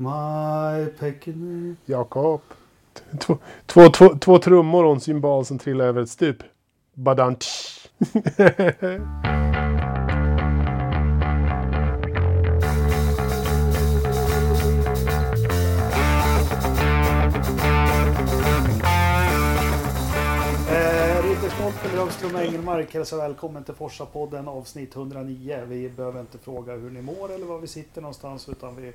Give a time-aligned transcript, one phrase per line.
[0.00, 2.40] My picking Jakob.
[3.18, 6.36] Två, två, två, två trummor och en cymbal som trillar över ett stup.
[6.94, 7.46] Badant.
[21.22, 25.60] Riddersholm, Löfström och Engelmark hälsar välkommen till Forsa-podden avsnitt 109.
[25.68, 28.92] Vi behöver inte fråga hur ni mår eller var vi sitter någonstans utan vi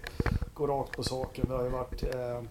[0.68, 1.46] går rakt på saken.
[1.48, 2.42] Det har ju varit eh,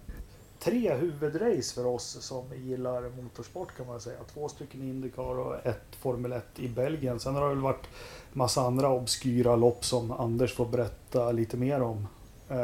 [0.59, 4.17] tre huvudrace för oss som gillar motorsport kan man säga.
[4.33, 7.19] Två stycken Indycar och ett Formel 1 i Belgien.
[7.19, 7.87] Sen har det väl varit
[8.33, 12.07] massa andra obskyra lopp som Anders får berätta lite mer om.
[12.49, 12.57] Eh,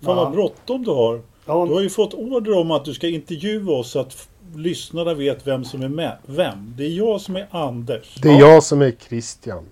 [0.00, 1.22] Fan vad bråttom du har.
[1.46, 5.14] Ja, Du har ju fått order om att du ska intervjua oss så att lyssnarna
[5.14, 6.16] vet vem som är med.
[6.26, 6.74] Vem?
[6.76, 8.14] Det är jag som är Anders.
[8.22, 9.64] Det är jag som är Christian.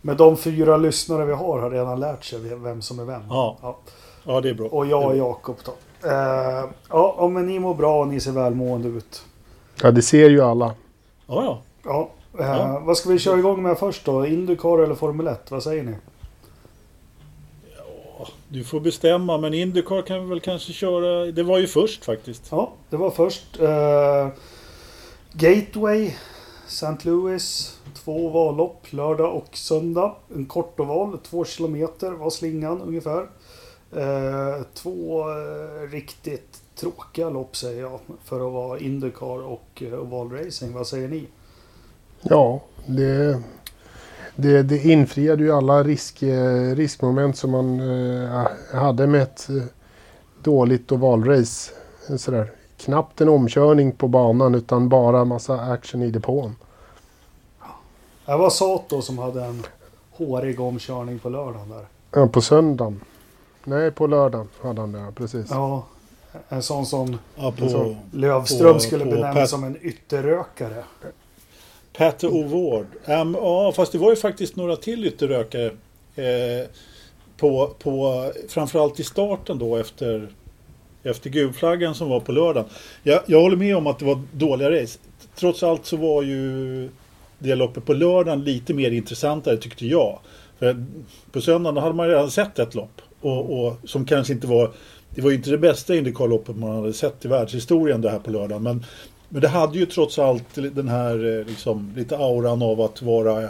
[0.00, 3.22] Men de fyra lyssnare vi har har redan lärt sig vem som är vem.
[3.28, 3.78] Ja.
[4.24, 4.66] Ja, det är bra.
[4.66, 5.72] Och jag och Jakob då.
[6.08, 6.14] Eh,
[6.88, 9.22] ja, ja, men ni mår bra och ni ser välmående ut.
[9.82, 10.74] Ja, det ser ju alla.
[11.26, 11.58] Ja, ja.
[11.84, 12.10] Ja,
[12.44, 12.82] eh, Ja.
[12.84, 14.26] Vad ska vi köra igång med först då?
[14.26, 15.50] Indycar eller Formel 1?
[15.50, 15.94] Vad säger ni?
[18.48, 21.32] Du får bestämma, men Indycar kan vi väl kanske köra.
[21.32, 22.48] Det var ju först faktiskt.
[22.50, 23.60] Ja, det var först.
[23.60, 24.28] Eh,
[25.32, 26.14] Gateway,
[26.70, 27.04] St.
[27.04, 27.76] Louis.
[27.94, 30.14] Två vallopp, lördag och söndag.
[30.34, 33.26] En kort oval, två kilometer var slingan ungefär.
[33.96, 40.72] Eh, två eh, riktigt tråkiga lopp säger jag för att vara Indycar och eh, ovalracing.
[40.72, 41.26] Vad säger ni?
[42.22, 43.42] Ja, det,
[44.36, 49.62] det, det infriade ju alla risk, eh, riskmoment som man eh, hade med ett eh,
[50.42, 51.72] dåligt ovalrace.
[52.18, 52.59] Sådär.
[52.84, 56.56] Knappt en omkörning på banan utan bara massa action i depån.
[58.26, 59.62] Det var Sato som hade en
[60.10, 61.84] hårig omkörning på lördagen där.
[62.20, 63.00] Ja, på söndagen.
[63.64, 65.46] Nej, på lördagen hade han det, precis.
[65.50, 65.84] Ja,
[66.48, 67.96] en sån som Ja, på.
[68.12, 70.84] Lövström På- skulle på benämna Pat- som en ytterrökare.
[71.96, 72.86] Pat O'Ward.
[73.22, 75.66] Um, ja, fast det var ju faktiskt några till ytterrökare.
[76.16, 76.68] Eh,
[77.36, 80.28] på, på, framförallt i starten då efter,
[81.02, 82.68] efter gulflaggan som var på lördagen.
[83.02, 84.98] Jag, jag håller med om att det var dåliga race.
[85.34, 86.88] Trots allt så var ju
[87.38, 90.18] det loppet på lördagen lite mer intressantare tyckte jag.
[90.58, 90.86] För
[91.32, 93.02] på söndagen hade man redan sett ett lopp.
[93.20, 94.70] Och, och som kanske inte var...
[95.14, 98.30] Det var ju inte det bästa Indycar-loppet man hade sett i världshistorien det här på
[98.30, 98.62] lördagen.
[98.62, 98.84] Men,
[99.28, 103.48] men det hade ju trots allt den här eh, liksom, lite auran av att vara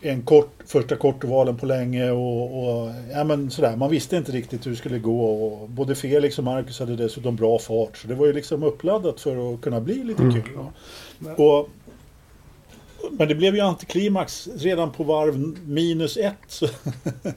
[0.00, 3.76] en kort, första kortovalen på länge och, och ja, men sådär.
[3.76, 7.36] Man visste inte riktigt hur det skulle gå och både Felix och Marcus hade dessutom
[7.36, 7.96] bra fart.
[7.96, 10.58] Så det var ju liksom uppladdat för att kunna bli lite kul.
[11.36, 11.68] Och,
[13.10, 16.66] men det blev ju antiklimax redan på varv minus ett så,
[17.22, 17.30] Ja,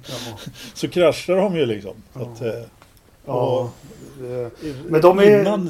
[0.74, 1.94] så kraschade de ju liksom.
[2.14, 2.22] Ja.
[2.22, 2.62] att, eh,
[3.26, 3.70] ja,
[4.88, 5.70] Men de är- innan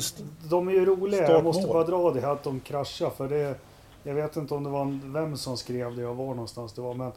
[0.50, 1.31] de är ju roliga.
[1.31, 3.09] Jag måste bara dra det här att de kraschar.
[3.18, 3.56] För det,
[4.03, 6.81] jag vet inte om det var en, vem som skrev det och var någonstans det
[6.81, 6.94] var.
[6.94, 7.12] Men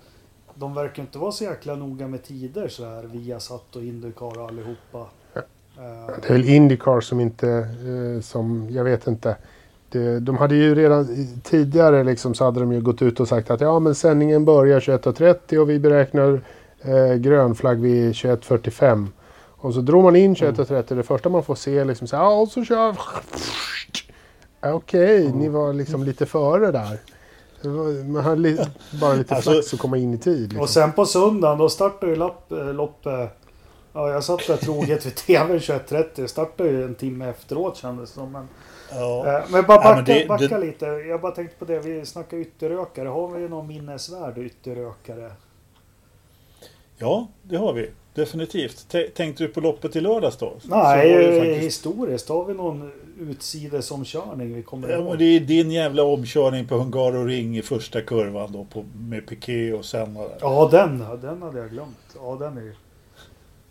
[0.54, 3.02] de verkar inte vara så jäkla noga med tider så här.
[3.02, 4.98] Viasat och Indycar och allihopa.
[5.34, 5.42] Eh,
[6.22, 9.36] Det är väl Indycar som inte, eh, som, jag vet inte.
[10.20, 13.60] De hade ju redan tidigare liksom så hade de ju gått ut och sagt att
[13.60, 16.40] ja men sändningen börjar 21.30 och vi beräknar
[16.80, 19.06] eh, grönflagg vid 21.45.
[19.56, 22.40] Och så drog man in 21.30 det första man får se liksom så här, ja
[22.40, 22.96] och så kör
[24.64, 26.98] Ja, Okej, ni var liksom lite före där.
[28.12, 28.58] Man hade li,
[29.00, 30.40] bara lite Alltså- flax att komma in i tid.
[30.42, 30.60] Liksom.
[30.60, 33.30] Och sen på söndagen då startar ju lapp, eh, loppet.
[33.92, 36.04] Ja, jag satt där troget vid TVn 21.30.
[36.14, 38.32] Det startade ju en timme efteråt kändes det som.
[38.32, 38.48] Men,
[38.92, 39.26] ja.
[39.38, 40.86] eh, men bara Ja, backa, men det- backa det- lite.
[40.86, 41.78] Jag bara tänkte på det.
[41.78, 43.08] Vi snackar ytterrökare.
[43.08, 45.30] Har vi någon minnesvärd ytterrökare?
[46.98, 47.90] ja, det har vi.
[48.14, 48.88] Definitivt.
[48.88, 50.52] T- tänkte du på loppet i lördags då?
[50.64, 52.28] Nej, eh, faktiskt- historiskt.
[52.28, 55.18] Har vi någon utsidesomkörning vi kommer Ja, men ihåg?
[55.18, 59.84] det är din jävla omkörning på Hungaroring i första kurvan då på, med Piqué och
[59.84, 60.36] där.
[60.40, 62.16] Ja, den, den hade jag glömt.
[62.16, 62.74] Ja, den är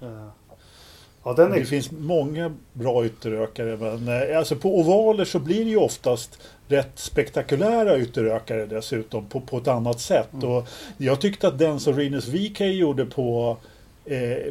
[0.07, 0.27] eh,
[1.25, 1.65] Ja, den Det är...
[1.65, 6.91] finns många bra ytterökare men eh, alltså på ovaler så blir det ju oftast rätt
[6.99, 10.33] spektakulära ytterökare dessutom på, på ett annat sätt.
[10.33, 10.49] Mm.
[10.49, 10.67] Och
[10.97, 13.57] jag tyckte att den som Rinus VK gjorde på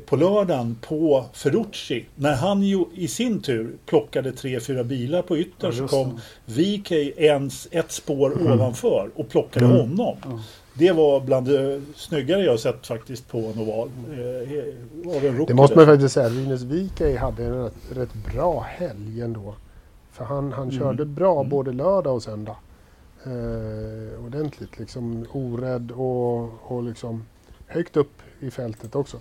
[0.06, 2.04] på lördagen på Ferrucci.
[2.16, 6.92] När han ju i sin tur plockade tre, fyra bilar på yttern så kom VK
[7.16, 9.76] ens ett spår ovanför och plockade Mm.
[9.78, 10.16] honom.
[10.24, 10.40] Ja.
[10.74, 13.90] Det var bland det snyggare jag sett faktiskt på en oval.
[14.12, 16.28] Eh, Det måste man faktiskt säga.
[16.28, 19.54] Rinus Wikaj hade en rätt, rätt bra helg ändå.
[20.12, 20.78] För han, han Mm.
[20.80, 21.48] körde bra Mm.
[21.50, 22.56] både lördag och söndag.
[23.24, 25.26] Eh, ordentligt liksom.
[25.32, 27.24] Orädd och, och liksom
[27.66, 29.16] högt upp i fältet också.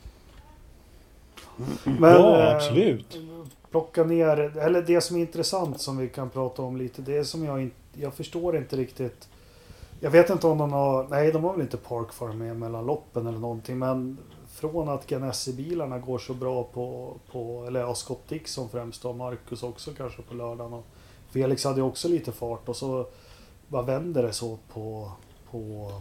[1.83, 3.17] Men, ja, eh, absolut.
[3.71, 7.23] plocka ner, eller det som är intressant som vi kan prata om lite, det är
[7.23, 9.27] som jag inte, jag förstår inte riktigt.
[9.99, 13.27] Jag vet inte om de har, nej de har väl inte Parkfarm med mellan loppen
[13.27, 14.17] eller någonting, men
[14.53, 19.63] från att Ganassi-bilarna går så bra på, på eller ja, Scott Dixon främst och Marcus
[19.63, 20.73] också kanske på lördagen.
[20.73, 20.85] Och
[21.31, 23.05] Felix hade ju också lite fart och så
[23.67, 25.11] vad vänder det så på,
[25.51, 25.91] på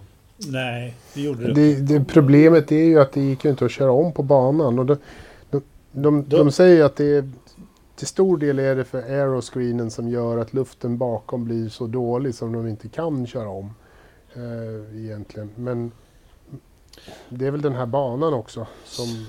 [0.48, 3.70] Nej, det gjorde det Det, det, problemet är ju att det gick ju inte att
[3.70, 4.78] köra om på banan.
[4.78, 4.96] Och de,
[5.92, 7.30] de, de, de säger att det är,
[7.96, 12.34] till stor del är det för aeroscreenen som gör att luften bakom blir så dålig
[12.34, 13.74] som de inte kan köra om.
[14.34, 15.50] Eh, egentligen.
[15.56, 15.92] Men
[17.28, 19.26] det är väl den här banan också som...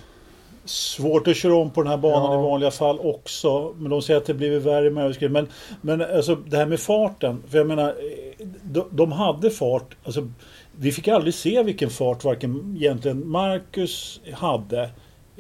[0.66, 2.40] Svårt att köra om på den här banan Ja.
[2.40, 3.74] i vanliga fall också.
[3.78, 5.48] Men de säger att det blivit värre med överskridning.
[5.82, 7.44] Men, men alltså det här med farten.
[7.48, 7.96] För jag menar,
[8.64, 9.96] de, de hade fart.
[10.04, 10.28] Alltså,
[10.78, 14.90] vi fick aldrig se vilken fart varken egentligen Marcus hade.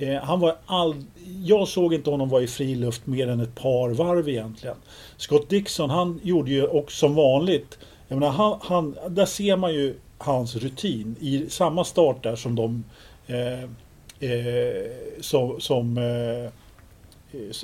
[0.02, 0.96] Eh, han var all,
[1.44, 4.76] jag såg inte honom vara i fri luft mer än ett par varv egentligen.
[5.18, 7.80] Scott Dixon han gjorde ju också som vanligt.
[8.08, 12.56] Jag menar, han, han, där ser man ju hans rutin i samma start där som
[12.56, 12.84] de
[13.28, 13.64] eh,
[14.30, 16.52] eh, som, som eh,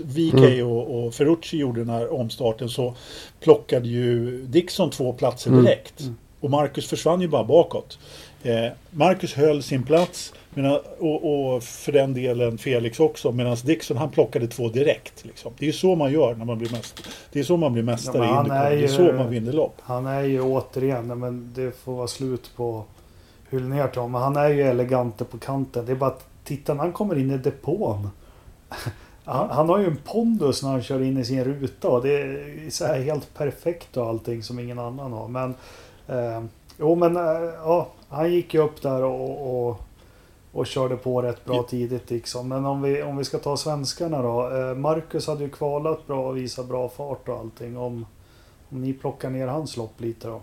[0.04, 0.68] VK Mm.
[0.68, 2.95] och, och Ferrucci gjorde den här omstarten så
[3.39, 5.63] plockade ju Dixon två platser Mm.
[5.66, 6.00] direkt.
[6.01, 6.16] Mm.
[6.39, 8.00] Och Marcus försvann ju bara bakåt.
[8.44, 13.98] Eh, Marcus höll sin plats medan, och, och för den delen Felix också medan Dixon
[13.98, 15.25] han plockade två direkt.
[15.25, 15.54] Liksom.
[15.57, 17.07] Det är ju så man gör när man blir mästare.
[17.31, 18.69] Det är så man blir mästare Ja, i Indycar.
[18.69, 19.75] Det är så man vinner lopp.
[19.81, 22.83] Han är ju återigen, men det får vara slut på
[23.50, 24.21] hyllningar till honom.
[24.21, 25.86] Han är ju elegant på kanten.
[25.86, 28.10] Det är bara att titta när han kommer in i depån.
[29.24, 32.21] Han, han har ju en pondus när han kör in i sin ruta och det
[32.21, 35.27] är så här helt perfekt och allting som ingen annan har.
[35.27, 35.56] Men
[36.07, 36.44] eh,
[36.80, 39.81] jo men eh, ja, han gick ju upp där och, och,
[40.57, 42.48] och körde på rätt bra tidigt liksom.
[42.48, 44.57] Men om vi, om vi ska ta svenskarna då.
[44.57, 47.77] Eh, Marcus hade ju kvalat bra och visat bra fart och allting.
[47.77, 48.06] Om,
[48.69, 50.42] om ni plockar ner hans lopp lite då.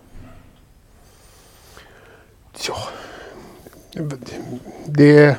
[2.67, 2.77] Ja,
[4.85, 5.37] det...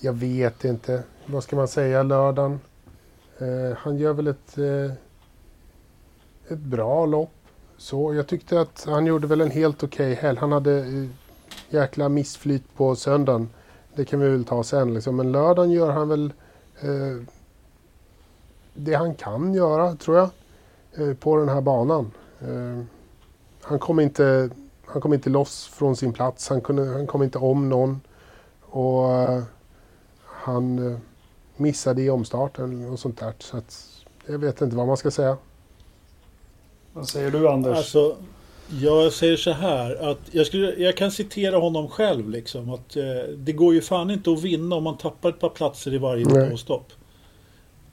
[0.00, 1.02] Jag vet inte.
[1.26, 2.60] Vad ska man säga lördagen?
[3.38, 4.92] Eh, han gör väl ett, eh,
[6.48, 7.32] ett bra lopp.
[7.76, 10.38] Så jag tyckte att han gjorde väl en helt okej helg.
[10.38, 11.08] Han hade eh,
[11.70, 13.48] jäkla missflyt på söndagen.
[13.94, 15.16] Det kan vi väl ta sen liksom.
[15.16, 16.32] Men lördagen gör han väl
[16.80, 17.22] eh,
[18.74, 20.28] det han kan göra tror jag.
[20.92, 22.10] Eh, på den här banan.
[22.40, 22.84] Eh,
[23.62, 24.50] han kom inte
[24.92, 26.48] han kom inte loss från sin plats.
[26.48, 28.00] Han, kunde, han kom inte om någon.
[28.60, 29.42] Och eh,
[30.24, 30.98] han eh,
[31.56, 33.34] missade i omstarten och sånt där.
[33.38, 33.88] Så att,
[34.26, 35.36] jag vet inte vad man ska säga.
[36.92, 37.76] Vad säger du Anders?
[37.76, 38.16] Alltså,
[38.80, 42.70] jag säger så här att jag, skulle, jag kan citera honom själv liksom.
[42.70, 43.04] Att eh,
[43.36, 46.24] det går ju fan inte att vinna om man tappar ett par platser i varje
[46.24, 46.44] Nej.
[46.44, 46.92] depåstopp.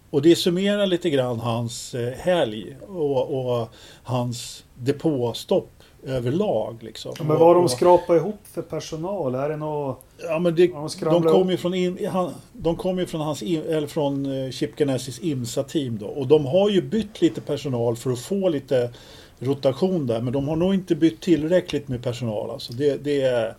[0.09, 3.69] Och det summerar lite grann hans eh, helg och, och
[4.03, 5.69] hans depåstopp
[6.05, 6.77] överlag.
[6.83, 7.13] Liksom.
[7.19, 9.35] men vad de skrapat ihop för personal?
[9.35, 10.01] Är det något...
[10.23, 11.51] Ja, men det, Ja, de de skramlar kom upp.
[11.51, 15.97] ju från, in, han, de kom ju från, hans, eller från eh, Chip Ganassis IMSA-team
[15.97, 16.05] då.
[16.07, 18.93] Och de har ju bytt lite personal för att få lite
[19.39, 20.21] rotation där.
[20.21, 22.49] Men de har nog inte bytt tillräckligt med personal.
[22.51, 23.55] Alltså det, det,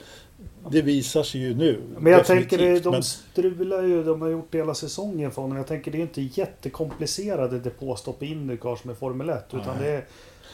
[0.70, 1.80] det visar sig ju nu.
[1.98, 2.50] Men jag definitivt.
[2.50, 5.56] tänker de Men- strular ju, de har gjort hela säsongen för honom.
[5.56, 9.44] Jag tänker det är inte jättekomplicerade depåstopp i Indycar som är Formel 1.
[9.48, 9.84] Utan Nej.
[9.84, 10.04] det är,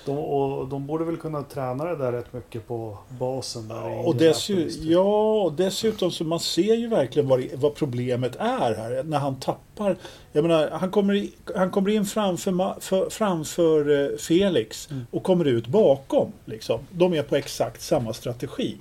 [0.07, 4.07] de, och de borde väl kunna träna det där rätt mycket på basen där i
[4.07, 4.83] Och dessutom, typ.
[4.83, 9.03] ja, och dessutom så man ser ju verkligen vad, vad problemet är här.
[9.05, 9.97] När han tappar.
[10.33, 15.07] Jag menar, han kommer, i, han kommer in framför, för, framför eh, Felix Mm.
[15.11, 16.33] och kommer ut bakom.
[16.45, 16.81] Liksom.
[16.91, 18.77] De är på exakt samma strategi.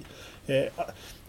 [0.48, 0.84] Eh,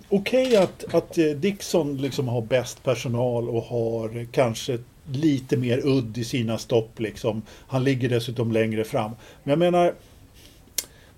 [0.09, 4.79] Okej att, att eh, Dixon liksom har bäst personal och har eh, kanske
[5.13, 7.01] lite mer udd i sina stopp.
[7.01, 7.43] Liksom.
[7.67, 9.11] Han ligger dessutom längre fram.
[9.43, 9.95] Men jag menar,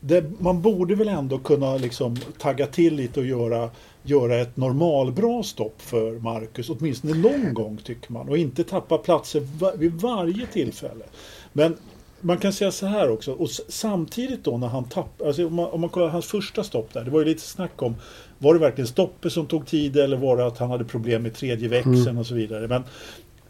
[0.00, 3.70] det, man borde väl ändå kunna liksom tagga till lite och göra,
[4.02, 8.28] göra ett normalbra stopp för Marcus, åtminstone någon gång tycker man.
[8.28, 9.42] Och inte tappa platser
[9.76, 11.04] vid varje tillfälle.
[11.52, 11.76] Men
[12.20, 15.70] man kan säga så här också, och samtidigt då när han tappar, alltså om man,
[15.70, 17.94] om man kollar hans första stopp där, det var ju lite snack om,
[18.38, 21.34] var det verkligen stoppet som tog tid eller var det att han hade problem med
[21.34, 22.68] tredje växeln och så vidare.
[22.68, 22.82] Men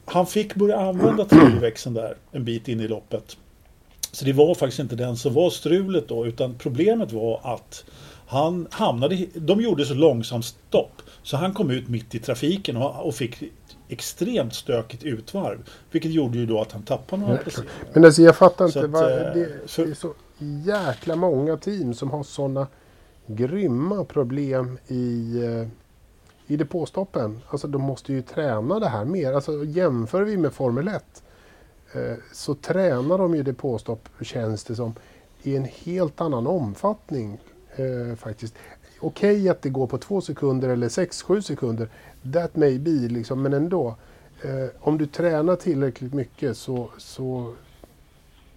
[0.09, 3.37] han fick börja använda tredje växeln där en bit in i loppet.
[4.13, 7.85] Så det var faktiskt inte den som var strulet då, utan problemet var att
[8.27, 13.07] han hamnade, de gjorde så långsamt stopp så han kom ut mitt i trafiken och,
[13.07, 13.43] och fick
[13.89, 15.59] extremt stökigt utvarv.
[15.91, 17.75] Vilket gjorde ju då att han tappade några placeringar.
[17.93, 18.81] Men alltså, jag fattar inte.
[18.81, 20.15] att, vad, eh, det, för- det är så
[20.67, 22.67] jäkla många team som har sådana
[23.27, 25.69] grymma problem i, eh,
[26.49, 29.33] i depåstoppen, alltså de måste ju träna det här mer.
[29.33, 31.23] Alltså jämför vi med Formel 1
[31.93, 34.95] eh, så tränar de ju depåstopp, känns det som,
[35.43, 37.41] i en helt annan omfattning
[37.77, 38.55] eh, faktiskt.
[39.01, 41.89] Okej okay att det går på två sekunder eller sex, sju sekunder,
[42.33, 43.97] that may be, liksom, men ändå.
[44.43, 47.55] Eh, om du tränar tillräckligt mycket så, så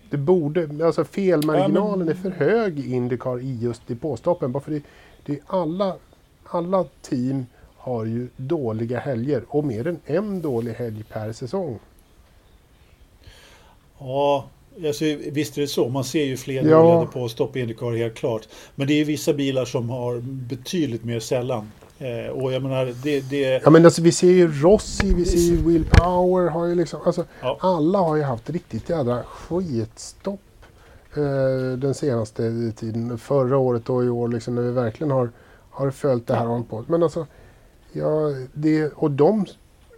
[0.10, 2.10] det borde, alltså felmarginalen ja, men...
[2.10, 4.52] är för hög i Indycar i just depåstoppen.
[4.52, 4.82] Bara för det,
[5.26, 5.96] det är alla,
[6.44, 7.46] alla team
[7.82, 11.80] har ju dåliga helger och mer än en dålig helg per säsong.
[14.00, 14.46] Ja,
[14.86, 15.90] alltså, visst är det så.
[15.90, 16.78] Man ser ju fler ja.
[16.78, 18.48] dåliga depåstopp i Indycar helt klart.
[18.76, 21.72] Men det är vissa bilar som har betydligt mer sällan.
[22.00, 23.62] Eh, och jag menar, det, det...
[23.64, 27.00] Ja men alltså vi ser ju Rossi, vi ser ju Will Power har ju liksom,
[27.06, 27.58] alltså ja.
[27.60, 30.40] alla har ju haft riktigt jädra skitstopp
[31.16, 33.18] eh, den senaste tiden.
[33.18, 35.30] Förra året och i år liksom när vi verkligen har,
[35.70, 36.64] har följt det här ja.
[36.70, 36.86] på.
[36.88, 37.28] Men alltså,
[37.94, 39.46] ja, det, och de,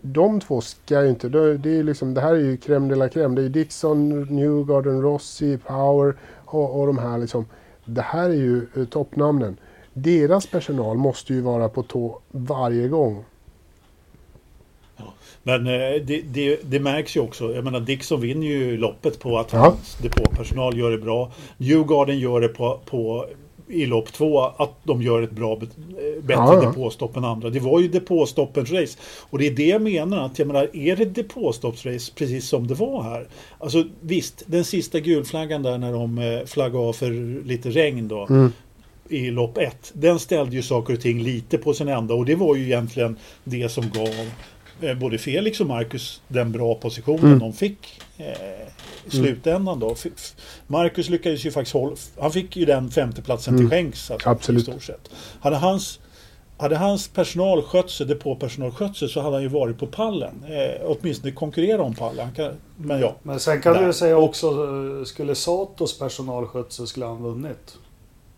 [0.01, 3.07] de två ska ju inte, det, är liksom, det här är ju crème de la
[3.07, 3.35] crème.
[3.35, 7.45] Det är Dixon, Newgarden, Rossi, Power och, och de här liksom.
[7.85, 9.57] Det här är ju eh, toppnamnen.
[9.93, 13.25] Deras personal måste ju vara på tå varje gång.
[15.43, 17.53] Men eh, det, det, det, märks ju också.
[17.55, 19.59] Jag menar Dixon vinner ju loppet på att ja.
[19.59, 21.31] hans depåpersonal gör det bra.
[21.57, 23.25] Newgarden gör det på, på
[23.73, 25.55] i lopp två att de gör ett bra,
[26.21, 26.61] bättre ja.
[26.61, 27.49] depåstopp än andra.
[27.49, 28.97] Det var ju depåstoppens race.
[29.29, 30.25] Och det är det jag menar.
[30.25, 33.27] Att jag menar, är det depåstoppsrace precis som det var här?
[33.59, 38.27] Alltså visst, den sista gulflaggan där när de eh, flaggade av för lite regn då.
[38.29, 38.51] Mm
[39.09, 39.91] i lopp ett.
[39.93, 43.17] Den ställde ju saker och ting lite på sin ända och det var ju egentligen
[43.43, 44.27] det som gav eh,
[44.99, 47.39] både Felix och Marcus den bra positionen mm.
[47.39, 48.25] de fick eh,
[49.05, 49.95] i slutändan då.
[50.67, 53.63] Marcus lyckades ju faktiskt hålla, han fick ju den femteplatsen mm.
[53.63, 54.11] till skänks.
[54.11, 54.61] Alltså, Absolut.
[54.61, 55.09] I stort sett.
[55.39, 55.99] Hade hans
[56.57, 60.45] hade hans personal skött sig, depåpersonal skött sig så hade han ju varit på pallen.
[60.47, 62.31] Eh, åtminstone konkurrera om pallen.
[62.35, 63.15] Kan, men ja.
[63.23, 63.87] Men sen kan där.
[63.87, 67.77] du säga också, eh, skulle Satos personal skött sig skulle han vunnit.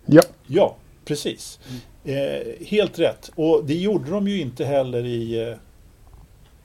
[0.06, 0.22] Ja.
[0.48, 0.76] Ja,
[1.06, 1.60] precis.
[1.70, 2.18] Mm.
[2.18, 3.32] Eh, helt rätt.
[3.36, 5.56] Och det gjorde de ju inte heller i...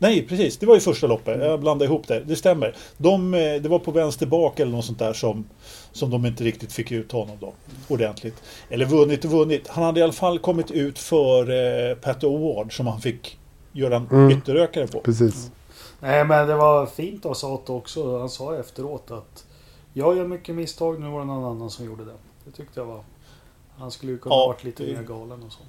[0.00, 0.58] Nej, precis.
[0.58, 1.34] Det var ju första loppet.
[1.34, 1.46] Mm.
[1.46, 2.20] Jag blandade ihop det.
[2.20, 2.76] Det stämmer.
[2.96, 5.44] De, eh, det var på vänster bak eller något sånt där som,
[5.92, 7.52] som de inte riktigt fick ut honom då.
[7.88, 8.42] Ordentligt.
[8.68, 9.68] Eller vunnit och vunnit.
[9.68, 11.50] Han hade i alla fall kommit ut för
[11.90, 13.38] eh, Pat Award som han fick
[13.72, 14.38] göra en mm.
[14.38, 15.00] ytterökare på.
[15.00, 15.34] Precis.
[15.34, 15.50] Mm.
[16.00, 18.18] Nej men det var fint av Sato också.
[18.18, 19.44] Han sa efteråt att
[19.92, 22.14] jag gör mycket misstag, nu var det någon annan som gjorde det.
[22.44, 23.04] Det tyckte jag var
[23.80, 25.60] han skulle ju kunna ja, varit lite mer galen och så.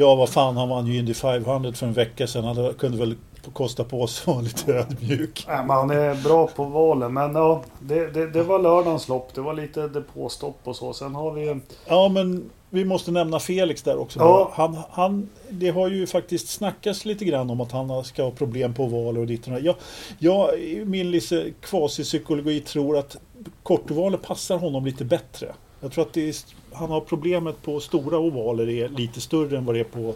[0.00, 2.44] Ja, vad fan, han vann ju Indy 500 för en vecka sedan.
[2.44, 3.14] Han kunde väl
[3.52, 5.44] kosta på sig att vara lite ödmjuk.
[5.48, 7.14] Nej, men han är bra på valen.
[7.14, 9.34] Men ja, det, det, det var lördagens lopp.
[9.34, 10.92] Det var lite depåstopp och så.
[10.92, 11.60] Sen har vi...
[11.86, 14.18] Ja, men vi måste nämna Felix där också.
[14.18, 14.50] Ja.
[14.54, 18.74] Han, han, det har ju faktiskt snackats lite grann om att han ska ha problem
[18.74, 19.74] på ovaler och ditt och jag,
[20.18, 20.50] jag,
[20.86, 23.16] Min lite kvasipsykologi tror att
[23.62, 25.54] kortovaler passar honom lite bättre.
[25.80, 26.34] Jag tror att är,
[26.72, 30.14] han har problemet på stora ovaler är lite större än vad det är på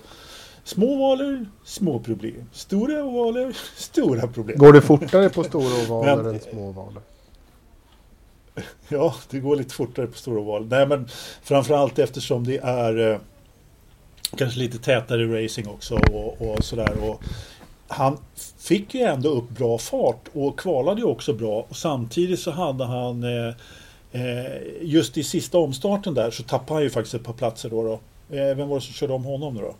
[0.64, 2.48] små ovaler, små problem.
[2.52, 4.58] Stora ovaler, stora problem.
[4.58, 7.02] Går det fortare på stora ovaler men, än små ovaler?
[8.88, 10.66] Ja, det går lite fortare på stora ovaler.
[10.70, 11.08] Nej, men
[11.42, 13.18] framförallt eftersom det är eh,
[14.36, 17.10] kanske lite tätare racing också och, och sådär.
[17.10, 17.22] Och
[17.88, 18.18] han
[18.58, 21.66] fick ju ändå upp bra fart och kvalade ju också bra.
[21.68, 23.54] Och samtidigt så hade han eh,
[24.80, 27.82] just i sista omstarten där så tappade han ju faktiskt ett par platser då.
[27.82, 27.92] då.
[28.36, 29.74] Eh, vem var det som körde om honom då?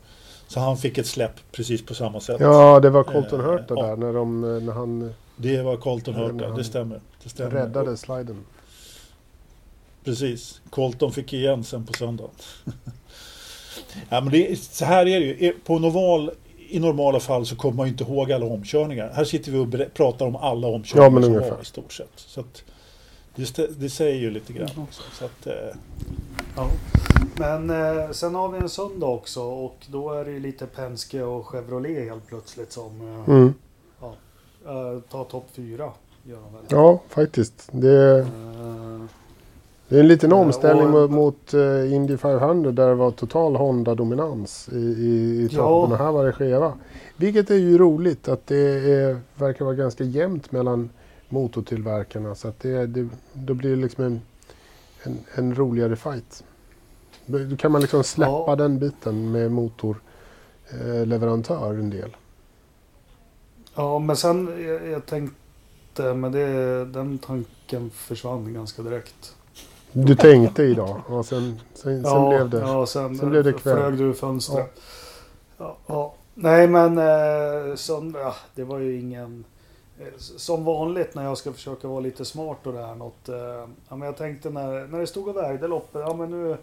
[0.49, 2.37] Så han fick ett släpp precis på samma sätt.
[2.41, 5.15] Ja, det var Colton eh, Hurt där när, de, när han...
[5.37, 7.01] Det var Colton Hurt, där, det stämmer.
[7.23, 7.51] Det stämmer.
[7.51, 8.45] Räddade sliden.
[10.05, 10.61] Precis.
[10.71, 12.31] Colton fick igen sen på söndagen.
[14.09, 15.53] ja, men det, så här är det ju.
[15.53, 16.31] På en oval
[16.69, 19.11] i normala fall så kommer man ju inte ihåg alla omkörningar.
[19.15, 22.13] Här sitter vi och pratar om alla omkörningar ja, men som var i stort sett.
[22.17, 22.65] Så att,
[23.35, 25.03] det, det säger ju lite grann också.
[25.13, 25.77] Så att, eh.
[26.57, 26.71] ja.
[27.35, 31.23] Men eh, sen har vi en söndag också och då är det ju lite Penske
[31.23, 33.55] och Chevrolet helt plötsligt som eh, mm.
[34.01, 34.15] ja,
[34.67, 35.91] eh, tar topp fyra.
[36.25, 36.63] Gör de väl.
[36.69, 37.69] Ja, faktiskt.
[37.73, 38.27] Det, eh,
[39.89, 44.69] det är en liten omställning och, mot uh, Indy 500 där det var total Honda-dominans
[44.73, 45.65] i, i, i toppen.
[45.65, 45.97] Ja.
[45.97, 46.73] Och här var det skeva.
[47.17, 50.91] Vilket är ju roligt att det är, verkar vara ganska jämnt mellan
[51.33, 52.35] motortillverkarna.
[52.35, 54.21] Så att det, det, då blir det liksom en,
[55.03, 56.45] en, en roligare fight.
[57.27, 58.57] Då kan man liksom släppa ja.
[58.57, 62.17] den biten med motorleverantör en del.
[63.75, 69.37] Ja, men sen jag, jag tänkte, men det, den tanken försvann ganska direkt.
[69.93, 73.53] Du tänkte idag och sen, sen, ja, sen blev det, ja, sen, sen blev det
[73.53, 73.77] kväll.
[73.77, 74.73] flög du ur fönstret.
[74.77, 74.83] Ja.
[75.59, 76.15] Ja, ja.
[76.35, 77.75] Nej men eh,
[78.15, 79.45] ja, det var ju ingen...
[80.07, 83.29] eh, Som vanligt när jag ska försöka vara lite smart och det här något.
[83.29, 83.37] Eh,
[83.89, 86.03] ja, men jag tänkte när, när det stod och vägde loppet.
[86.07, 86.57] Ja men nu,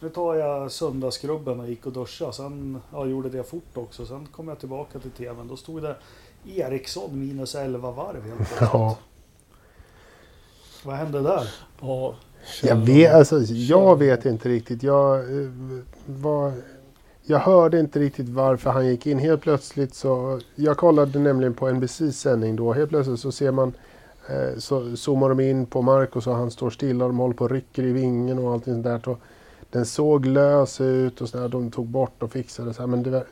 [0.00, 2.32] nu tar jag söndagsskrubben och gick och duschade.
[2.32, 4.06] Sen ja, gjorde det fort också.
[4.06, 5.48] Sen kom jag tillbaka till tvn.
[5.48, 5.96] Då stod det
[6.46, 8.70] Eriksson minus 11 varv helt plötsligt.
[8.72, 8.98] Ja.
[10.84, 11.54] Vad hände där?
[11.80, 12.14] Ja,
[12.62, 14.82] Jag vet, alltså, jag vet inte riktigt.
[14.82, 15.48] Jag, eh,
[16.06, 16.52] var,
[17.30, 19.18] jag hörde inte riktigt varför han gick in.
[19.18, 20.40] Helt plötsligt så...
[20.54, 22.72] Jag kollade nämligen på NBCs sändning då.
[22.72, 23.72] Helt plötsligt så ser man...
[24.28, 27.06] Eh, så zoomar de in på Marcus och han står stilla.
[27.06, 29.08] De håller på och rycker i vingen och allting sånt där.
[29.08, 29.18] Och
[29.70, 31.48] den såg lös ut och så där.
[31.48, 32.86] De tog bort och fixade så här.
[32.86, 33.24] Men det var,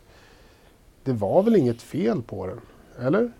[1.05, 2.61] det var väl inget fel på den?
[3.07, 3.33] Eller?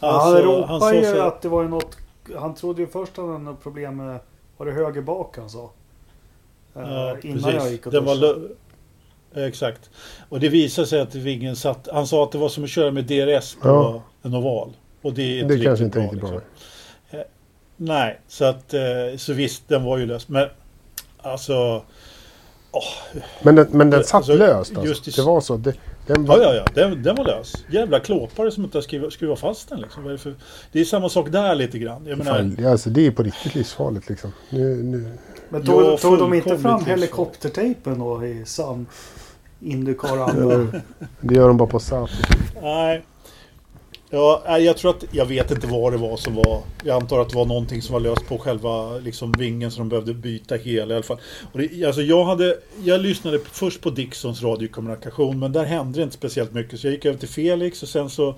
[0.00, 1.96] Alltså, han ropade ju sig- att det var något...
[2.36, 4.18] Han trodde ju först att han hade något problem med...
[4.56, 5.70] Var det höger bak han sa?
[6.74, 7.54] Eh, Ja, innan precis.
[7.62, 8.48] jag gick och Den var duschade.
[9.34, 9.90] Exakt.
[10.28, 11.88] Och det visade sig att vingen satt...
[11.92, 14.02] Han sa att det var som att köra med DRS på Ja.
[14.22, 14.76] en oval.
[15.02, 16.30] Och det är Det inte kanske riktigt inte riktigt bra.
[16.30, 17.24] liksom.
[17.76, 18.74] Nej, så att...
[18.74, 18.80] eh,
[19.16, 20.28] Så visst, den var ju lös.
[20.28, 20.48] Men
[21.18, 21.82] alltså...
[23.42, 24.84] Men den, men den Eh, satt alltså, löst alltså.
[24.84, 25.56] just i- Det var så.
[25.56, 25.74] Det,
[26.06, 26.64] den var, Ja, ja, ja.
[26.74, 27.52] Den, den var lös.
[27.70, 29.80] Jävla klåpare som inte har skruvat, skruvat fast den.
[29.80, 30.02] Liksom.
[30.02, 30.34] Vad är det, för,
[30.72, 32.06] det är samma sak där lite grann.
[32.06, 34.32] Jag menar, Fan, alltså, det är på riktigt livsfarligt liksom.
[34.50, 35.12] Nu, nu.
[35.48, 38.44] Men tog, Ja, tog de inte fram helikoptertejpen då i
[39.60, 40.80] sann Indycar-anda?
[41.20, 42.10] Det gör de bara på SAP.
[42.62, 43.02] Nej.
[44.10, 46.62] Ja, jag tror att, jag vet inte vad det var som var.
[46.84, 49.88] Jag antar att det var någonting som var löst på själva liksom, vingen som de
[49.88, 51.20] behövde byta hela i alla fall.
[51.52, 56.02] Och det, alltså, jag, hade, jag lyssnade först på Dixons radiokommunikation men där hände det
[56.02, 56.80] inte speciellt mycket.
[56.80, 58.28] Så jag gick över till Felix och sen så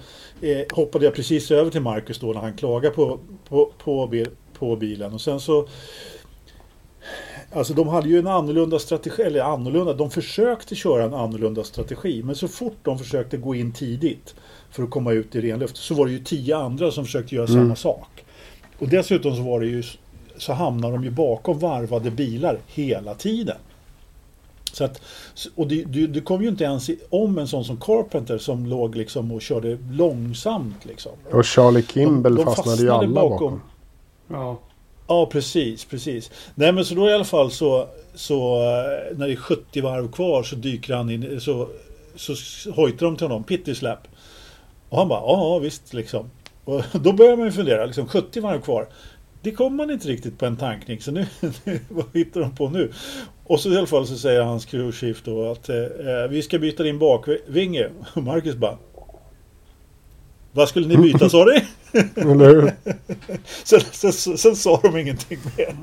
[0.41, 4.25] eh, hoppade jag precis över till Marcus då när han klagade på, på, på,
[4.59, 5.15] på bilen.
[5.15, 5.69] Och sen så
[7.52, 12.23] Alltså de hade ju en annorlunda strategi, eller annorlunda, de försökte köra en annorlunda strategi.
[12.23, 14.35] Men så fort de försökte gå in tidigt
[14.71, 17.35] för att komma ut i ren luft så var det ju tio andra som försökte
[17.35, 17.62] göra Mm.
[17.62, 18.25] samma sak.
[18.78, 19.83] Och dessutom så var det ju
[20.37, 23.57] så hamnar de ju bakom varvade bilar hela tiden.
[24.72, 25.01] Så att,
[25.55, 28.96] och det, det, det kom ju inte ens om en sån som Carpenter som låg
[28.96, 31.12] liksom och körde långsamt liksom.
[31.33, 33.31] Och Charlie Kimball De- de fastnade ju fastnade alla bakom.
[33.31, 33.61] bakom.
[34.29, 34.59] Ja.
[35.11, 36.31] Ja, precis, precis.
[36.55, 40.12] Nej, men så då i alla fall så, så eh, när det är 70 varv
[40.12, 41.68] kvar så dyker han in, så,
[42.16, 42.35] så
[42.70, 43.99] hojtar de till honom, pitty slap.
[44.88, 46.31] Och han bara, ja, visst liksom.
[46.64, 48.88] Och då börjar man ju fundera, liksom 70 varv kvar.
[49.42, 51.27] Det kommer man inte riktigt på en tankning, så nu,
[51.64, 52.92] nu vad hittar de på nu?
[53.44, 56.59] Och så i alla fall så säger hans crewchief då att eh, eh, vi ska
[56.59, 57.90] byta din bakvinge.
[58.14, 58.79] Och Marcus bara,
[60.53, 61.61] vad skulle ni byta sa du?
[62.17, 62.73] Eller hur?
[63.65, 65.77] Sen, sen, sen, sen sa de ingenting mer.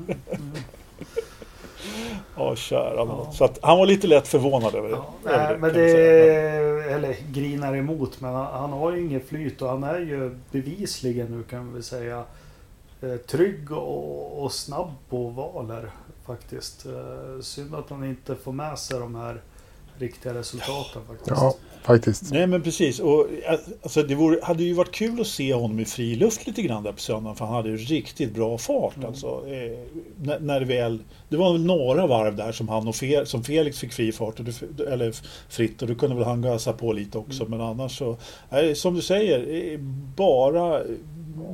[2.36, 3.32] Ja, kära nån.
[3.32, 5.58] Så att han var lite lätt förvånad över, Ja, över nej, det.
[5.58, 6.92] men det...
[6.94, 8.20] Eller grinar emot.
[8.20, 11.82] Men han, han har ju inget flyt och han är ju bevisligen nu kan vi
[11.82, 12.24] säga
[13.02, 15.90] eh, trygg och, och snabb på ovaler
[16.26, 16.86] faktiskt.
[16.86, 19.40] Eh, Synd att han inte får med sig de här
[19.98, 21.30] riktiga resultaten faktiskt.
[21.30, 22.32] Ja, faktiskt.
[22.32, 23.00] Nej men precis.
[23.00, 26.46] Och, eh, alltså, det vore, hade ju varit kul att se honom i fri luft
[26.46, 27.36] lite grann där på söndagen.
[27.36, 28.96] För han hade ju riktigt bra fart.
[28.96, 29.08] Mm.
[29.08, 29.78] Alltså, eh,
[30.22, 30.98] när, när det väl...
[31.28, 34.38] Det var väl några varv där som han och Fe, som Felix fick fri fart.
[34.38, 35.14] Och du, eller
[35.48, 35.82] fritt.
[35.82, 37.44] Och då kunde väl han gasa på lite också.
[37.44, 37.58] Mm.
[37.58, 38.16] Men annars så...
[38.50, 39.72] Nej, som du säger.
[39.72, 39.78] eh,
[40.16, 40.82] Bara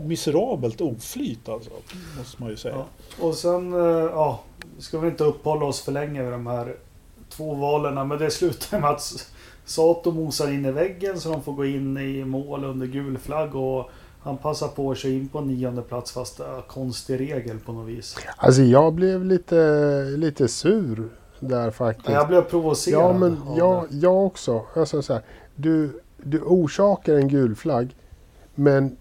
[0.05, 1.71] miserabelt oflyt alltså.
[2.19, 2.75] Måste man ju säga.
[2.75, 2.87] Ja.
[3.27, 3.81] Och sen, eh,
[4.13, 4.41] ja,
[4.79, 6.75] ska vi inte uppehålla oss för länge vid de här
[7.29, 8.09] två valen.
[8.09, 9.31] Men det slutar med att
[9.65, 13.57] Sato mosar in i väggen så de får gå in i mål under gul flagg.
[13.57, 17.59] Och han passar på att köra in på nionde plats fast det är konstig regel
[17.59, 18.17] på något vis.
[18.37, 21.09] Alltså jag blev lite, lite sur
[21.41, 22.09] där faktiskt.
[22.09, 23.03] Jag blev provocerad.
[23.03, 24.63] Ja, men jag, jag också.
[24.77, 25.23] Alltså, så här,
[25.55, 27.97] du, du orsakar en gul flagg
[28.55, 28.97] men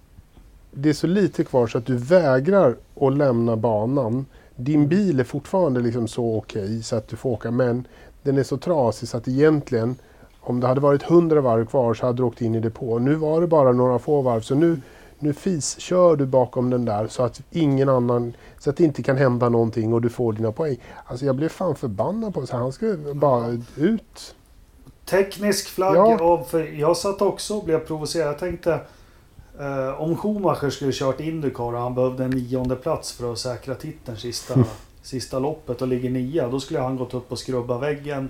[0.71, 4.26] det är så lite kvar så att du vägrar att lämna banan.
[4.56, 7.88] Din bil är fortfarande liksom så okej så att du får åka men
[8.23, 9.95] den är så trasig så att egentligen
[10.43, 12.99] om det hade varit 100 varv kvar så hade du åkt in i depå.
[12.99, 14.82] Nu var det bara några få varv så nu,
[15.19, 19.03] nu fis kör du bakom den där så att ingen annan så att det inte
[19.03, 20.77] kan hända någonting och du får dina poäng.
[21.06, 24.36] Alltså jag blev fan förbannad på så han skulle bara ut.
[25.06, 25.95] Teknisk flagg.
[25.95, 26.19] Ja.
[26.21, 28.27] Av, för jag satt också och blev provocerad.
[28.27, 28.79] Jag tänkte
[29.60, 33.75] eh, om Schumacher skulle kört Indycar och han behövde en nionde plats för att säkra
[33.75, 34.53] titeln sista,
[35.01, 36.47] sista loppet och ligger nia.
[36.47, 38.29] Då skulle han gått upp och skrubba väggen.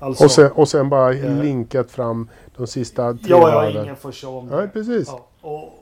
[0.00, 1.42] Alltså, Och sen, och sen bara Eh.
[1.42, 3.82] linkat fram de sista tre ja, ja, varven.
[3.84, 4.68] ingen får köra om Nej, det.
[4.68, 5.08] precis.
[5.08, 5.72] Ja, och,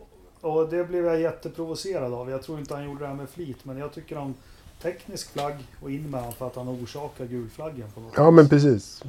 [0.41, 2.31] och det blev jag jätteprovocerad av.
[2.31, 3.57] Jag tror inte han gjorde det här med flit.
[3.63, 4.35] Men jag tycker om
[4.83, 8.37] teknisk flagg och in med honom för att han orsakar gulflaggen på något Ja, vis.
[8.37, 9.03] men precis.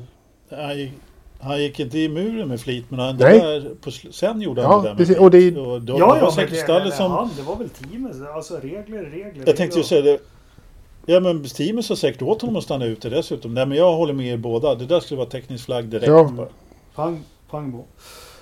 [0.50, 0.94] Nej,
[1.42, 3.40] Han gick inte i muren med flit men han, Nej.
[3.40, 5.16] där, på, sen gjorde han Ja, det där med precis.
[5.16, 5.22] flit.
[5.24, 7.12] Och det Och då, Ja, det var ja, säkert det, stallet som...
[7.12, 8.16] han, det var väl teamet.
[8.36, 9.44] Alltså regler, regler.
[9.46, 10.20] Jag tänkte ju säga det.
[11.14, 13.54] Ja men teamet sa säkert åt honom att stanna ute dessutom.
[13.54, 14.76] Nej men jag håller med er båda.
[14.76, 16.24] Det där skulle vara teknisk flagg direkt Ja.
[16.38, 16.48] bara.
[16.96, 17.84] Pang, pang bom.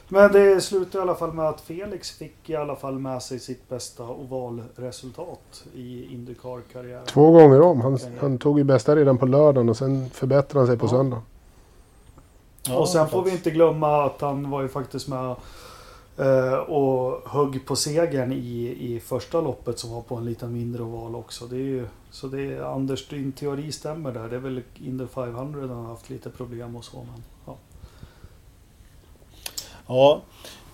[0.10, 3.39] Men det slutade i alla fall med att Felix fick i alla fall med sig
[3.39, 7.06] sitt bästa ovalresultat i Indycar-karriären.
[7.06, 7.82] Två gånger om.
[7.82, 10.89] Han, han tog ju bästa redan på lördagen och sen förbättrade han sig på Ja.
[10.89, 11.23] söndagen.
[12.67, 15.36] Ja, och sen får vi inte glömma att han var ju faktiskt med
[16.17, 20.84] Eh, och högg på segern i, i första loppet som var på en lite mindre
[20.84, 21.45] oval också.
[21.45, 24.30] Det är ju, så det är, Anders, din teori stämmer där.
[24.30, 26.97] Det är väl Indy 500 han har haft lite problem och så.
[26.97, 27.58] Men, ja.
[29.88, 30.21] Ja,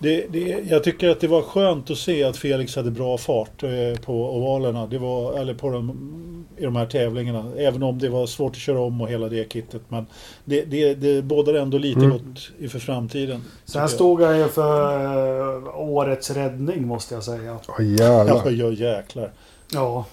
[0.04, 3.62] det, det, jag tycker att det var skönt att se att Felix hade bra fart
[3.62, 3.70] eh,
[4.04, 4.86] på ovalerna.
[4.86, 7.52] Det var, eller på de, i de här tävlingarna.
[7.56, 9.82] Även om det var svårt att köra om och hela det kittet.
[9.88, 10.06] Men
[10.44, 12.10] det, det, det bådar ändå lite Mm.
[12.10, 13.42] gott inför framtiden.
[13.64, 13.90] Sen jag.
[13.90, 14.94] stod han ju för
[15.56, 17.58] eh, årets räddning måste jag säga.
[17.68, 18.50] Åh Ja, jävlar.
[18.50, 19.30] ja jäklar.
[19.72, 20.04] Ja.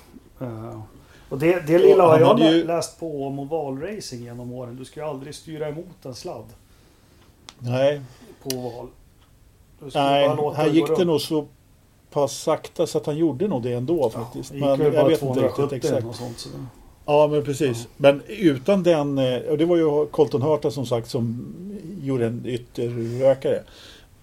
[0.41, 0.79] eh,
[1.29, 4.75] och det, det lilla har jag ju- läst på om ovalracing genom åren.
[4.75, 6.45] Du ska ju aldrig styra emot en sladd
[7.59, 8.01] Nej,
[8.43, 8.87] på oval.
[9.93, 11.45] Nej här gick det nog så
[12.11, 14.49] pass sakta så att han gjorde nog det ändå faktiskt.
[14.51, 16.05] Det gick Men jag vet inte riktigt 270 exakt.
[16.05, 16.39] och sånt.
[16.39, 16.49] Så.
[17.05, 17.87] Ja, men precis.
[17.97, 21.53] Men utan den, eh, och det var ju Colton Hurta som sagt som
[22.01, 23.63] gjorde en ytterrökare.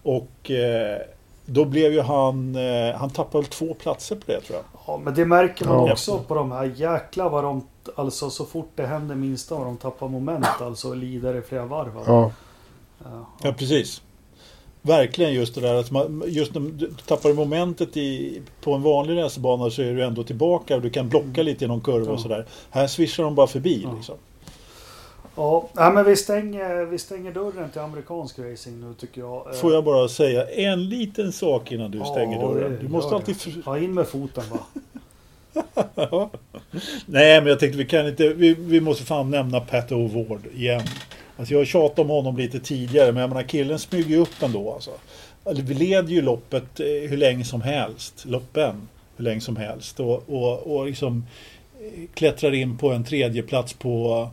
[0.02, 0.98] Och eh,
[1.46, 4.64] då blev ju han, eh, han tappade väl två platser på det tror jag.
[4.86, 5.92] Ja, men det märker man Ja.
[5.92, 6.72] också på de här.
[6.76, 7.66] Jäklar vad de,
[7.96, 11.64] alltså så fort det händer minsta vad de tappar moment alltså och lider i flera
[11.64, 11.92] varv.
[12.06, 12.30] Ja.
[13.04, 13.26] Ja.
[13.42, 14.02] Ja, precis.
[14.88, 19.22] Verkligen just det där att man, just när du tappar momentet i, på en vanlig
[19.22, 22.18] racerbana så är du ändå tillbaka och du kan blocka lite i någon kurva och
[22.18, 22.22] Ja.
[22.22, 22.46] sådär.
[22.70, 23.94] Här swishar de bara förbi Ja.
[23.96, 24.14] liksom.
[25.36, 29.46] Ja, men vi stänger, vi stänger dörren till amerikansk racing nu tycker jag.
[29.46, 32.72] Eh, Får jag bara säga en liten sak innan du Ja, stänger dörren.
[32.72, 34.58] det Du måste alltid för, Ja, in med foten va.
[35.94, 36.30] Ja.
[37.06, 40.82] Nej, men jag tänkte vi kan inte, vi, vi måste fan nämna Pat O'Ward igen.
[41.38, 44.42] Alltså jag har tjatat om honom lite tidigare, men jag menar killen smyger ju upp
[44.42, 44.90] ändå alltså.
[45.62, 50.22] Vi leder ju loppet eh, hur länge som helst, loppen hur länge som helst och,
[50.28, 51.24] och, och liksom
[51.80, 54.28] eh, klättrar in på en tredje plats på,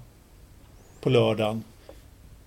[1.02, 1.64] på lördagen.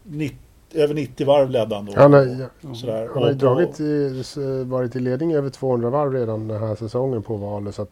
[0.03, 0.35] Nitt,
[0.75, 1.93] över 90 varv ledde han då.
[1.97, 3.09] Han har, sådär.
[3.15, 4.25] han har Och- dragit i,
[4.67, 7.75] varit i ledning över 200 varv redan den här säsongen på valet.
[7.75, 7.87] Så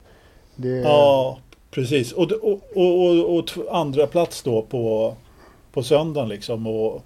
[0.56, 1.38] det, Ja,
[1.70, 2.12] precis.
[2.12, 3.50] Och, och, och, och, och
[3.80, 5.14] andra plats då på,
[5.76, 6.66] på söndagen liksom.
[6.66, 7.04] Och,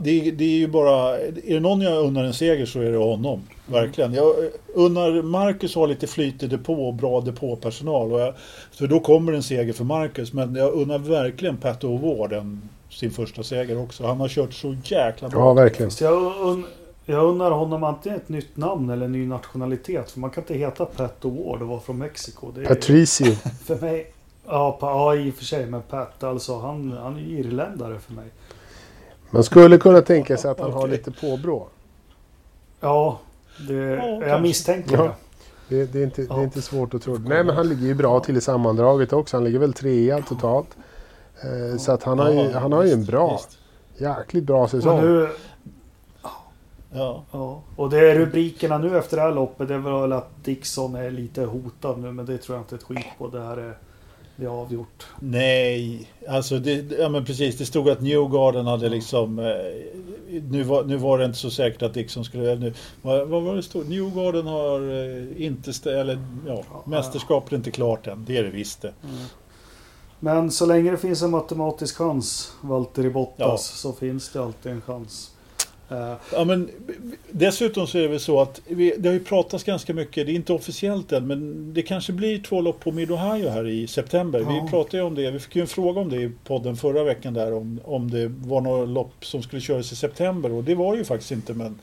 [0.00, 2.90] det, är- det är ju bara, är det någon jag unnar en seger så är
[2.92, 3.40] det honom.
[3.66, 4.14] Verkligen.
[4.14, 4.34] Jag
[4.74, 8.12] unnar Marcus har lite flyt i depå och bra depåpersonal.
[8.12, 8.34] Och jag,
[8.70, 10.32] så då kommer en seger för Marcus.
[10.32, 12.58] Men jag unnar verkligen Pat O'Ward
[12.90, 14.06] sin första seger också.
[14.06, 15.40] Han har kört så jäkla bra.
[15.40, 15.90] ja, verkligen.
[15.90, 16.64] Så jag, un,
[17.06, 20.10] jag undrar honom antingen ett nytt namn eller en ny nationalitet.
[20.10, 22.50] För man kan inte heta Pat O'Ward och vara från Mexiko.
[22.54, 23.32] Det är, Patricio.
[23.66, 24.06] För mig,
[24.50, 27.98] ja, pa, ja i och för sig, men Pat alltså han, han är ju irländare
[27.98, 28.28] för mig.
[29.30, 31.68] Man skulle kunna tänka sig att han har lite påbrå.
[32.80, 33.18] Ja,
[33.68, 34.28] det, kanske.
[34.28, 35.02] jag misstänker Ja.
[35.02, 35.12] det.
[35.76, 36.38] Det, det, är inte, det Ja.
[36.40, 37.18] är inte svårt att tro.
[37.18, 39.36] Nej, men han ligger ju bra till i sammandraget också.
[39.36, 40.76] Han ligger väl trea totalt.
[41.42, 43.58] Eh, så att han har, ju, Ja, han har ju en bra, visst.
[43.98, 45.00] jäkligt bra säsong.
[45.00, 45.28] nu,
[46.92, 47.24] Ja.
[47.32, 49.68] ja, och det är rubrikerna nu efter det här loppet.
[49.68, 52.12] Det är väl att Dixon är lite hotad nu.
[52.12, 53.28] Men det tror jag inte ett skit på.
[53.28, 53.78] Det här är,
[54.40, 55.06] det är avgjort.
[55.20, 57.58] Nej, alltså det, ja men precis.
[57.58, 59.38] Det stod att Newgarden hade liksom...
[59.38, 59.44] Eh,
[60.50, 62.54] nu, var, nu var det inte så säkert att Dixon skulle...
[62.54, 63.88] Nu, vad, vad var det stod?
[63.88, 65.72] Newgarden har eh, inte...
[65.72, 68.24] Stä, eller ja, mästerskapet är inte klart än.
[68.24, 68.92] Det är det visst det.
[70.20, 73.56] Men så länge det finns en matematisk chans, Valtteri Bottas, Ja.
[73.58, 75.30] så finns det alltid en chans.
[75.90, 76.70] Eh, Ja, men
[77.30, 80.32] dessutom så är det väl så att vi, det har ju pratats ganska mycket, det
[80.32, 84.40] är inte officiellt än, men det kanske blir två lopp på Mid-Ohio här i september.
[84.40, 84.62] Ja.
[84.64, 87.04] Vi pratade ju om det, vi fick ju en fråga om det i podden förra
[87.04, 90.74] veckan där om, om det var några lopp som skulle köras i september och det
[90.74, 91.54] var ju faktiskt inte.
[91.54, 91.78] Men,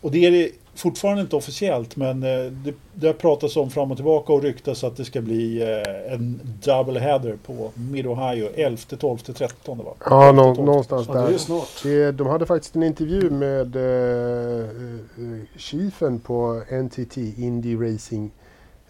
[0.00, 3.96] och det är fortfarande inte officiellt men eh, det, det har pratats om fram och
[3.96, 9.18] tillbaka och ryktas att det ska bli eh, en double header på Mid-Ohio 11, 12,
[9.18, 9.94] 13 va?
[10.04, 11.38] Ja, nå, någonstans ja, det är där.
[11.38, 11.82] snart.
[11.82, 18.30] Det, de hade faktiskt en intervju med eh, eh, chefen på NTT Indy Racing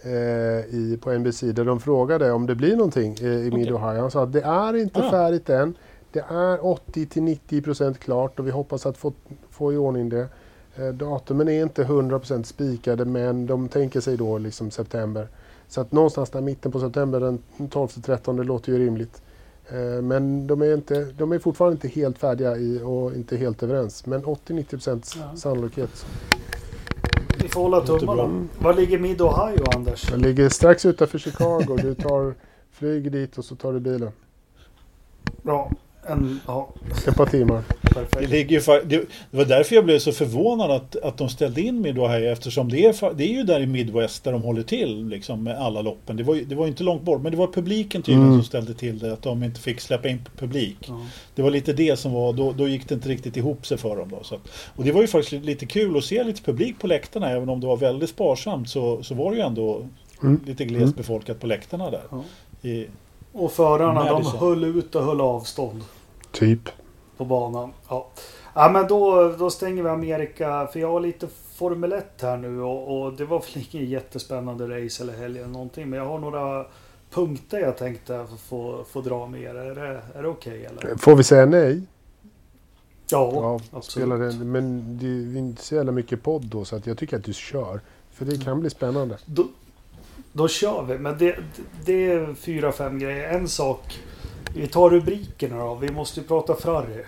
[0.02, 0.10] eh,
[0.74, 3.58] i, på NBC där de frågade om det blir någonting eh, i Okej.
[3.58, 4.00] Mid-Ohio.
[4.00, 5.10] Han sa att det är inte Ah.
[5.10, 5.74] färdigt än.
[6.12, 9.12] Det är 80 till 90 procent klart och vi hoppas att få,
[9.50, 10.28] få i ordning det.
[10.78, 15.28] Eh, datumen är inte 100 procent spikade men de tänker sig då liksom september.
[15.68, 19.22] Så att någonstans där mitten på september, den 12-13, det låter ju rimligt.
[19.68, 23.62] Eh, Men de är, inte, de är fortfarande inte helt färdiga i, och inte helt
[23.62, 24.06] överens.
[24.06, 25.36] Men 80-90% Ja.
[25.36, 26.06] sannolikhet.
[27.42, 28.46] Vi får hålla tummarna.
[28.58, 30.10] Var ligger Mid-Ohio, Anders?
[30.10, 31.76] Jag ligger strax utanför Chicago.
[31.82, 32.34] Du tar
[32.70, 34.10] flyger dit och så tar du bilen.
[35.42, 35.70] Bra.
[36.08, 36.68] En, ja,
[37.08, 37.62] Ett par timmar.
[37.82, 38.30] Det, perfekt.
[38.30, 42.32] ligger ju, det, var därför jag blev så förvånad att, att de ställde in Mid-Ohio
[42.32, 45.58] eftersom det är, det är ju där i Midwest där de håller till liksom, med
[45.58, 46.16] alla loppen.
[46.16, 48.38] Det var ju det var inte långt bort men det var publiken tydligen Mm.
[48.38, 49.12] som ställde till det.
[49.12, 50.76] Att de inte fick släppa in publik.
[50.88, 51.06] Ja.
[51.34, 53.96] Det var lite det som var, då, då gick det inte riktigt ihop sig för
[53.96, 54.08] dem.
[54.10, 54.40] Då, så att,
[54.76, 57.30] och det var ju faktiskt lite kul att se lite publik på läktarna.
[57.30, 59.86] Även om det var väldigt sparsamt så, så var det ju ändå
[60.22, 60.40] Mm.
[60.46, 62.02] lite glest befolkat på läktarna där.
[62.62, 62.86] I,
[63.32, 65.82] Och förarna, de höll ut och höll avstånd
[66.38, 66.68] Typ.
[67.16, 67.72] på banan.
[67.88, 68.08] Ja,
[68.54, 70.68] ja men då, då stänger vi Amerika.
[70.72, 74.84] För jag har lite Formel 1 här nu och, och det var väl ingen jättespännande
[74.84, 75.90] race eller helg eller någonting.
[75.90, 76.66] Men jag har några
[77.10, 79.54] punkter jag tänkte få, få dra med er.
[79.54, 80.96] Är det, är det okej eller?
[80.96, 81.82] Får vi säga nej?
[83.10, 83.84] Ja, Ja, absolut.
[83.84, 87.16] spelar det, men det är inte så jävla mycket podd då så att jag tycker
[87.16, 87.80] att du kör.
[88.12, 89.18] För det kan bli spännande.
[89.26, 89.46] Då,
[90.32, 90.98] då kör vi.
[90.98, 91.36] Men det,
[91.84, 93.28] det är fyra, fem grejer.
[93.28, 94.00] En sak.
[94.54, 95.74] Vi tar rubrikerna då.
[95.74, 97.04] Vi måste ju prata Ferrari.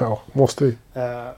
[0.00, 0.76] Ja, måste vi.
[0.94, 1.28] Eh,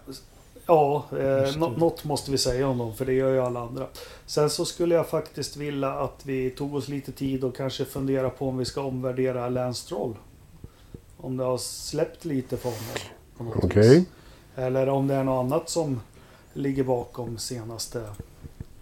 [0.66, 2.94] ja, eh, nå- något måste vi säga om dem.
[2.94, 3.86] För det gör ju alla andra.
[4.26, 8.30] Sen så skulle jag faktiskt vilja att vi tog oss lite tid och kanske fundera
[8.30, 10.16] på om vi ska omvärdera Lance Stroll.
[11.16, 12.70] Om det har släppt lite för
[13.38, 13.58] honom.
[13.62, 13.98] Okej.
[13.98, 14.08] vis.
[14.56, 16.00] Eller om det är något annat som
[16.52, 18.04] ligger bakom senaste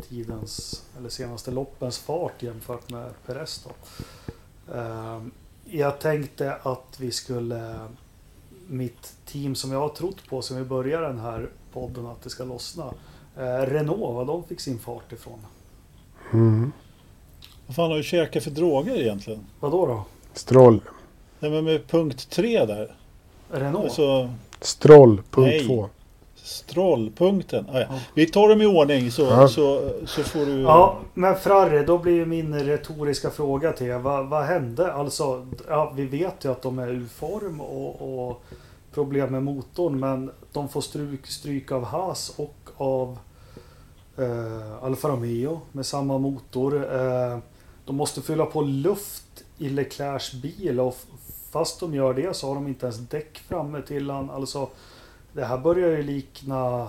[0.09, 3.70] tidens eller senaste loppens fart jämfört med Perez då.
[4.74, 5.31] Ehm,
[5.70, 7.74] Jag tänkte att vi skulle
[8.66, 12.31] mitt team som jag har trott på sen vi började den här podden att det
[12.31, 12.85] ska lossna.
[13.37, 15.38] Eh, Renault, vad de fick sin fart ifrån.
[16.33, 16.72] Mm.
[17.66, 19.46] vad fan har du käkat för droger egentligen?
[19.61, 20.04] Vad då då?
[20.33, 20.81] Stroll.
[21.40, 22.96] Nej men med punkt tre där.
[23.50, 23.85] Renault?
[23.85, 25.66] Alltså Stroll, punkt Nej.
[25.66, 25.88] två.
[26.48, 27.66] Strollpunkten.
[27.72, 27.87] Ah, ja.
[27.90, 27.98] Ja.
[28.14, 29.48] Vi tar dem i ordning så, Ja.
[29.48, 30.61] så, så får du...
[30.61, 33.98] Ja, men Ferrari, då blir ju min retoriska fråga till er.
[33.98, 34.92] Vad, vad hände?
[34.92, 38.42] Alltså, ja, vi vet ju att de är ur form och, och
[38.94, 40.00] problem med motorn.
[40.00, 43.18] Men de får stryk, stryk av Haas och av
[44.18, 46.76] eh, Alfa Romeo med samma motor.
[46.94, 47.38] Eh,
[47.84, 50.96] de måste fylla på luft i Leclercs bil och
[51.50, 54.30] fast de gör det så har de inte ens däck framme till han.
[54.30, 54.68] Alltså,
[55.38, 56.88] det här börjar ju likna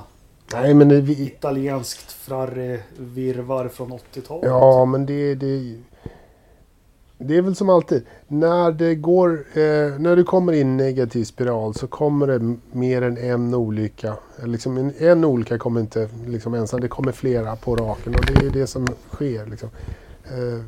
[0.54, 4.46] Nej, men det, vi, italienskt Ferrari-virvar från 80-talet.
[4.46, 5.78] ja, men det, det,
[7.18, 8.06] det är väl som alltid.
[8.28, 13.18] När det går, eh, när det kommer in negativ spiral så kommer det mer än
[13.18, 14.14] en olycka.
[14.44, 18.46] Liksom en, en olycka kommer inte liksom ensam, det kommer flera på raken och det
[18.46, 19.46] är det som sker.
[19.46, 19.70] Liksom.
[20.24, 20.64] Eh,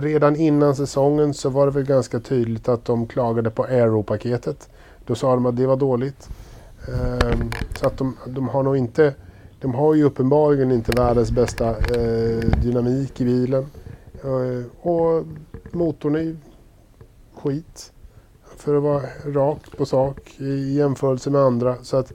[0.00, 4.68] redan innan säsongen så var det väl ganska tydligt att de klagade på Aero-paketet.
[5.06, 6.28] Då sa de att det var dåligt.
[6.88, 9.14] Ehm, så att de, de har nog inte...
[9.60, 13.66] De har ju uppenbarligen inte världens bästa eh, dynamik i bilen.
[14.24, 15.24] Eh, och
[15.72, 16.36] motorn är
[17.34, 17.92] skit.
[18.56, 21.76] För att vara rak på sak i jämförelse med andra.
[21.82, 22.12] Så att,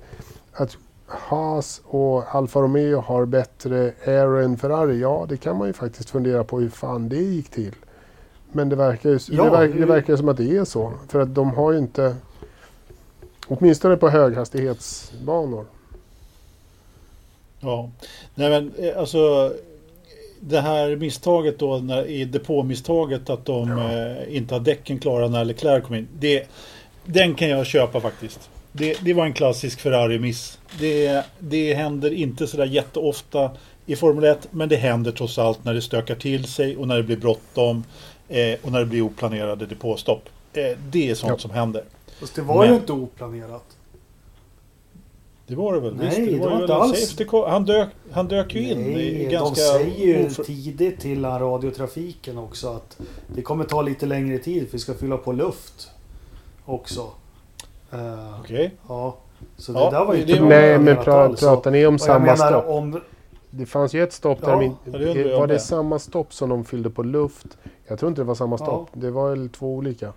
[0.53, 5.73] att Haas och Alfa Romeo har bättre aero än Ferrari, ja det kan man ju
[5.73, 7.75] faktiskt fundera på hur fan det gick till.
[8.51, 10.93] Men det verkar ju Ja, det, verkar, det verkar som att det är så.
[11.07, 12.15] För att de har ju inte,
[13.47, 15.65] åtminstone på höghastighetsbanor.
[17.59, 17.89] Ja.
[18.35, 19.53] Nej men eh, alltså
[20.39, 25.45] det här misstaget då när, i depåmisstaget att de eh, inte har däcken klara när
[25.45, 26.07] Leclerc kom in.
[26.19, 26.47] Det,
[27.05, 28.49] den kan jag köpa faktiskt.
[28.71, 30.59] Det, det var en klassisk Ferrari-miss.
[30.79, 33.51] Det, det händer inte sådär jätteofta
[33.85, 36.97] i Formel 1 men det händer trots allt när det stökar till sig och när
[36.97, 37.83] det blir bråttom
[38.29, 40.29] eh, och när det blir oplanerade depåstopp.
[40.53, 41.37] Eh, det är sånt Ja.
[41.37, 41.83] som händer.
[42.19, 43.77] Fast det var ju Men- inte oplanerat.
[45.47, 45.95] Det var det väl?
[45.95, 47.17] Nej, Visst, det, det var, var ju inte alls.
[47.47, 49.61] Han dök, han dök ju in i Nej, ganska...
[49.61, 52.97] de säger ju oför- tidigt till radiotrafiken också att
[53.35, 55.91] det kommer ta lite längre tid för vi ska fylla på luft
[56.65, 57.01] också.
[57.91, 58.71] Eh, Okej.
[58.87, 59.15] Ja,
[59.57, 62.19] så Ja, det där var ju det- inte Nej, men pra, pratar ni om samma
[62.19, 62.67] menar stopp?
[62.69, 63.01] om...
[63.49, 66.49] Det fanns ju ett stopp Ja, där in, ja, det Var det samma stopp som
[66.49, 67.47] de fyllde på luft?
[67.87, 68.89] Jag tror inte det var samma stopp.
[68.93, 70.13] Det var väl två olika.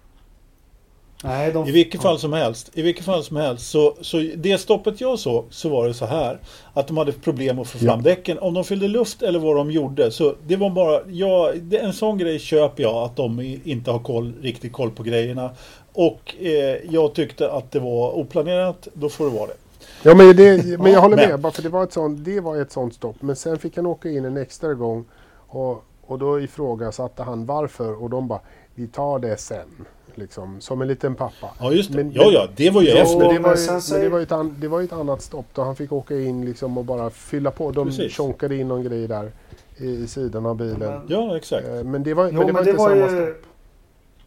[1.25, 1.69] Nej, de...
[1.69, 5.19] I vilket fall som helst, i vilket fall som helst så, så det stoppet jag
[5.19, 6.39] såg så var det så här
[6.73, 8.11] att de hade problem att få fram Ja.
[8.11, 8.39] däcken.
[8.39, 11.93] Om de fyllde luft eller vad de gjorde så det var bara, ja, det, en
[11.93, 15.51] sån grej köper jag att de inte har koll, riktigt koll på grejerna.
[15.93, 19.57] Och eh, jag tyckte att det var oplanerat, då får det vara det.
[20.03, 21.41] Ja, men, det, men jag håller med.
[21.41, 23.17] Bara för det var, ett sånt, det var ett sånt stopp.
[23.23, 25.05] Men sen fick han åka in en extra gång.
[25.49, 28.03] Och, och då ifrågasatte han varför.
[28.03, 28.41] Och de bara,
[28.75, 29.87] vi tar det sen.
[30.19, 31.51] Liksom, som en liten pappa.
[31.61, 31.97] Ja, just det.
[31.97, 33.19] Men- ja, ja, det var ju Ja, efter.
[33.19, 34.93] Men det, men var ju, men det, var ju ett an, det var ju ett
[34.93, 37.71] annat stopp då han fick åka in liksom och bara fylla på.
[37.71, 38.13] De Precis.
[38.13, 39.33] tjonkade in någon grej där
[39.77, 40.79] i, i sidan av bilen.
[40.79, 41.69] Men- Ja, exakt.
[41.69, 43.09] Eh, Men det var, Jo, men det var inte samma ju...
[43.33, 43.45] stopp.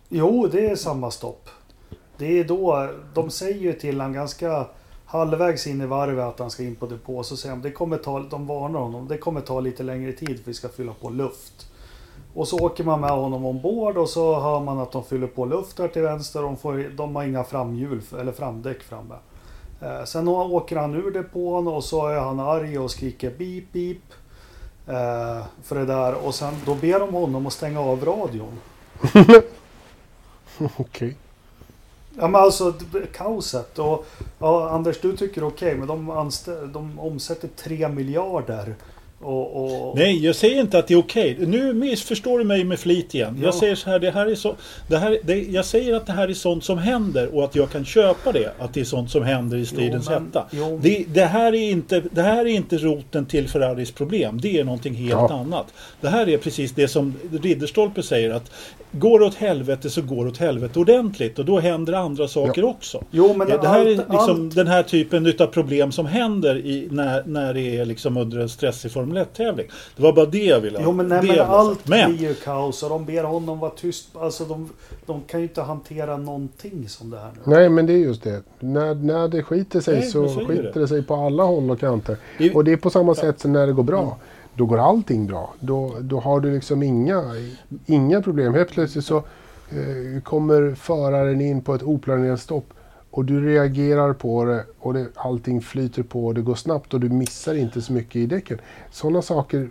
[0.10, 1.49] Jo, det är samma stopp.
[2.17, 4.65] Det är då, de säger ju till han ganska
[5.06, 7.23] halvvägs in i varvet att han ska in på depå.
[7.23, 10.39] Så säger de, det kommer ta, de varnar honom, det kommer ta lite längre tid
[10.39, 11.67] för vi ska fylla på luft.
[12.34, 15.46] Och så åker man med honom ombord och så hör man att de fyller på
[15.46, 16.41] luft där till vänster.
[16.41, 19.15] De, får, de har inga framhjul eller framdäck framme.
[19.82, 24.13] Eh, sen åker han ur depån och så är han arg och skriker beep beep.
[24.88, 28.60] Eh, för det där och sen då ber de honom att stänga av radion.
[30.78, 31.15] Okej.
[32.17, 32.74] Ja men alltså
[33.13, 34.06] kaoset och
[34.39, 36.30] ja, Anders du tycker okej men de,
[36.74, 38.76] de omsätter 3 miljarder.
[39.24, 41.38] Och, och, Nej, jag säger inte att det är okej.
[41.40, 43.36] Nu missförstår du mig med flit igen.
[43.40, 43.46] Ja.
[43.46, 44.56] Jag säger så här, det här är så,
[44.88, 47.72] det här, det, jag säger att det här är sånt som händer och att jag
[47.72, 48.52] kan köpa det.
[48.60, 50.46] Att det är sånt som händer i stridens men- hetta.
[50.52, 50.80] jo.
[50.84, 54.42] Det, det, här är inte, det här är inte roten till Ferraris problem.
[54.42, 55.34] Det är någonting helt Ja.
[55.40, 55.66] annat.
[56.02, 58.52] Det här är precis det som Ridderstolpe säger att
[58.92, 62.64] går det åt helvete så går det åt helvete ordentligt och då händer andra saker
[62.64, 63.04] också.
[63.12, 66.06] Jo men Ja, det här är allt, liksom allt, den här typen utav problem som
[66.06, 69.67] händer i, när, när det är liksom under en stressig Formel 1-tävling.
[69.95, 71.88] Det var bara det jag ville jo, men, nej, men allt.
[71.88, 74.08] Men, blir ju kaos och de ber honom vara tyst.
[74.15, 74.69] Alltså de,
[75.06, 77.39] de kan ju inte hantera någonting som det här nu.
[77.56, 78.41] Nej men det är just det.
[78.60, 80.80] När, när det skiter sig Nej, så skiter det.
[80.80, 82.17] det sig på alla håll och kanter.
[82.38, 84.17] Det- Och det är på samma sätt som när det går bra.
[84.56, 85.54] Då går allting bra.
[85.60, 87.24] Då, då har du liksom inga,
[87.86, 88.54] inga problem.
[88.54, 92.74] Helt plötsligt så eh, kommer föraren in på ett oplanerat stopp
[93.12, 97.00] och du reagerar på det och det, allting flyter på och det går snabbt och
[97.00, 98.60] du missar inte så mycket i däcken.
[98.91, 99.69] Sådana saker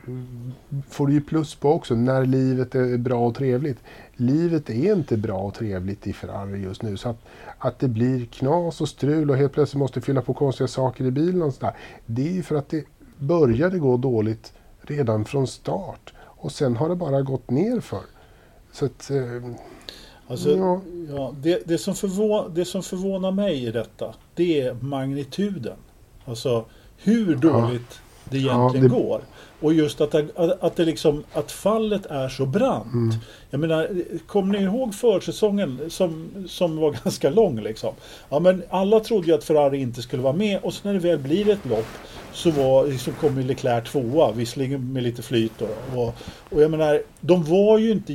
[0.88, 3.78] får du ju plus på också när livet är bra och trevligt.
[4.16, 6.96] Livet är inte bra och trevligt i Ferrari just nu.
[6.96, 7.18] Så att,
[7.58, 11.10] att det blir knas och strul och helt plötsligt måste fylla på konstiga saker i
[11.10, 11.76] bilen och sådär.
[12.06, 12.84] Det är ju för att det
[13.18, 16.14] började gå dåligt redan från start.
[16.18, 18.02] Och sen har det bara gått ner för.
[18.72, 19.52] Så att, eh,
[20.30, 20.80] alltså, Ja.
[21.16, 25.76] ja, det, det, som förvå, det som förvånar mig i detta, det är magnituden.
[26.24, 26.64] Alltså
[26.96, 29.20] hur dåligt det egentligen det- går.
[29.60, 32.92] Och just att, att, att, det liksom, att fallet är så brant.
[32.92, 33.14] Mm.
[33.50, 37.94] Jag menar, kommer ni ihåg försäsongen som, som var ganska lång liksom?
[38.28, 41.00] Ja men alla trodde ju att Ferrari inte skulle vara med och så när det
[41.00, 41.86] väl blir ett lopp
[42.32, 46.00] så var, liksom, kom ju Leclerc tvåa, visserligen med lite flyt då.
[46.00, 46.14] Och,
[46.50, 48.12] och jag menar, de var ju inte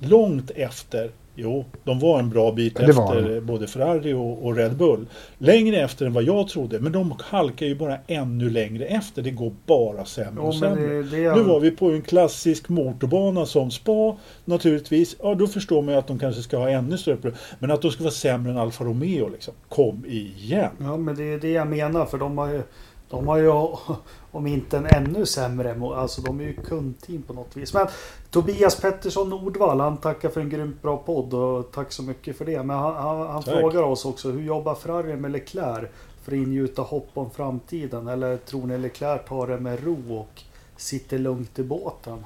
[0.00, 5.06] jättelångt efter Jo, de var en bra bit efter både Ferrari och, och Red Bull.
[5.38, 9.22] Längre efter än vad jag trodde, men de halkar ju bara ännu längre efter.
[9.22, 10.86] Det går bara sämre och sämre.
[10.86, 15.16] det, det, Nu var vi på en klassisk motorbana som Spa naturligtvis.
[15.22, 17.38] Ja, då förstår man ju att de kanske ska ha ännu större problem.
[17.58, 19.54] Men att de ska vara sämre än Alfa Romeo liksom.
[19.68, 20.70] Kom igen!
[20.78, 22.62] Ja men det är det jag menar för de har ju
[23.10, 23.48] de har ju
[24.30, 27.74] om inte en ännu sämre Alltså de är ju kundteam på något vis.
[27.74, 27.86] Men
[28.30, 32.44] Tobias Pettersson Nordvall han tackar för en grymt bra podd och tack så mycket för
[32.44, 32.62] det.
[32.62, 35.88] Men han, han, han frågar oss också hur jobbar Ferrari med Leclerc
[36.22, 38.08] för att ingjuta hopp om framtiden?
[38.08, 40.42] Eller tror ni Leclerc tar det med ro och
[40.76, 42.24] sitter lugnt i båten?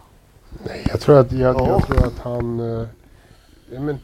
[0.67, 1.69] Nej, jag tror att, jag, Ja.
[1.69, 2.61] jag tror att han...
[2.61, 2.87] eh,
[3.71, 3.99] men,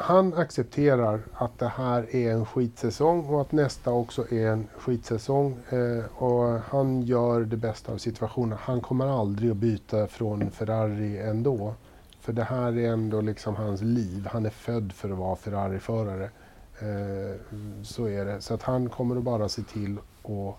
[0.00, 5.58] han accepterar att det här är en skitsäsong och att nästa också är en skitsäsong.
[5.70, 8.58] Eh, och han gör det bästa av situationen.
[8.60, 11.74] Han kommer aldrig att byta från Ferrari ändå.
[12.20, 14.28] För det här är ändå liksom hans liv.
[14.32, 16.30] Han är född för att vara Ferrari-förare.
[16.78, 17.36] Eh,
[17.82, 18.40] så är det.
[18.40, 20.54] Så att han kommer att bara se till att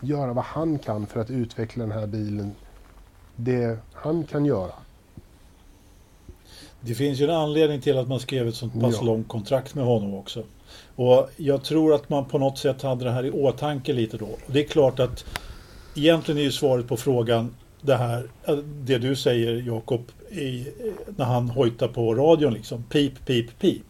[0.00, 2.54] göra vad han kan för att utveckla den här bilen
[3.36, 4.72] det han kan göra.
[6.80, 9.06] Det finns ju en anledning till att man skrev ett sånt pass Ja.
[9.06, 10.42] långt kontrakt med honom också.
[10.96, 14.24] Och jag tror att man på något sätt hade det här i åtanke lite då.
[14.26, 15.24] Och det är klart att
[15.96, 20.66] egentligen är ju svaret på frågan det här, eh, det du säger Jakob, i-
[21.16, 22.82] när han hojtar på radion liksom.
[22.82, 23.82] Pip, pip, pip.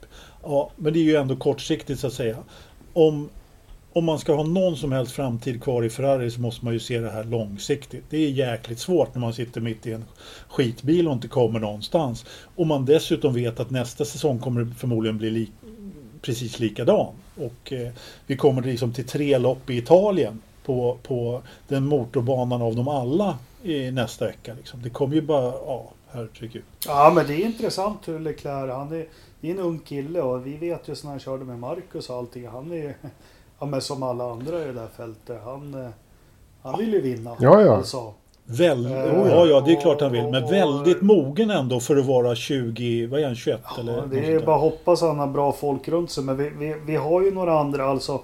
[0.42, 2.36] Ja, men det är ju ändå kortsiktigt så att säga.
[2.92, 3.28] Om,
[3.92, 6.80] om man ska ha någon som helst framtid kvar i Ferrari så måste man ju
[6.80, 8.04] se det här långsiktigt.
[8.10, 10.04] Det är jäkligt svårt när man sitter mitt i en
[10.48, 12.24] skitbil och inte kommer någonstans.
[12.56, 15.50] Och man dessutom vet att nästa säsong kommer det förmodligen bli li
[16.22, 17.14] precis likadan.
[17.36, 17.92] Och eh,
[18.26, 23.38] vi kommer liksom till tre lopp i Italien på, på den motorbanan av dem alla
[23.62, 24.54] i nästa vecka.
[24.54, 24.82] Liksom.
[24.82, 26.62] Det kommer ju bara, ja, herregud.
[26.86, 29.06] Ja men det är intressant hur Leclerc, han är,
[29.40, 32.16] det är en ung kille och vi vet ju när han körde med Marcus och
[32.16, 32.46] allting.
[32.46, 32.96] Han är
[33.58, 35.40] ja, men som alla andra i det där fältet.
[35.44, 35.90] Han, eh,
[36.62, 37.36] han vill ju vinna.
[37.40, 37.76] Ja, ja.
[37.76, 38.14] Alltså.
[38.50, 40.26] Väl, Eh, ja, ja, det är klart han vill.
[40.26, 43.92] Men väldigt mogen ändå för att vara 20, vad är han, 21 eller?
[43.92, 46.24] Ja, något det är bara att hoppas att han har bra folk runt sig.
[46.24, 47.84] Men vi, vi, vi har ju några andra.
[47.84, 48.20] Alltså,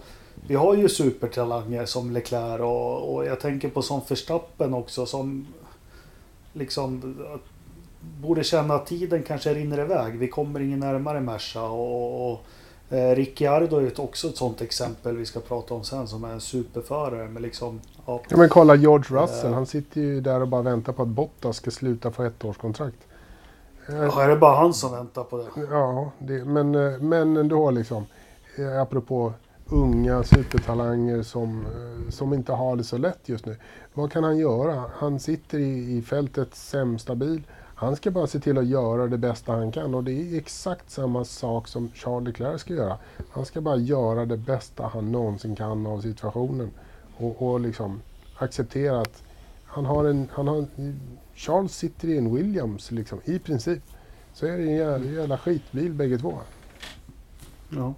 [0.47, 5.07] vi har ju supertalanger som Leclerc och, och jag tänker på som Verstappen också.
[5.07, 5.47] Som
[6.53, 7.17] liksom
[8.23, 10.19] borde känna att tiden kanske rinner iväg.
[10.19, 11.63] Vi kommer ingen närmare Merca.
[11.63, 12.45] Och, och
[13.15, 16.09] Ricciardo är ju också ett sånt exempel vi ska prata om sen.
[16.09, 17.29] Som är en superförare.
[17.29, 19.51] Men liksom, ja, Ja, men kolla George Russell.
[19.51, 19.55] Eh.
[19.55, 22.97] Han sitter ju där och bara väntar på att Bottas ska sluta få ett årskontrakt.
[23.89, 25.45] Eh, ja, är det bara han som väntar på det?
[25.71, 28.07] Ja, det, men, eh, men ändå liksom.
[28.59, 29.33] eh, Apropå
[29.67, 33.57] unga supertalanger som, eh, som inte har det så lätt just nu.
[33.95, 34.85] Vad kan han göra?
[34.95, 37.43] Han sitter i, i fältets sämsta bil.
[37.75, 40.91] Han ska bara se till att göra det bästa han kan och det är exakt
[40.91, 42.99] samma sak som Charles Leclerc ska göra.
[43.31, 46.71] Han ska bara göra det bästa han någonsin kan av situationen
[47.17, 48.01] och, och liksom
[48.39, 49.23] acceptera att
[49.65, 50.67] han har en, han har,
[51.35, 53.83] Charles sitter i en Williams liksom, i princip.
[54.35, 56.39] Så är det en jävla, jävla skitbil bägge två.
[57.77, 57.95] Ja.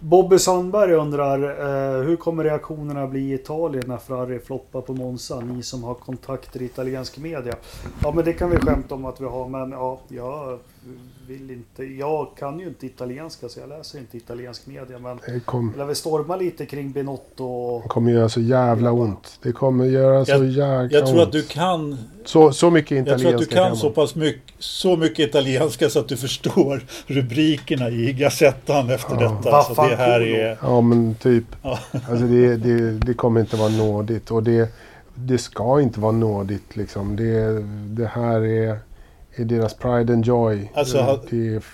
[0.00, 5.40] Bobby Sandberg undrar eh, hur kommer reaktionerna bli i Italien när Ferrari floppar på Monza?
[5.40, 7.54] Ni som har kontakter i italiensk media.
[8.02, 10.58] Ja men det kan vi skämta om att vi har men ja, jag
[11.28, 11.84] vill inte.
[11.84, 15.84] Jag kan ju inte italienska så jag läser inte italiensk media men Det kom, lär
[15.84, 19.38] väl storma lite kring Binotto och det kommer göra så jävla ont.
[19.42, 21.26] Det kommer göra så Jag- jäkla Jag tror ont.
[21.26, 23.76] att du kan, så, så mycket jag italienska tror att du kan man.
[23.76, 29.20] så pass mycket, så mycket italienska så att du förstår rubrikerna i Gazettan efter Ja.
[29.20, 29.42] detta.
[29.42, 29.88] Så Vaffanculo.
[29.96, 30.58] det här är...
[30.62, 31.44] Ja men typ.
[31.62, 31.78] Ja.
[31.92, 34.68] Alltså det, det, det kommer inte vara nådigt och det,
[35.14, 37.16] det ska inte vara nådigt liksom.
[37.16, 37.62] Det,
[38.02, 38.78] det här är,
[39.42, 40.70] är deras pride and joy.
[40.74, 41.64] Alltså, det, ha- det är,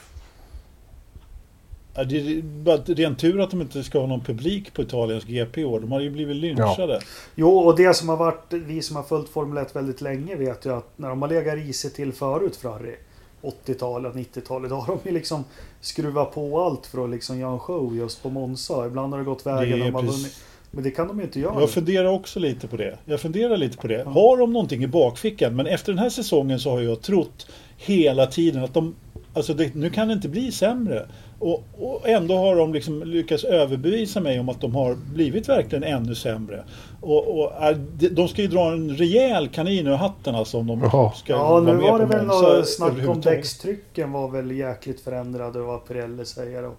[1.94, 5.24] Ja, det är bara ren tur att de inte ska ha någon publik på Italiens
[5.24, 5.80] GP i år.
[5.80, 7.00] De har ju blivit lynchade.
[7.34, 10.66] Jo, och det som har varit, vi som har följt Formel 1 väldigt länge vet
[10.66, 12.96] ju att när de har legat risigt till förut Ferrari,
[13.42, 15.44] 80-talet, 90-talet, då har de ju liksom
[15.80, 18.86] skruvat på allt för att liksom göra en show just på Monza.
[18.86, 20.36] Ibland har det gått vägen, Det är de har precis- vunnit.
[20.74, 21.60] Men det kan de ju inte göra.
[21.60, 22.98] Jag funderar också lite på det.
[23.04, 23.94] Jag funderar lite på det.
[24.04, 24.10] Ja.
[24.10, 25.56] Har de någonting i bakfickan?
[25.56, 27.46] Men efter den här säsongen så har jag trott
[27.76, 28.94] hela tiden att de...
[29.34, 31.06] Alltså det, nu kan det inte bli sämre.
[31.38, 35.84] Och, och ändå har de liksom lyckats överbevisa mig om att de har blivit verkligen
[35.84, 36.64] ännu sämre.
[37.00, 37.74] Och, och är,
[38.10, 41.12] de- ska ju dra en rejäl kanin ur hatten alltså om de Jaha.
[41.12, 45.58] ska Ja, vara nu var det väl något snack om däckstrycken var väl jäkligt förändrade
[45.60, 46.64] vad Pirelli säger.
[46.64, 46.76] Och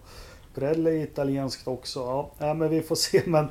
[0.56, 2.26] Pirelli är italienskt också.
[2.40, 3.22] Ja, men vi får se.
[3.26, 3.48] Men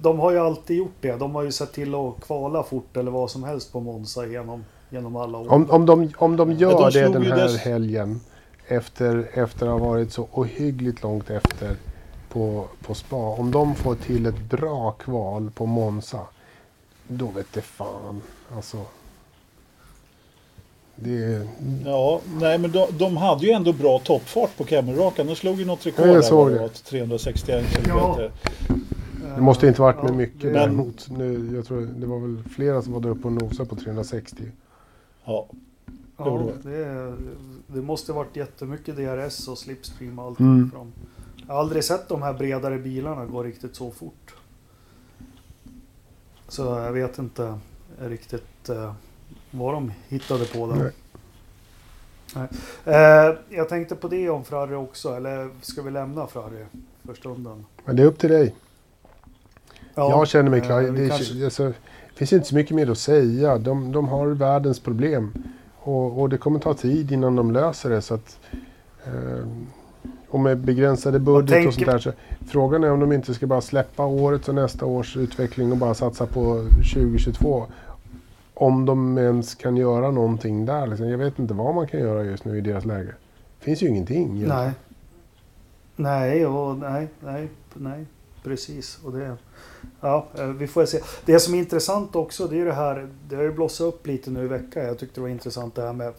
[0.00, 1.12] de har ju alltid gjort det.
[1.12, 4.64] De har ju sett till att kvala fort eller vad som helst på Monza genom,
[4.90, 5.52] genom alla år.
[5.52, 8.20] om, om, de, om de gör de det den här dess- helgen
[8.68, 11.76] efter, efter att ha varit så ohyggligt långt efter
[12.28, 13.16] på, på spa.
[13.16, 16.20] Om de får till ett bra kval på Monza.
[17.08, 18.22] Då vet det fan.
[18.56, 18.76] Alltså.
[20.98, 21.48] Det är,
[21.84, 25.26] Ja, nej men de, de hade ju ändå bra toppfart på Camelrakan.
[25.26, 28.18] De slog ju något rekord jag där, var, 361 Ja.
[29.36, 31.10] Det måste inte varit med mycket det- däremot.
[31.10, 34.42] Nu, jag tror det var väl flera som var där uppe och nosade på 360.
[35.24, 35.48] Ja,
[36.18, 36.70] Ja, det.
[36.70, 37.14] det,
[37.66, 40.40] det måste varit jättemycket DRS och slipstream och allt.
[40.40, 40.70] Mm.
[40.70, 40.92] Från.
[41.46, 44.34] Jag har aldrig sett de här bredare bilarna gå riktigt så fort.
[46.48, 47.58] Så jag vet inte
[48.00, 48.92] riktigt eh,
[49.50, 50.76] vad de hittade på där.
[50.76, 50.92] Nej.
[52.34, 52.48] Nej.
[53.28, 56.66] Eh, jag tänkte på det om Ferrari också, eller ska vi lämna Ferrari
[57.04, 57.64] för stunden?
[57.84, 58.54] Men det är upp till dig.
[59.96, 60.82] Ja, jag känner mig klar.
[60.82, 61.72] eh, vi Det, kanske- alltså,
[62.14, 63.58] finns inte så mycket mer att säga.
[63.58, 65.32] De, de har världens problem.
[65.78, 68.02] Och, och det kommer ta tid innan de löser det.
[68.02, 68.38] Så att,
[69.06, 69.46] eh,
[70.28, 71.98] och med begränsade budget tänker- och sånt där.
[71.98, 72.12] Så
[72.46, 75.94] frågan är om de inte ska bara släppa årets och nästa års utveckling och bara
[75.94, 77.66] satsa på 2022.
[78.54, 80.86] Om de ens kan göra någonting där.
[80.86, 81.08] Liksom.
[81.08, 83.12] Jag vet inte vad man kan göra just nu i deras läge.
[83.58, 84.22] Det finns ju ingenting.
[84.36, 84.48] egentligen.
[84.56, 84.70] Nej.
[85.96, 88.06] Nej, och nej, nej, nej,
[88.46, 88.98] precis.
[89.04, 89.36] Och det,
[90.00, 91.00] ja, eh, vi får se.
[91.24, 94.30] Det som är intressant också, det är det här, det har ju blossat upp lite
[94.30, 94.84] nu i veckan.
[94.84, 96.12] Jag tyckte det var intressant det här med,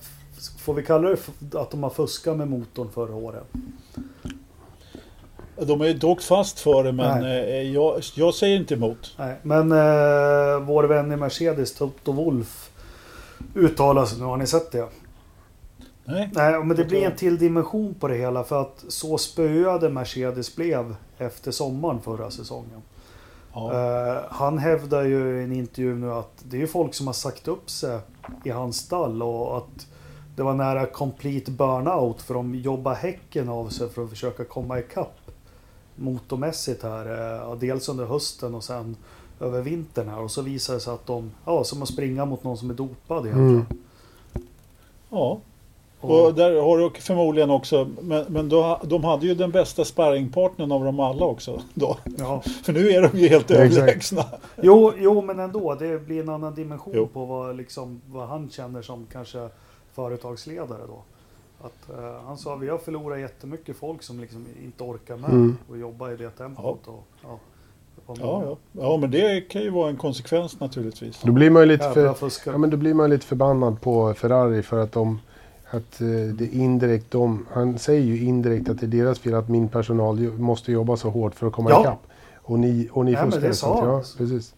[0.59, 3.43] får vi kalla det att de har fuskat med motorn förra året?
[5.65, 7.61] de är dock fast för det men Nej.
[7.61, 9.15] eh, jag, jag säger inte emot.
[9.17, 12.69] Nej, men eh, vår vän i Mercedes, Toto Wolf,
[13.55, 14.25] uttalar sig nu.
[14.25, 14.88] Har ni sett det?
[16.08, 16.30] Nej.
[16.34, 20.55] Nej, men det blir en till dimension på det hela för att så spöade Mercedes
[20.55, 22.82] blev efter sommaren förra säsongen.
[23.53, 23.74] Ja.
[23.74, 27.14] Eh, han hävdar ju i en intervju nu att det är ju folk som har
[27.14, 27.99] sagt upp sig
[28.43, 29.88] i hans stall och att
[30.36, 34.80] det var nära complete burnout för de jobbar häcken av sig för att försöka komma
[34.80, 35.18] ikapp
[35.95, 37.39] motormässigt här.
[37.49, 38.95] eh, dels under hösten och sen
[39.39, 42.43] över vintern här och så visar det sig att de, ja som att springa mot
[42.43, 43.39] någon som är dopad Mm.
[43.39, 43.84] egentligen.
[45.10, 45.39] Ja,
[46.02, 49.86] Och, och där har du förmodligen också, men, men då, de hade ju den bästa
[49.86, 51.62] sparringpartnern av dem alla också.
[51.74, 51.98] Då.
[52.18, 52.41] ja.
[52.64, 54.24] För nu är de ju helt överlägsna.
[54.62, 55.76] jo, jo, men ändå.
[55.76, 57.08] Det blir en annan dimension Jo.
[57.08, 59.50] på vad, liksom, vad han känner som kanske
[59.93, 61.04] företagsledare då.
[61.66, 65.58] Att, eh, han sa vi har förlorat jättemycket folk som liksom inte orkar med Mm.
[65.70, 66.88] och jobba i det tempot.
[66.88, 67.39] Och, ja,
[68.06, 68.58] var Ja, många ja.
[68.72, 71.22] ja, men det kan ju vara en konsekvens naturligtvis.
[71.24, 72.16] Då blir man ju lite för,
[72.52, 75.20] ja, men då blir man lite förbannad på Ferrari för att de
[75.72, 79.49] att eh, det indirekt de, han säger ju indirekt att det är deras fel att
[79.49, 81.82] min personal måste jobba så hårt för att komma Ja.
[81.82, 82.07] ikapp.
[82.36, 83.47] Och ni, och ni men fuskar.
[83.47, 84.55] det sa Ja, precis.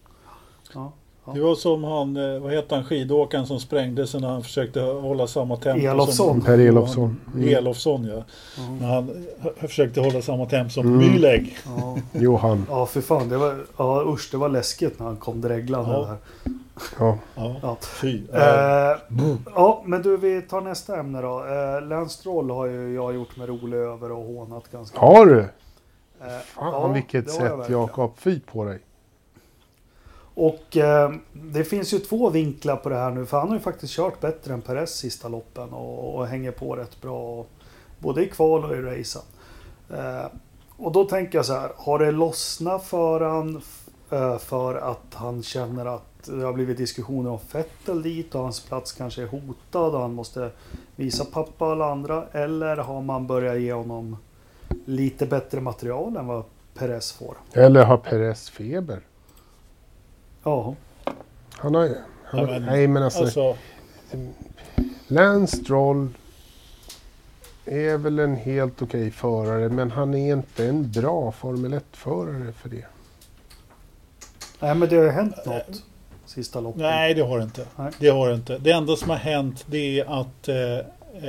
[0.73, 0.91] ja.
[1.33, 4.81] Det var som han, eh, vad heter han, skidåkaren som sprängde sig när han försökte
[4.81, 6.27] hålla samma tempo Elofsson.
[6.27, 6.41] som...
[6.41, 7.17] Per Elofsson.
[7.33, 7.49] Mm.
[7.55, 8.23] Elofsson ja.
[8.63, 8.77] Mm.
[8.77, 10.99] När han h- försökte hålla samma tempo som Mm.
[10.99, 11.57] Mühlegg.
[11.65, 11.97] Ja.
[12.11, 12.65] Johan.
[12.69, 13.29] Ja, för fan.
[13.29, 15.99] Det var, ja, usch, det var läskigt när han kom dreglande Ja.
[16.05, 16.17] där.
[16.99, 17.17] Ja.
[17.35, 17.77] Ja, Ja.
[18.01, 18.21] fy.
[18.33, 18.41] Eh,
[19.55, 21.39] ja, men du, vi tar nästa ämne då.
[21.45, 25.39] Eh, Lance Stroll har ju jag gjort mig rolig över och hånat ganska Har du?
[25.39, 25.45] Eh,
[26.55, 27.69] Fan ja, vilket jag sätt.
[27.69, 28.11] Jakob.
[28.17, 28.79] Fy på dig.
[30.39, 33.25] Och eh, det finns ju två vinklar på det här nu.
[33.25, 36.75] För han har ju faktiskt kört bättre än Perez sista loppen och, och hänger på
[36.75, 37.45] rätt bra.
[37.99, 39.21] Både i kval och i racen.
[39.89, 40.25] Eh,
[40.77, 41.71] och då tänker jag så här.
[41.75, 43.61] Har det lossnat för han
[44.11, 48.59] eh, för att han känner att det har blivit diskussioner om fettel dit och hans
[48.59, 50.51] plats kanske är hotad och han måste
[50.95, 52.25] visa pappa och alla andra.
[52.31, 54.17] Eller har man börjat ge honom
[54.85, 57.37] lite bättre material än vad Perez får?
[57.53, 59.01] Eller har Perez feber?
[60.43, 60.75] Ja,
[61.51, 61.95] Han har ju...
[62.23, 63.55] Han Ja, men, nej men alltså, Alltså,
[65.07, 66.09] Lance Stroll
[67.65, 72.69] är väl en helt okej förare men han är inte en bra Formel 1-förare för
[72.69, 72.85] det.
[74.59, 75.83] nej men det har ju hänt något
[76.25, 76.81] sista loppet.
[76.81, 77.65] nej, det har det inte.
[77.75, 77.91] Nej.
[77.99, 78.57] Det har det inte.
[78.57, 80.77] Det enda som har hänt det är att, eh,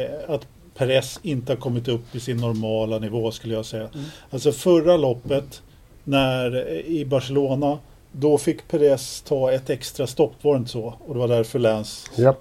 [0.01, 3.89] eh, att Perez inte har kommit upp i sin normala nivå skulle jag säga.
[3.95, 4.07] Mm.
[4.31, 5.63] Alltså förra loppet
[6.05, 7.79] när, eh, i Barcelona
[8.13, 10.95] då fick Perez ta ett extra stopp, var det inte så?
[11.07, 12.37] Och det var därför Lance Ja,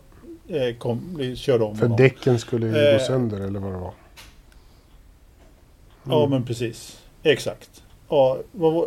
[0.48, 1.98] eh, kom, körde om för honom.
[1.98, 2.94] däcken skulle ju Eh.
[2.94, 3.94] gå sönder eller vad det var.
[6.04, 6.30] Ja, Mm.
[6.30, 7.00] men precis.
[7.24, 7.84] Exakt.
[8.10, 8.38] Ja,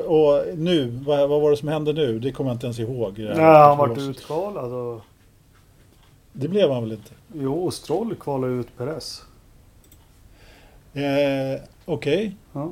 [0.07, 2.18] och nu, vad, vad var det som hände nu?
[2.18, 3.18] Det kommer jag inte ens ihåg.
[3.18, 5.01] Nej, han vart utkvalad och...
[6.33, 7.11] Det blev han väl inte?
[7.35, 9.22] Jo, Stroll kvalade ut Perez.
[10.93, 12.37] Eh, Okej.
[12.53, 12.70] Ja.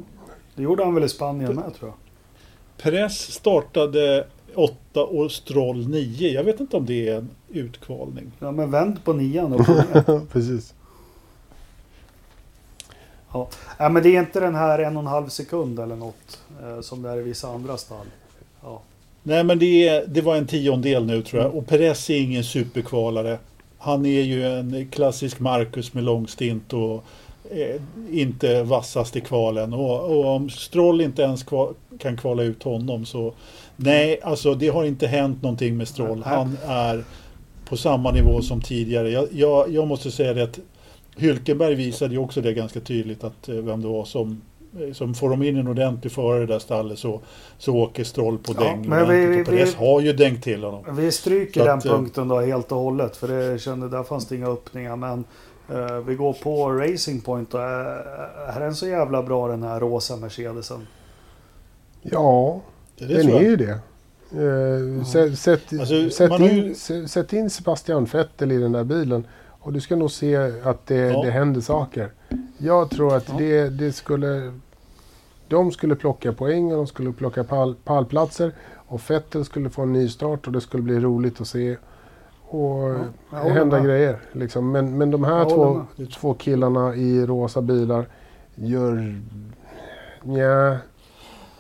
[0.55, 1.95] Det gjorde han väl i Spanien med tror jag.
[2.83, 6.29] Perez startade 8 och Stroll 9.
[6.29, 8.33] Jag vet inte om det är en utkvalning.
[8.39, 9.67] Ja, men vänd på nian och
[10.33, 10.75] precis.
[13.33, 13.49] Ja.
[13.79, 16.81] ja, men det är inte den här en och en halv sekund eller något eh,
[16.81, 18.07] som det är i vissa andra stall.
[18.63, 18.81] Ja.
[19.23, 21.55] Nej, men det, är, det var en tiondel nu tror jag.
[21.55, 23.39] Och Perez är ingen superkvalare.
[23.79, 27.05] Han är ju en klassisk Marcus med lång stint och
[28.11, 29.73] inte vassast i kvalen.
[29.75, 33.33] Och, och om Stroll inte ens kva, kan kvala ut honom så
[33.77, 36.23] nej, alltså det har inte hänt någonting med Stroll.
[36.27, 37.05] Han är
[37.69, 39.11] på samma nivå som tidigare.
[39.11, 40.59] Jag, jag, jag måste säga det att
[41.17, 44.41] Hylkenberg visade ju också det ganska tydligt att eh, vem det var som
[44.81, 47.21] eh, som får de in en ordentlig förare i det där stallet så,
[47.59, 48.89] så åker Stroll på Ja, däng.
[48.89, 50.97] men vi- och Perez vi- har ju dängt till honom.
[50.97, 53.17] Vi stryker den att, eh, punkten då helt och hållet.
[53.17, 54.97] För det kände, där fanns det inga öppningar.
[54.97, 55.25] Men eh,
[56.07, 57.55] vi går på Racing Point.
[57.55, 57.85] Och, är,
[58.57, 60.87] är den så jävla bra den här rosa Mercedesen?
[62.03, 62.61] Ja,
[62.99, 63.79] Det, det den är ju det.
[64.33, 69.27] Eh, sätt, sätt, Alltså, sätt, in, ju- sätt in Sebastian Vettel i den där bilen
[69.49, 71.23] och du ska nog se att det, Ja.
[71.23, 72.13] det händer saker.
[72.59, 73.35] Jag tror att Ja.
[73.39, 74.53] det, det skulle...
[75.49, 79.93] De skulle plocka poäng och de skulle plocka pall, pallplatser och Vettel skulle få en
[79.93, 81.77] ny start och det skulle bli roligt att se.
[82.53, 82.61] Och
[83.31, 84.19] håller hända grejer.
[84.33, 84.73] Liksom.
[84.73, 85.83] Men, men de här två,
[86.21, 88.07] två killarna i rosa bilar
[88.55, 89.15] gör...
[90.23, 90.79] Nja,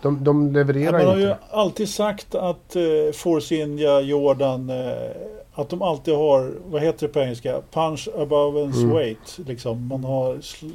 [0.02, 1.20] de, de Ja, levererar man har inte.
[1.28, 2.82] ju alltid sagt att eh,
[3.14, 5.10] Force India, Jordan, eh,
[5.54, 8.90] att de alltid har, vad heter det på engelska, punch above ens Mm.
[8.96, 9.38] weight.
[9.46, 9.86] Liksom.
[9.86, 10.66] Man har sl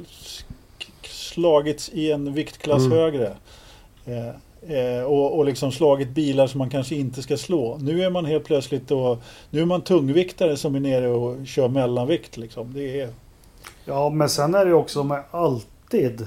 [1.02, 2.98] slagits i en viktklass Mm.
[2.98, 3.26] högre.
[4.06, 4.34] Eh,
[4.68, 7.78] eh, och, och liksom slagit bilar som man kanske inte ska slå.
[7.80, 9.18] Nu är man helt plötsligt då,
[9.50, 12.36] nu är man tungviktare som är nere och kör mellanvikt.
[12.36, 12.72] Liksom.
[12.74, 13.08] Det är,
[13.84, 16.26] Ja, men sen är det också med alltid.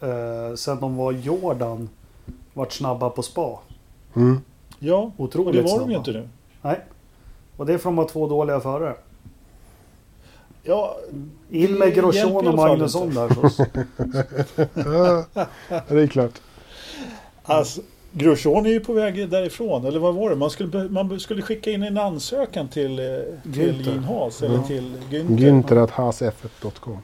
[0.00, 1.88] Eh, sen de var Jordan.
[2.54, 3.58] Vart snabba på spa.
[4.16, 4.40] Mm.
[4.78, 5.84] ja, och Otroligt det var snabba.
[5.84, 6.28] de ju inte nu.
[6.62, 6.80] Nej.
[7.56, 8.94] Och det är för att de har två dåliga förare.
[10.62, 10.96] Ja,
[11.50, 13.48] In med Grosjean och Magnusson där.
[13.50, 13.66] Så.
[14.74, 15.24] Ja,
[15.88, 16.40] det är klart.
[17.44, 17.80] Alltså,
[18.12, 20.36] Grosjean är ju på väg därifrån, eller vad var det?
[20.36, 23.86] Man skulle, man skulle skicka in en ansökan till, eh, till.
[23.86, 24.62] Gene Haas, eller Ja.
[24.62, 25.38] till Günther.
[25.38, 26.98] Günther att hasf1.com.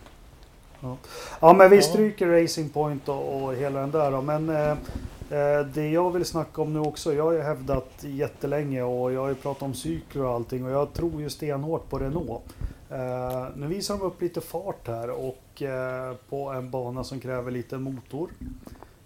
[1.41, 1.83] Ja men vi Ja.
[1.83, 4.23] stryker Racing Point och, och hela den där då.
[4.23, 7.15] Men eh, eh, det jag vill snacka om nu också.
[7.15, 10.71] Jag har ju hävdat jättelänge och jag har ju pratat om cykler och allting och
[10.71, 12.43] jag tror ju stenhårt på Renault.
[12.91, 17.51] Eh, nu visar de upp lite fart här och eh, på en bana som kräver
[17.51, 18.31] lite motor.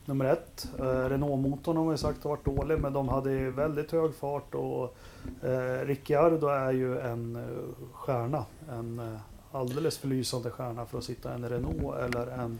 [0.06, 0.68] Nummer ett.
[0.78, 4.14] Eh, Renault-motorn har man ju sagt har varit dålig men de hade ju väldigt hög
[4.14, 4.96] fart och
[5.42, 8.44] eh, Ricciardo är ju en eh, stjärna.
[8.70, 9.20] En eh,
[9.52, 12.58] alldeles för lysande stjärna för att sitta en Renault eller en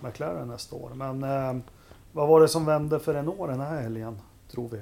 [0.00, 0.90] McLaren nästa år.
[0.94, 1.62] Men eh,
[2.12, 4.18] vad var det som vände för Renault den här helgen,
[4.50, 4.78] tror vi?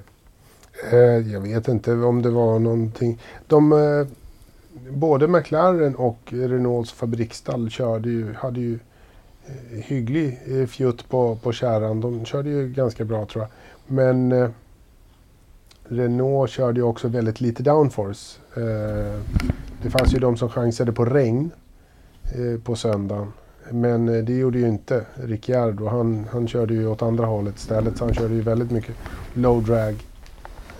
[0.91, 3.21] Eh, jag vet inte om det var någonting.
[3.47, 4.07] De, eh,
[4.91, 8.79] både McLaren och Renaults fabriksstall körde ju, hade ju
[9.47, 12.01] Eh, hygglig eh, fjutt på, på kärran.
[12.01, 13.51] De körde ju ganska bra tror jag.
[13.95, 14.49] Men eh,
[15.83, 18.39] Renault körde ju också väldigt lite downforce.
[18.55, 19.19] Eh,
[19.81, 21.51] det fanns ju de som chansade på regn
[22.23, 23.33] eh, på söndagen.
[23.69, 25.87] Men eh, det gjorde ju inte Ricciardo.
[25.87, 27.97] Han, han körde ju åt andra hållet istället.
[27.97, 28.95] Så han körde ju väldigt mycket
[29.33, 29.95] low drag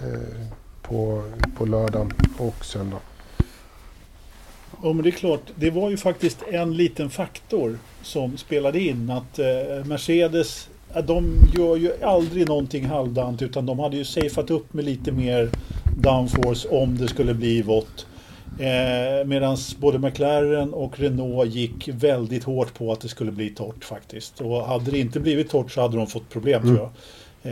[0.01, 0.47] eh,
[0.81, 1.23] på,
[1.57, 3.12] på lördagen och söndagen.
[4.85, 5.41] Ja, men det är klart.
[5.55, 9.09] Det var ju faktiskt en liten faktor som spelade in.
[9.09, 10.69] Att eh, Mercedes,
[11.07, 15.49] de gör ju aldrig någonting halvdant utan de hade ju safeat upp med lite mer
[15.97, 18.07] downforce om det skulle bli vått.
[18.59, 23.83] Eh, Medan både McLaren och Renault gick väldigt hårt på att det skulle bli torrt
[23.83, 24.41] faktiskt.
[24.41, 26.89] Och hade det inte blivit torrt så hade de fått problem tror jag.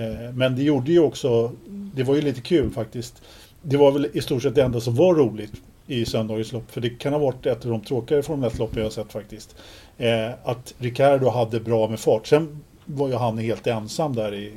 [0.01, 1.51] Eh, men det gjorde ju också,
[1.95, 3.21] det var ju lite kul faktiskt.
[3.61, 5.53] Det var väl i stort sett det enda som var roligt
[5.91, 6.71] i söndagens lopp.
[6.71, 9.55] För det kan ha varit ett av de tråkigare Formel 1-lopp jag har sett faktiskt.
[9.97, 12.27] Eh, att Ricardo hade bra med fart.
[12.27, 14.53] Sen var ju han helt ensam där i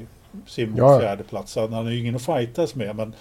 [0.47, 1.01] sin Ja.
[1.01, 1.57] fjärde plats.
[1.57, 2.97] Han hade ju ingen att fightas med.
[2.97, 3.15] Men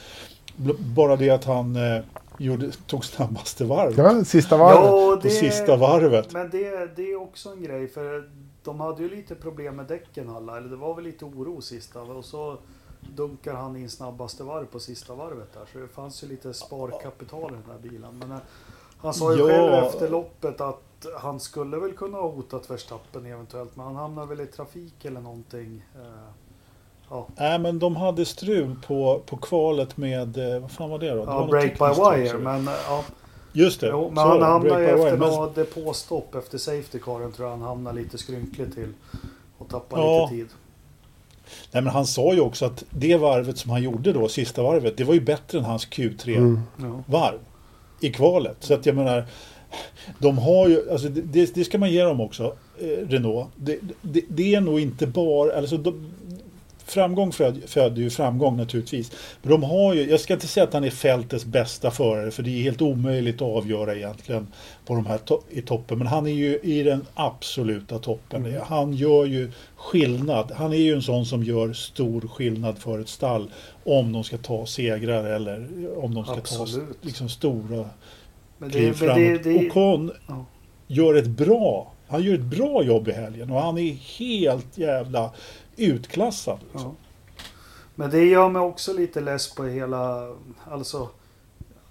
[0.95, 2.01] bara det att han eh,
[2.38, 4.84] gjorde, tog snabbaste varv Ja, sista varvet.
[4.86, 6.32] Ja, på sista varvet.
[6.34, 8.30] Men det, det är också en grej för
[8.64, 10.57] de hade ju lite problem med däcken alla.
[10.57, 12.01] Eller det var väl lite oro sista.
[12.01, 12.57] Och så
[13.16, 15.62] dunkar han in snabbaste varv på sista varvet där.
[15.74, 18.18] Så det fanns ju lite sparkapital i den här bilen.
[18.20, 18.38] Men eh,
[18.97, 19.47] han sa ju Ja.
[19.47, 23.76] själv efter loppet att han skulle väl kunna ha hotat Verstappen eventuellt.
[23.76, 25.86] Men han hamnar väl i trafik eller någonting.
[25.95, 26.01] Eh,
[27.10, 31.10] Ja, Nej men de hade strul på, på kvalet med, eh, vad fan var det
[31.10, 31.16] då?
[31.16, 32.12] Det ja något break by tekniskt också.
[32.16, 32.38] wire.
[32.38, 33.04] Men ja.
[33.54, 33.88] Just det.
[33.88, 35.18] Jo, men han hamnar ju efter wire.
[35.18, 38.93] Men- något depåstopp efter safety caren tror jag han hamnar lite skrynklig till.
[39.58, 40.22] Och tappar Ja.
[40.32, 40.47] lite tid.
[41.72, 44.97] Nej men han sa ju också att det varvet som han gjorde då, sista varvet,
[44.97, 47.39] det var ju bättre än hans Q3-varv Mm.
[48.01, 48.58] I kvalet.
[48.60, 49.26] Så att jag menar,
[50.20, 53.47] de har ju, alltså det- det, det ska man ge dem också, eh, Renault.
[53.56, 56.14] Det, det, det är nog inte bara, alltså de,
[56.86, 59.12] framgång föd- föder ju framgång naturligtvis.
[59.42, 62.44] Men de har ju, jag ska inte säga att han är fältets bästa förare, för
[62.44, 64.48] det är helt omöjligt att avgöra egentligen
[64.86, 65.98] på de här to- i toppen.
[65.98, 68.46] Men han är ju i den absoluta toppen.
[68.46, 68.62] Mm.
[68.68, 70.52] Han gör ju skillnad.
[70.52, 73.52] Han är ju en sån som gör stor skillnad för ett stall
[73.84, 75.68] om de ska ta segrar eller
[76.04, 76.88] om de ska Absolut.
[77.02, 77.90] ta liksom stora
[78.58, 79.16] Men kliv det, framåt.
[79.16, 80.46] det, det, Ocon Ja.
[80.88, 85.32] gör ett bra, han gör ett bra jobb i helgen och han är helt jävla
[85.78, 86.60] utklassad.
[86.72, 86.82] Liksom.
[86.82, 87.44] ja.
[87.96, 90.30] Men det gör mig också lite less på hela...
[90.72, 91.10] Alltså,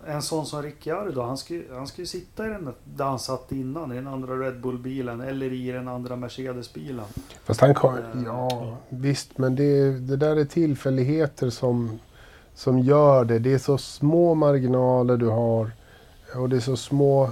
[0.06, 3.52] en sån som Ricciardo, han ska, han ska ju sitta i den där han satt
[3.52, 7.04] innan, i den andra Red Bull-bilen eller i den andra Mercedes-bilen.
[7.44, 11.98] Fast han kan, Eh, ja visst men det, det där är tillfälligheter som,
[12.54, 13.38] som gör det.
[13.38, 15.70] Det är så små marginaler du har
[16.34, 17.30] och det är så små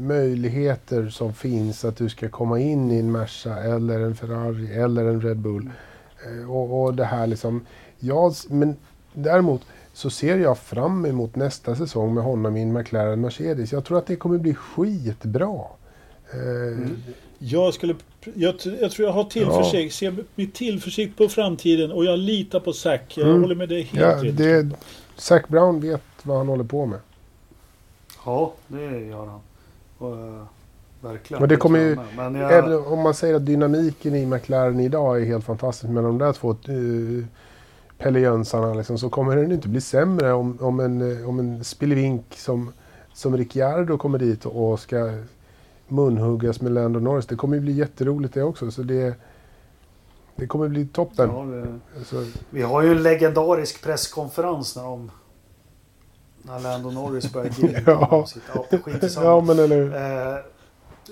[0.00, 5.04] möjligheter som finns att du ska komma in i en Merca eller en Ferrari eller
[5.04, 5.70] en Red Bull.
[6.26, 7.66] Eh, och, och det här liksom,
[7.98, 8.76] jag, men
[9.12, 9.60] däremot
[9.92, 13.72] så ser jag fram emot nästa säsong med honom i en McLaren Mercedes.
[13.72, 15.60] Jag tror att det kommer bli skitbra.
[16.32, 16.38] Eh,
[16.78, 16.96] Mm.
[17.42, 17.94] Jag, skulle,
[18.34, 22.72] jag, jag tror jag har tillförsikt, ser med tillförsikt på framtiden och jag litar på
[22.72, 23.18] Zack.
[23.18, 23.42] Jag Mm.
[23.42, 24.36] håller med dig helt Ja, rätt.
[24.36, 24.70] det,
[25.16, 26.98] Zac Brown vet vad han håller på med.
[28.24, 29.40] Ja, det gör han.
[29.98, 30.42] Och, eh,
[31.00, 31.40] verkligen.
[31.40, 31.96] Men det kommer ju-.
[32.16, 36.04] Men jag, Även om man säger att dynamiken i McLaren idag är helt fantastisk med
[36.04, 37.24] de där två uh,
[37.98, 41.64] Pelle Jönsarna liksom, så kommer den inte bli sämre om, om en, eh, om en
[41.64, 42.72] spillevink som,
[43.12, 45.12] som Ricciardo kommer dit och ska
[45.88, 47.26] munhuggas med Lando Norris.
[47.26, 48.70] Det kommer ju bli jätteroligt det också.
[48.70, 49.14] Så det,
[50.36, 51.30] det kommer bli toppen.
[51.30, 55.10] ja, det, Så, vi har ju en legendarisk presskonferens när de...
[56.42, 57.80] När Lando Norris börjar grina.
[57.86, 58.26] Ja.
[58.54, 59.26] Ja, skit i samma.
[59.26, 59.94] ja men eller hur.
[59.94, 60.38] Eh,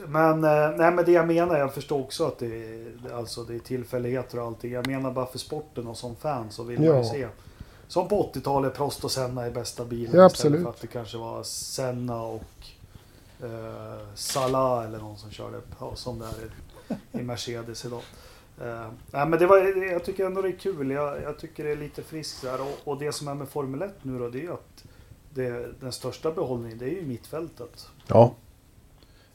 [0.09, 3.55] Men, eh, nej, men det jag menar, jag förstår också att det är, alltså, det
[3.55, 4.73] är tillfälligheter och allting.
[4.73, 6.93] Jag menar bara för sporten och som fan så vill Ja.
[6.93, 7.29] man ju se.
[7.89, 10.15] Som på 80-talet, Prost och Senna i bästa bilen.
[10.21, 10.63] Ja, absolut.
[10.63, 12.43] för att det kanske var Senna och
[13.43, 16.51] eh, Salah eller någon som körde ja, som det är
[17.15, 18.03] i, i Mercedes idag.
[18.61, 20.91] Eh, nej, men det var, jag tycker ändå det är kul.
[20.91, 22.61] Jag, jag tycker det är lite friskt där.
[22.61, 24.85] Och, och det som är med Formel 1 nu då, det är ju att
[25.35, 27.87] det, den största behållningen, det är ju mittfältet.
[28.07, 28.35] Ja.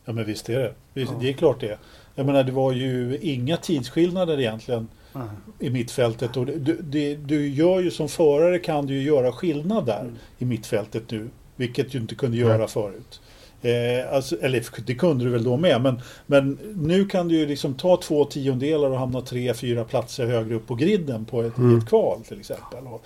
[0.05, 0.73] Ja men visst är det.
[0.93, 1.17] Visst, Ja.
[1.21, 1.77] Det är klart det.
[2.15, 5.23] Jag menar det var ju inga tidsskillnader egentligen Nej.
[5.59, 6.37] i mittfältet.
[6.37, 10.15] Och du, det, du gör ju som förare kan du ju göra skillnad där Mm.
[10.37, 11.29] i mittfältet nu.
[11.55, 12.67] Vilket du inte kunde göra Nej.
[12.67, 13.21] förut.
[13.61, 15.81] Eh, alltså, eller det kunde du väl då med.
[15.81, 20.25] Men, men nu kan du ju liksom ta två tiondelar och hamna tre, fyra platser
[20.27, 21.77] högre upp på griden på ett, Mm.
[21.77, 22.87] ett kval till exempel.
[22.87, 23.03] Och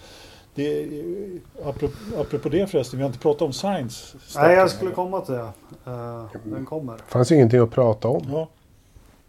[0.57, 4.17] det, apropå, apropå det förresten, vi har inte pratat om Science.
[4.35, 5.49] Nej, jag skulle komma till det.
[5.85, 6.93] Eh, den kommer.
[6.93, 8.23] Det fanns ingenting att prata om.
[8.31, 8.47] Ja,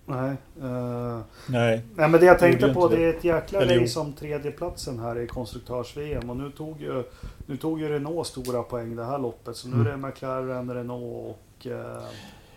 [0.06, 0.36] Nej.
[0.62, 1.18] eh,
[1.48, 1.82] nej.
[1.96, 4.12] nej, men det jag tänkte ju på inte det är ett jäkla Eller race om
[4.12, 6.30] tredjeplatsen här i konstruktörs-VM.
[6.30, 7.02] Och nu tog, ju,
[7.46, 9.56] nu tog ju Renault stora poäng det här loppet.
[9.56, 11.66] Så nu är det McLaren, Renault och...
[11.66, 12.02] eh,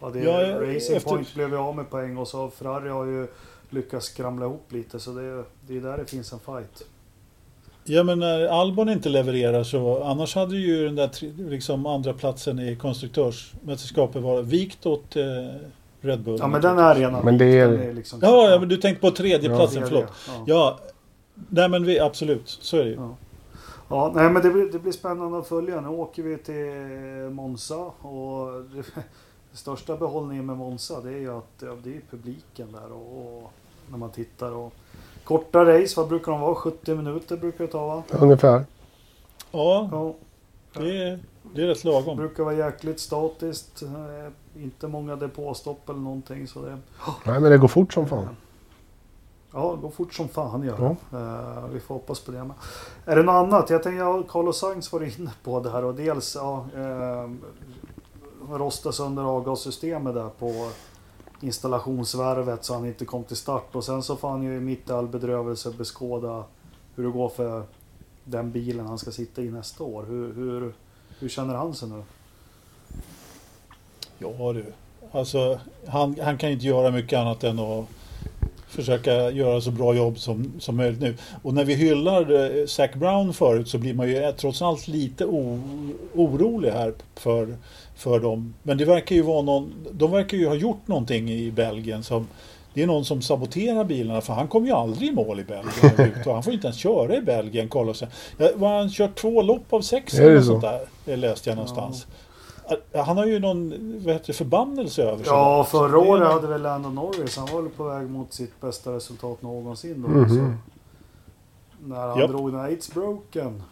[0.02, 3.06] ja, det, Ja, Racing efter- Point blev ju av med poäng och så Ferrari har
[3.06, 3.28] ju
[3.70, 5.00] lyckats skramla ihop lite.
[5.00, 6.84] Så det, det är där det finns en fight.
[7.84, 11.10] Ja men när Albon inte levererar så annars hade ju den där
[11.50, 15.24] liksom andra platsen i konstruktörsmästerskapet varit vikt åt eh,
[16.02, 16.38] Red Bull.
[16.40, 19.02] Ja men den är redan Men det är- den liksom Ja, ja men du tänkte
[19.02, 20.12] på tredjeplatsen, Tredje, förlåt.
[20.28, 20.44] Ja.
[20.48, 20.80] Ja,
[21.50, 22.96] nej men vi, absolut, så är det ju.
[22.96, 23.16] Ja.
[23.90, 25.82] Ja, nej men det blir, det blir spännande att följa.
[25.82, 28.78] Nu åker vi till Monza och det,
[29.52, 33.38] det största behållningen med Monza det är ju att ja, det är publiken där och,
[33.44, 33.52] och
[33.92, 34.74] när man tittar och
[35.32, 36.56] korta race, vad brukar de vara?
[36.56, 38.04] 70 minuter brukar det ta va?
[38.20, 38.66] Ungefär.
[39.52, 40.14] Ja, Ja,
[40.74, 41.20] det är,
[41.56, 42.18] det är rätt lagom.
[42.18, 43.82] brukar vara jäkligt statiskt.
[43.82, 46.78] Eh, inte många depåstopp eller någonting så det...
[47.26, 48.28] Nej men det går fort som fan.
[49.54, 50.96] Ja, det går fort som fan gör Ja.
[51.12, 51.18] det.
[51.18, 52.56] Eh, vi får hoppas på det med.
[53.06, 53.70] Är det något annat?
[53.70, 57.30] Jag tänker, ja, Carlos Sainz var inne på det här och dels ja, eh,
[58.58, 60.70] rosta sönder avgassystemet där på
[61.44, 64.92] installationsvarvet så han inte kom till start och sen så får han ju mitt i
[64.92, 66.44] all bedrövelse beskåda
[66.96, 67.64] hur det går för
[68.24, 70.04] den bilen han ska sitta i nästa år.
[70.04, 70.74] Hur, hur,
[71.20, 72.04] hur känner han sig nu?
[74.18, 74.66] Ja du,
[75.12, 77.88] alltså han, han kan ju inte göra mycket annat än att
[78.72, 81.16] försöka göra så bra jobb som, som möjligt nu.
[81.42, 85.26] Och när vi hyllar eh, Zac Brown förut så blir man ju trots allt lite
[85.26, 85.62] o,
[86.16, 87.58] orolig här för,
[87.96, 88.54] för dem.
[88.64, 92.28] Men det verkar ju vara någon, de verkar ju ha gjort någonting i Belgien som
[92.74, 96.14] det är någon som saboterar bilarna för han kommer ju aldrig i mål i Belgien.
[96.26, 97.70] han får inte ens köra i Belgien.
[97.70, 97.94] Kolla.
[98.38, 100.52] Ja, har han kört två lopp av sex eller något så?
[100.52, 100.80] sånt där?
[101.06, 102.08] Det läste jag någonstans.
[103.06, 103.70] Han har ju någon
[104.06, 105.34] vad heter det, förbannelse över sig.
[105.34, 108.92] Ja, förra året hade väl Lando Norris, han var väl på väg mot sitt bästa
[108.92, 110.08] resultat någonsin då.
[110.08, 110.30] Mhm.
[110.30, 110.54] Så,
[111.88, 112.30] när han Japp.
[112.30, 113.64] drog den här It's broken.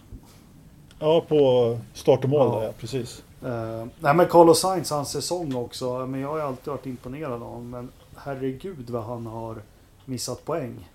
[1.00, 2.60] Ja, på start och mål Ja.
[2.60, 3.24] där, ja, precis.
[3.45, 6.06] Eh, nej men Carlos Sainz, hans säsong också.
[6.08, 7.70] Men jag har ju alltid varit imponerad av honom.
[7.70, 9.62] Men herregud vad han har
[10.06, 10.89] missat poäng.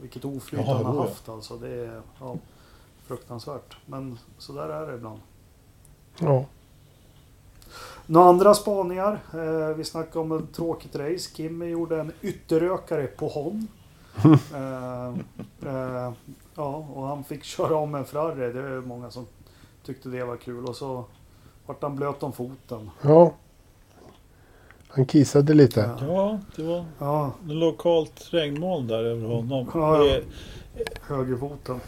[0.00, 1.56] Vilket oflyt Ja, han har haft alltså.
[1.56, 2.36] Det är ja,
[3.06, 3.76] fruktansvärt.
[3.86, 5.20] Men så där är det ibland.
[6.18, 6.44] Ja.
[8.06, 9.18] Några andra spaningar?
[9.34, 11.30] Eh, vi snackade om ett tråkigt race.
[11.36, 13.68] Kimmy gjorde en ytterökare på Hon.
[14.54, 15.08] eh,
[15.72, 16.12] eh,
[16.54, 18.52] ja, och han fick köra om en Ferrari.
[18.52, 19.26] Det är många som
[19.86, 20.64] tyckte det var kul.
[20.64, 21.04] Och så
[21.66, 22.90] vart han blöt om foten.
[23.02, 23.32] ja.
[24.88, 25.90] Han kissade lite.
[26.00, 29.70] Ja, det var Ja, lokalt regnmoln där över honom.
[29.74, 30.20] Ja, ja.
[31.02, 31.80] Högerfoten.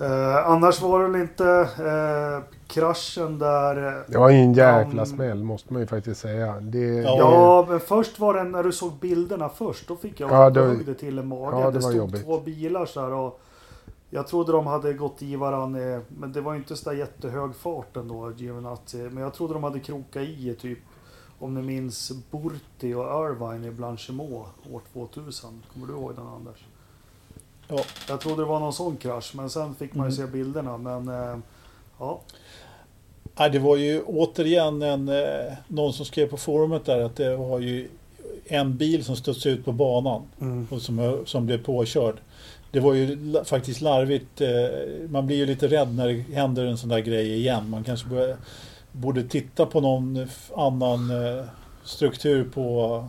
[0.00, 1.46] Eh, annars var det väl inte
[1.78, 3.86] eh, kraschen där.
[3.96, 6.60] eh, Det var ju en jäkla Ja, smäll måste man ju faktiskt säga.
[6.60, 7.16] Det, Ja.
[7.18, 9.88] Ja, men först var det när du såg bilderna först.
[9.88, 11.60] Då fick jag Ja, ja, det det till i magen.
[11.60, 12.24] Ja, det det stod jobbigt.
[12.24, 13.40] två bilar så här och
[14.10, 16.00] jag trodde de hade gått i varandra.
[16.08, 18.96] Men det var ju inte så där jättehög fart ändå, Giovinazzi.
[19.10, 20.78] Men jag trodde de hade krokat i typ,
[21.38, 25.62] om ni minns Burti och Irvine i Blanchimont år 2000.
[25.72, 26.64] Kommer du ihåg den Anders?
[27.68, 27.78] Ja.
[28.08, 30.26] Jag trodde det var någon sån krasch, men sen fick man ju Mm.
[30.26, 30.76] se bilderna.
[30.76, 31.36] Men eh,
[33.36, 37.36] ja, det var ju återigen en, eh, någon som skrev på forumet där att det
[37.36, 37.88] var ju
[38.44, 40.22] en bil som studsade ut på banan
[40.70, 42.14] och som, som blev påkörd.
[42.70, 44.40] Det var ju faktiskt larvigt.
[44.40, 47.70] Eh, man blir ju lite rädd när det händer en sån där grej igen.
[47.70, 48.36] Man kanske borde,
[48.92, 51.44] borde titta på någon annan eh,
[51.84, 53.08] struktur på,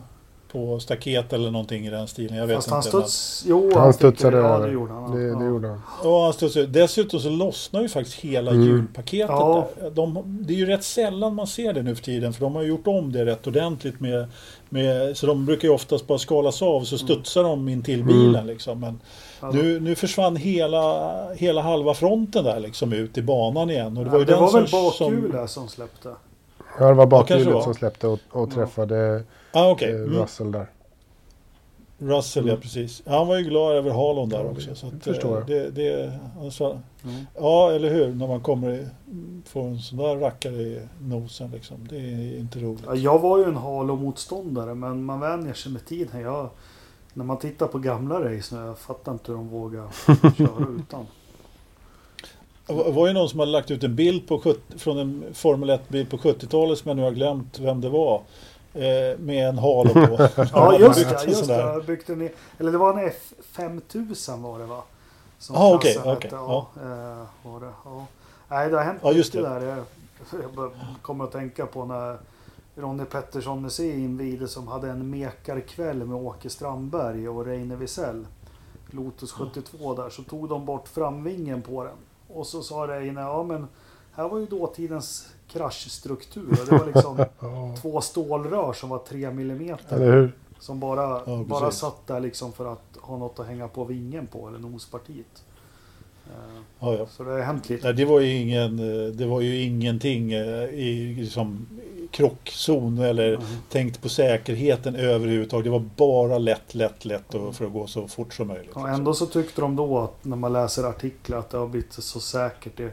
[0.54, 2.36] på staket eller någonting i den stilen.
[2.38, 2.96] Jag vet Fast han inte.
[2.96, 3.44] men- studs...
[3.48, 4.66] Jo, Han fick- studsade Ja, över.
[4.66, 5.16] det gjorde han.
[5.16, 5.38] Det, ja.
[5.38, 5.80] det gjorde han.
[6.04, 8.62] Ja, han studsar- dessutom så lossnar ju faktiskt hela Mm.
[8.66, 9.28] hjulpaketet.
[9.30, 9.68] Ja.
[9.94, 12.62] De, det är ju rätt sällan man ser det nu för tiden för de har
[12.62, 14.26] gjort om det rätt ordentligt med,
[14.68, 18.46] med så de brukar ju oftast bara skalas av så studsar de in till bilen
[18.46, 18.80] liksom.
[18.80, 19.00] Men
[19.40, 23.96] Ja, nu, nu försvann hela, hela halva fronten där liksom ut i banan igen.
[23.96, 26.08] Och det Ja, var ju det den var väl som, bakhjulet som släppte.
[26.78, 28.54] Ja, det var bakhjulet som släppte och, och Ja.
[28.54, 29.22] träffade
[29.52, 29.90] Ah, okej.
[29.90, 30.10] eh, Mm.
[30.22, 30.66] Russell där.
[31.98, 33.02] Russell, ja precis.
[33.06, 34.74] Han var ju glad över halon där Ja, också.
[34.74, 35.46] Så att, förstår eh, jag.
[35.46, 36.12] Det, det,
[36.42, 37.24] alltså, Mm.
[37.34, 38.14] ja, eller hur?
[38.14, 38.86] När man kommer i-
[39.46, 41.76] får en sån där rackare i nosen liksom.
[41.90, 42.82] Det är inte roligt.
[42.86, 46.20] Ja, jag var ju en Halo-motståndare men man vänjer sig med tiden.
[46.20, 46.48] Jag,
[47.14, 49.88] när man tittar på gamla race nu, jag fattar inte hur de vågar
[50.36, 51.06] köra utan.
[52.66, 55.70] Det var ju någon som hade lagt ut en bild på 70, från en Formel
[55.70, 58.22] 1-bil på 70-talet som jag nu har glömt vem det var.
[58.74, 60.28] Eh, med en halo på.
[60.52, 61.82] Ja just byggt det, en just det.
[61.86, 63.10] byggde ner, eller det var en
[63.56, 64.82] F5000 var det va?
[65.38, 68.06] Som Ah, klassen okej, hette, Ja, eh, var det, ja.
[68.48, 69.42] Nej det har hänt Ja, just det.
[69.42, 69.60] där.
[69.60, 69.84] Jag,
[70.56, 70.70] jag
[71.02, 72.18] kommer att tänka på när
[72.76, 78.26] Ronny Pettersson Museet invigde som hade en mekarkväll med Åke Strandberg och Reine Wisell.
[78.90, 81.96] Lotus 72 där så tog de bort framvingen på den.
[82.34, 83.66] Och så sa Reine, ja men
[84.12, 86.58] här var ju dåtidens kraschstruktur.
[86.70, 90.32] Det var liksom Ja, två stålrör som var 3 millimeter.
[90.58, 94.26] Som bara, Ja, bara satt där liksom för att ha något att hänga på vingen
[94.26, 95.44] på, eller nospartiet.
[96.80, 97.06] Ja, ja.
[97.06, 97.86] Så det har hänt lite.
[97.86, 101.66] Nej, det var ju ingen, eh, det var ju ingenting eh, i liksom,
[102.14, 103.46] krockzon eller Mm.
[103.70, 105.64] tänkt på säkerheten överhuvudtaget.
[105.64, 108.70] Det var bara lätt, lätt, lätt och för att gå så fort som möjligt.
[108.74, 108.94] Ja, liksom.
[108.94, 112.20] ändå så tyckte de då att när man läser artiklar att det har blivit så
[112.20, 112.90] säkert i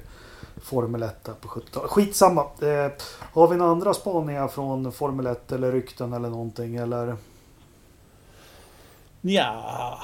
[0.63, 1.89] Formel 1 där på 70-talet.
[1.91, 2.41] Skitsamma.
[2.41, 2.91] Eh,
[3.33, 6.75] har vi några andra spaningar från Formel 1 eller rykten eller någonting?
[6.75, 7.15] Eller?
[9.21, 9.99] Ja.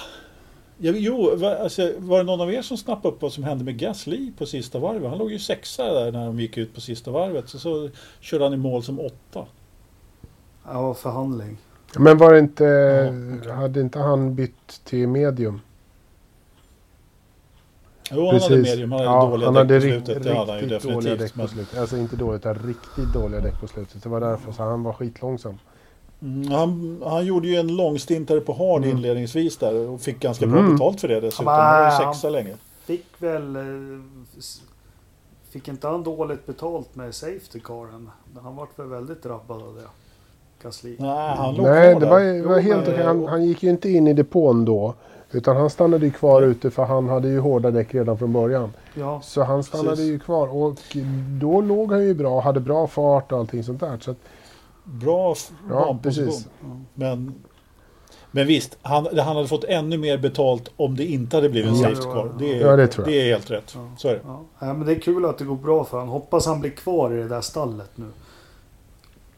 [0.80, 3.64] Ja, jo, va, alltså, var det någon av er som snappade upp vad som hände
[3.64, 5.10] med Gasly på sista varvet?
[5.10, 7.50] Han låg ju sexa där när de gick ut på sista varvet.
[7.50, 9.46] Så, så körde han i mål som åtta.
[10.66, 11.58] Ja, förhandling.
[12.00, 13.52] Men var det inte, Ja, okej.
[13.52, 15.62] hade inte han bytt till medium?
[18.12, 18.92] Jo, han hade medium.
[18.92, 20.24] Han hade Ja, dåliga han däck hade på slutet.
[20.24, 21.20] Det hade han ju definitivt.
[21.20, 21.78] däck på Men, slutet.
[21.80, 24.04] Alltså inte dåligt, utan riktigt dåliga däck på slutet.
[24.04, 25.60] Det var därför så han var skitlångsam.
[26.22, 28.98] Mm, han, han gjorde ju en långstintare på hard Mm.
[28.98, 30.72] inledningsvis där och fick ganska bra Mm.
[30.74, 31.46] betalt för det dessutom.
[31.46, 32.54] Ja, Han var ju sexa länge.
[32.86, 33.56] Fick väl...
[33.56, 33.62] eh,
[35.50, 38.10] Fick inte han dåligt betalt med Safety Caren?
[38.44, 39.88] Han vart väl väldigt drabbad av det.
[40.64, 40.96] Gasly.
[41.00, 42.12] Nej, han låg Nej, kvar det där.
[42.42, 43.04] var, var Jo, helt okej.
[43.04, 44.94] Han, han gick ju inte in i depån då.
[45.32, 48.74] Utan han stannade ju kvar ute för han hade ju hårda däck redan från början.
[48.94, 50.06] Ja, Så han stannade Precis.
[50.06, 50.76] ju kvar och
[51.42, 53.98] då låg han ju bra, hade bra fart och allting sånt där.
[54.02, 54.18] Så att,
[54.92, 55.36] Bra
[55.70, 56.48] ja, precis.
[56.94, 57.34] Men,
[58.32, 61.76] men visst, han, han hade fått ännu mer betalt om det inte hade blivit en
[61.80, 62.28] Ja, safety ja.
[62.40, 63.14] Det är, Ja, det tror jag.
[63.14, 63.72] det är helt rätt.
[63.76, 63.90] Ja.
[63.98, 64.20] Så är det.
[64.26, 64.42] ja.
[64.60, 66.14] Nej, men det är kul att det går bra för honom.
[66.14, 68.06] Hoppas han blir kvar i det där stallet nu.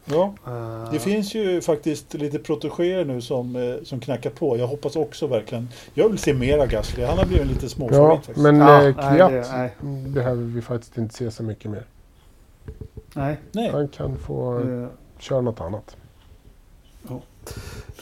[0.04, 4.56] Ja, Eh, det finns ju faktiskt lite protegéer nu som, eh, som knackar på.
[4.58, 5.68] Jag hoppas också verkligen.
[5.94, 7.04] Jag vill se mera Gasly.
[7.04, 8.38] Han har blivit en liten småfavorit Ja, faktiskt.
[8.38, 9.72] men Ja, eh, nej, Kviat det- nej.
[10.08, 11.84] behöver vi faktiskt inte se så mycket mer.
[13.14, 13.38] Nej.
[13.52, 13.70] Nej.
[13.70, 14.86] Han kan få eh,
[15.20, 15.96] köra något annat.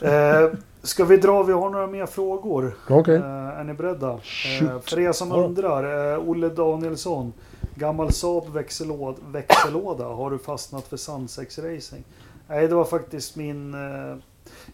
[0.02, 0.50] Eh,
[0.82, 1.42] ska vi dra?
[1.42, 2.76] Vi har några mer frågor.
[2.90, 3.16] Okej.
[3.16, 3.24] Eh,
[3.58, 4.12] är ni beredda?
[4.12, 5.36] Eh, för er som Ja.
[5.36, 6.12] undrar.
[6.14, 7.32] Eh, Olle Danielsson.
[7.74, 10.04] Gammal Saab växellåda, växellåda.
[10.04, 12.04] Har du fastnat för Sandsex Racing?
[12.48, 13.74] Nej, det var faktiskt min...
[13.74, 14.16] Eh,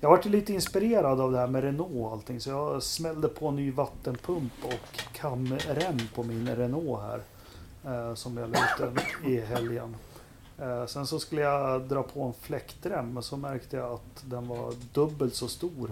[0.01, 2.41] jag varit lite inspirerad av det här med Renault och allting.
[2.41, 7.21] Så jag smällde på en ny vattenpump och kamrem på min Renault här.
[7.85, 9.97] Eh, som jag la ut i helgen.
[10.59, 14.49] Eh, sen så skulle jag dra på en fläktrem men så märkte jag att den
[14.49, 15.91] var dubbelt så stor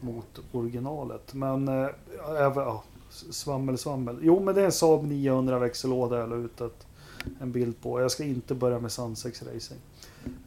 [0.00, 1.34] mot originalet.
[1.34, 1.68] Men
[2.38, 2.82] ja,
[3.30, 4.18] svammel svammel.
[4.22, 6.86] Jo men det är en Saab 900 växellåda jag la ut ett,
[7.40, 8.00] en bild på.
[8.00, 9.80] Jag ska inte börja med Sandsex Racing.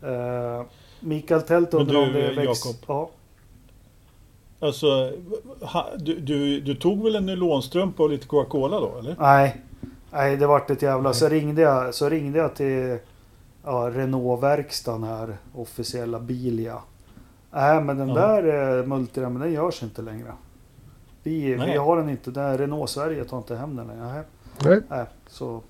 [0.01, 0.65] Eh,
[0.99, 2.65] Mikael Tält undrar om det är väx...
[2.65, 2.75] Jakob.
[2.87, 3.09] Ja,
[4.59, 5.11] Alltså,
[5.61, 9.15] ha, du, du, du tog väl en nylonstrumpa och lite Coca-Cola då, eller?
[9.19, 9.61] nej.
[10.11, 11.13] Nej, det vart ett jävla...
[11.13, 12.97] Så ringde jag, så ringde jag till
[13.63, 16.77] ja, Renault-verkstaden här, officiella Bilia.
[17.51, 18.15] Nej, men den Ja.
[18.15, 20.33] där eh, multiremmen den görs inte längre.
[21.23, 22.31] Vi, vi har den inte.
[22.31, 24.05] Där Renault Sverige tar inte hem den längre.
[24.05, 24.23] Nej,
[24.63, 24.81] Nej.
[24.89, 25.61] nej, så...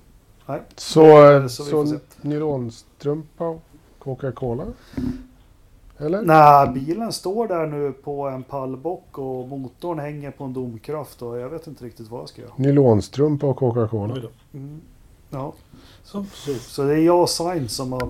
[0.46, 0.60] Nej.
[0.76, 3.62] Så, eh, Så så nylonstrumpa och
[3.98, 4.64] Coca-Cola?
[5.98, 6.22] Eller?
[6.22, 11.38] Nej, bilen står där nu på en pallbock och motorn hänger på en domkraft och
[11.38, 12.52] jag vet inte riktigt vad jag ska göra.
[12.56, 14.14] Nylonstrumpa och Coca-Cola.
[14.54, 14.80] Mm.
[15.30, 15.52] Ja,
[16.04, 16.54] Så, så.
[16.54, 18.08] så det är jag och Sainz som har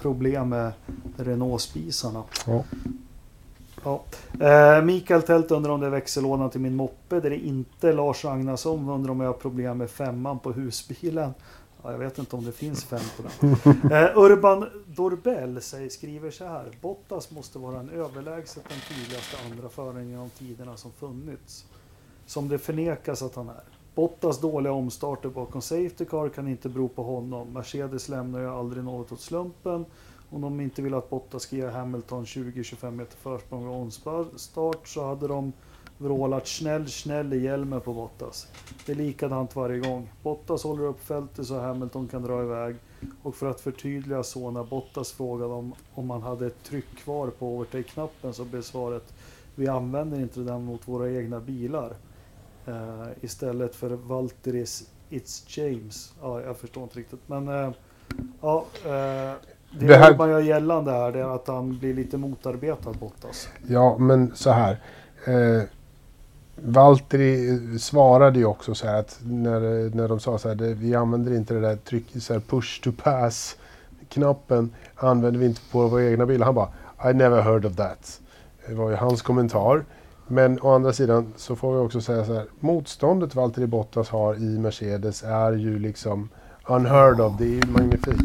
[0.00, 0.72] problem med
[1.16, 2.22] Renault-spisarna.
[2.46, 2.64] Ja.
[3.84, 4.02] Ja.
[4.46, 7.20] Eh, Mikael Tält undrar om det är växellådan till min moppe.
[7.20, 11.34] Det är inte Lars Ragnarsson undrar om jag har problem med femman på husbilen.
[11.82, 13.56] Ja, jag vet inte om det finns fem på den.
[13.92, 16.78] Eh, Urban Dorbell säger, skriver så här.
[16.80, 21.66] Bottas måste vara en överlägset den tydligaste andra föraren genom tiderna som funnits.
[22.26, 23.64] Som det förnekas att han är.
[23.94, 27.52] Bottas dåliga omstarter bakom Safety Car kan inte bero på honom.
[27.52, 29.84] Mercedes lämnar ju aldrig något åt slumpen.
[30.30, 35.06] Om de inte vill att Bottas ska ge Hamilton 20-25 meter försprång vid omstart så
[35.06, 35.52] hade de
[36.02, 38.48] vrålat snäll, snäll i hjälmen på Bottas.
[38.86, 40.10] Det är likadant varje gång.
[40.22, 42.76] Bottas håller upp fältet så Hamilton kan dra iväg.
[43.22, 47.26] Och för att förtydliga så när Bottas frågade om, om man hade ett tryck kvar
[47.38, 49.14] på overtake-knappen så blev svaret
[49.54, 51.92] vi använder inte den mot våra egna bilar.
[52.68, 56.12] Uh, istället för Valtteris It's James.
[56.22, 57.20] Ja, jag förstår inte riktigt.
[57.26, 57.70] Men uh,
[58.40, 62.16] ja, uh, det, Det här- man gör gällande här det är att han blir lite
[62.16, 63.48] motarbetad Bottas.
[63.68, 64.80] Ja, men så här.
[66.64, 69.60] Valtteri svarade ju också så här att när,
[69.96, 72.82] när de sa så här, det, vi använder inte det där tryck, så här push
[72.82, 73.56] to pass
[74.08, 76.46] knappen använder vi inte på våra egna bilar.
[76.46, 76.68] Han bara,
[77.10, 78.20] I never heard of that.
[78.68, 79.84] Det var ju hans kommentar.
[80.26, 84.34] Men å andra sidan så får vi också säga så här, motståndet Valtteri Bottas har
[84.34, 86.28] i Mercedes är ju liksom
[86.66, 87.38] unheard of.
[87.38, 88.22] Det är ju magnifikt.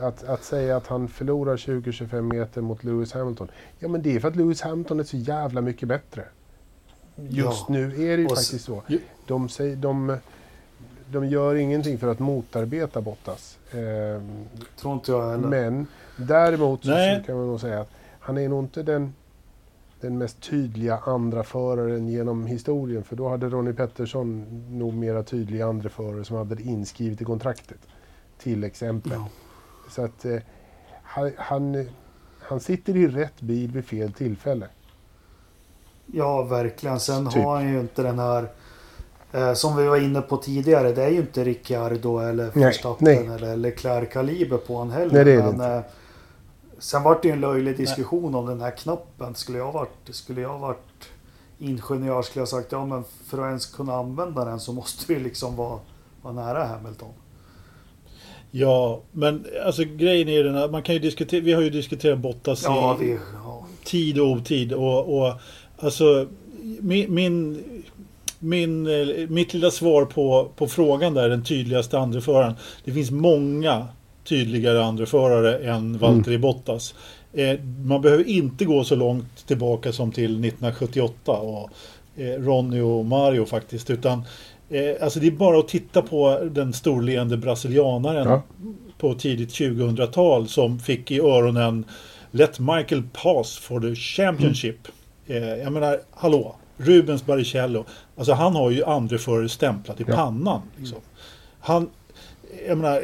[0.00, 3.48] Att, att säga att han förlorar 20-25 meter mot Lewis Hamilton.
[3.78, 6.24] Ja men det är för att Lewis Hamilton är så jävla mycket bättre.
[7.28, 7.74] Just Ja.
[7.74, 8.82] nu är det ju faktiskt så.
[9.26, 10.16] De, säger, de,
[11.12, 13.58] de gör ingenting för att motarbeta Bottas.
[13.72, 14.44] Ehm,
[14.76, 15.48] Tror inte jag heller.
[15.48, 17.18] men däremot så, Nej.
[17.20, 17.90] så kan man nog säga att
[18.20, 19.14] han är nog inte den,
[20.00, 23.04] den mest tydliga andra föraren genom historien.
[23.04, 27.24] För då hade Ronnie Pettersson nog mera tydliga andra förare som hade det inskrivet i
[27.24, 27.78] kontraktet.
[28.38, 29.12] Till exempel.
[29.14, 29.28] Ja.
[29.90, 30.36] Så att eh,
[31.02, 31.88] han, han,
[32.40, 34.66] han sitter i rätt bil vid fel tillfälle.
[36.12, 37.00] Ja, verkligen.
[37.00, 37.42] Sen Typ.
[37.42, 38.48] har han ju inte den här...
[39.32, 43.04] Eh, som vi var inne på tidigare, det är ju inte Ricciardo eller Nej, Verstappen
[43.04, 43.26] nej.
[43.26, 45.12] eller Leclerc-kaliber på honom heller.
[45.12, 45.82] Nej, det är det men, eh,
[46.78, 49.34] sen var det ju en löjlig diskussion om den här knappen.
[49.34, 51.08] Skulle jag varit, skulle jag varit
[51.58, 55.20] ingenjör skulle jag sagt ja men för att ens kunna använda den så måste vi
[55.20, 55.78] liksom vara,
[56.22, 57.12] vara nära Hamilton.
[58.50, 62.18] Ja, men alltså grejen är den att man kan ju diskutera, vi har ju diskuterat
[62.18, 63.66] Bottas Ja, i vi, ja.
[63.84, 65.32] tid och otid och, och
[65.78, 66.26] alltså
[66.80, 67.62] min, min,
[68.38, 72.54] min, eh, mitt lilla svar på, på frågan där, den tydligaste andreföraren.
[72.84, 73.88] Det finns många
[74.24, 76.94] tydligare andreförare än Valtteri Bottas.
[77.32, 81.70] Eh, man behöver inte gå så långt tillbaka som till 1978 och
[82.16, 83.90] eh, Ronny och Mario faktiskt.
[83.90, 84.22] Utan
[84.70, 88.42] eh, alltså det är bara att titta på den storleende brasilianaren Ja.
[88.98, 91.84] på tidigt 2000-tal som fick i öronen
[92.30, 94.88] Let Michael pass for the championship.
[95.28, 97.84] Eh, jag menar, hallå, Rubens Barrichello.
[98.16, 100.14] Alltså han har ju andreförare stämplat i Ja.
[100.16, 100.62] pannan.
[100.76, 100.98] Liksom.
[101.60, 101.90] Han,
[102.68, 103.02] jag menar,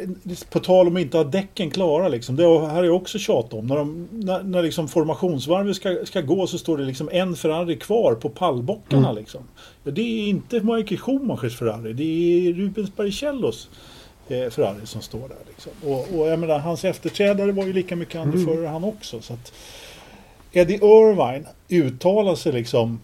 [0.49, 2.35] på tal om att inte ha däcken klara liksom.
[2.35, 3.67] Det har här är jag också tjat om.
[3.67, 7.75] När, de, när, när liksom formationsvarvet ska, ska gå så står det liksom en Ferrari
[7.75, 9.41] kvar på pallbockarna liksom.
[9.83, 11.93] Ja, det är inte Michael Schumachers Ferrari.
[11.93, 13.69] Det är Rubens Barrichellos
[14.27, 15.37] eh, Ferrari som står där.
[15.47, 15.71] Liksom.
[15.83, 19.21] Och, och jag menar, hans efterträdare var ju lika mycket andreförare han också.
[19.21, 19.53] Så att
[20.57, 22.99] Eddie Irvine uttalar sig liksom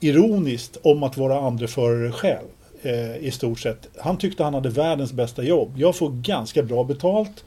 [0.00, 2.48] ironiskt om att vara andreförare själv.
[2.82, 3.88] Eh, I stort sett.
[4.00, 5.72] Han tyckte han hade världens bästa jobb.
[5.76, 7.44] Jag får ganska bra betalt.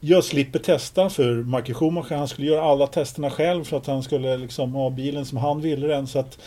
[0.00, 2.16] Jag slipper testa för Michael Schumacher.
[2.16, 5.60] Han skulle göra alla testerna själv för att han skulle liksom ha bilen som han
[5.60, 6.06] ville den.
[6.06, 6.38] Så att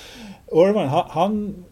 [0.51, 1.65] Irvine, han, han,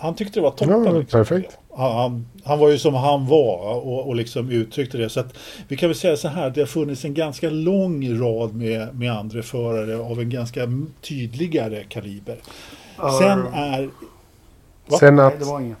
[0.00, 0.84] han tyckte det var toppen.
[0.84, 1.18] Ja, liksom.
[1.18, 1.58] perfekt.
[1.76, 5.08] Han, han, han var ju som han var och, och liksom uttryckte det.
[5.08, 5.36] Så att
[5.68, 6.50] vi kan väl säga så här.
[6.50, 10.60] Det har funnits en ganska lång rad med, med andra förare av en ganska
[11.00, 12.36] tydligare kaliber.
[13.18, 13.90] Sen är...
[14.86, 14.98] Va?
[14.98, 15.78] Sen Nej, att, det var inget.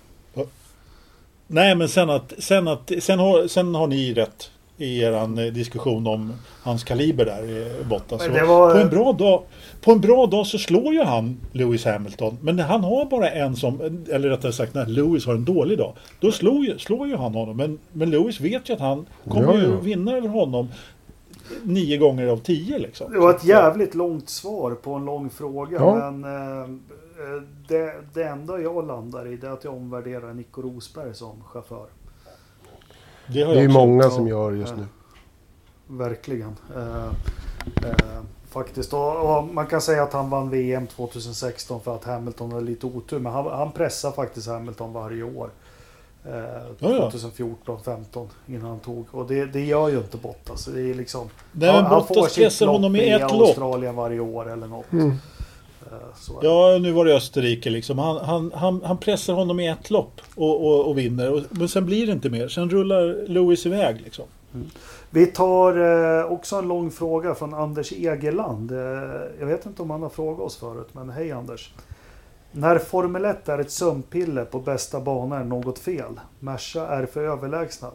[1.46, 5.52] Nej, men sen att, sen att, sen har, sen har ni rätt i eran eh,
[5.52, 8.28] diskussion om hans kaliber där, eh, Bottas.
[8.28, 9.42] Var- På, en bra dag,
[9.80, 12.38] på en bra dag så slår ju han Lewis Hamilton.
[12.40, 15.78] Men när han har bara en som, eller rättare sagt när Lewis har en dålig
[15.78, 17.56] dag, då slår ju, slår ju han honom.
[17.56, 19.80] Men, men Lewis vet ju att han kommer Ja, ju ja.
[19.80, 20.68] vinna över honom
[21.62, 23.12] nio gånger av tio liksom.
[23.12, 25.76] Det var ett att, jävligt långt svar på en lång fråga.
[25.78, 26.10] Ja.
[26.10, 26.68] Men eh,
[27.68, 31.86] det, det enda jag landar i det är att jag omvärderar Nico Rosberg som chaufför.
[33.26, 34.86] Det har det är många som gör just nu.
[35.86, 36.56] Verkligen.
[36.76, 37.06] Eh,
[37.88, 38.92] eh, faktiskt.
[38.92, 42.86] Och, och man kan säga att han vann VM 2016 för att Hamilton hade lite
[42.86, 43.18] otur.
[43.18, 45.50] Men han, han pressar faktiskt Hamilton varje år.
[46.24, 46.32] Eh,
[46.78, 47.10] Ja, ja.
[47.10, 49.06] 2014, 15 innan han tog.
[49.10, 50.64] Och det, det gör ju inte Bottas.
[50.64, 53.32] Det är liksom, Nej, men han får Bottas sitt lopp honom i ett lopp.
[53.32, 54.92] Australien varje år eller något.
[54.92, 55.16] Mm.
[55.90, 56.46] Det.
[56.46, 57.98] Ja, nu var det Österrike liksom.
[57.98, 61.32] Han, han, han, han pressar honom i ett lopp och, och, och vinner.
[61.32, 62.48] Och, men sen blir det inte mer.
[62.48, 64.24] Sen rullar Lewis iväg liksom.
[65.10, 65.76] Vi tar
[66.20, 68.72] eh, också en lång fråga från Anders Egeland.
[68.72, 68.78] Eh,
[69.40, 71.72] jag vet inte om han har frågat oss förut, men hej Anders.
[72.52, 76.20] När Formel 1 är ett sömnpiller på bästa bana är något fel.
[76.40, 77.90] Merca är för överlägsna.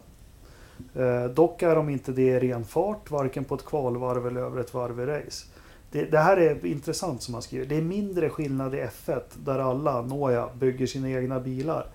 [0.94, 4.60] Eh, dock är de inte det i ren fart, varken på ett kvalvarv eller över
[4.60, 5.46] ett varv i race.
[5.90, 7.66] Det, det här är intressant som han skriver.
[7.66, 11.86] Det är mindre skillnad i F1 där alla, nåja, bygger sina egna bilar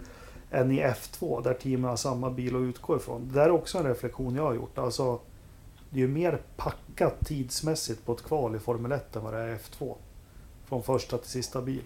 [0.52, 3.28] än i F2 där teamen har samma bil att utgå ifrån.
[3.28, 4.78] Det där är också en reflektion jag har gjort.
[4.78, 5.20] Alltså,
[5.89, 9.39] det är ju mer packat tidsmässigt på ett kval i Formel 1 än vad det
[9.39, 9.96] är i F2.
[10.66, 11.82] Från första till sista bil.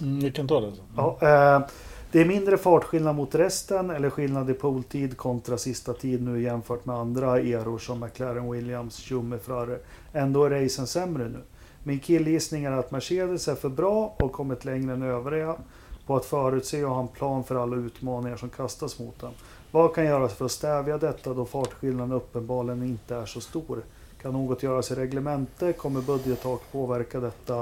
[0.00, 0.72] Mm, vi kan ta det.
[0.72, 0.84] sen.
[0.96, 1.66] Ja, eh,
[2.14, 6.84] det är mindre fartskillnad mot resten eller skillnad i poltid kontra sista tid nu jämfört
[6.84, 9.78] med andra eror som McLaren, Williams, Schumer, Ferrari.
[10.12, 11.40] Ändå är racen sämre nu.
[11.82, 15.56] Min killgissning är att Mercedes är för bra och kommit längre än övriga
[16.06, 19.32] på att förutse och ha en plan för alla utmaningar som kastas mot dem.
[19.70, 23.82] Vad kan göras för att stävja detta då fartskillnaden uppenbarligen inte är så stor?
[24.22, 25.72] Kan något göras i reglemente?
[25.72, 27.58] Kommer budgettak påverka detta?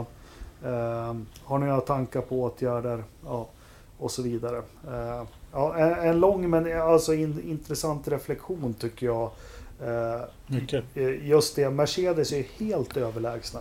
[0.65, 3.05] Eh, har ni några tankar på åtgärder?
[3.25, 3.49] Ja,
[4.03, 4.57] och så vidare.
[4.89, 9.31] Eh, ja, en, en lång men alltså in, intressant reflektion tycker jag.
[9.83, 10.85] Eh, Mycket.
[10.95, 13.61] Eh, Just det, Mercedes är helt överlägsna.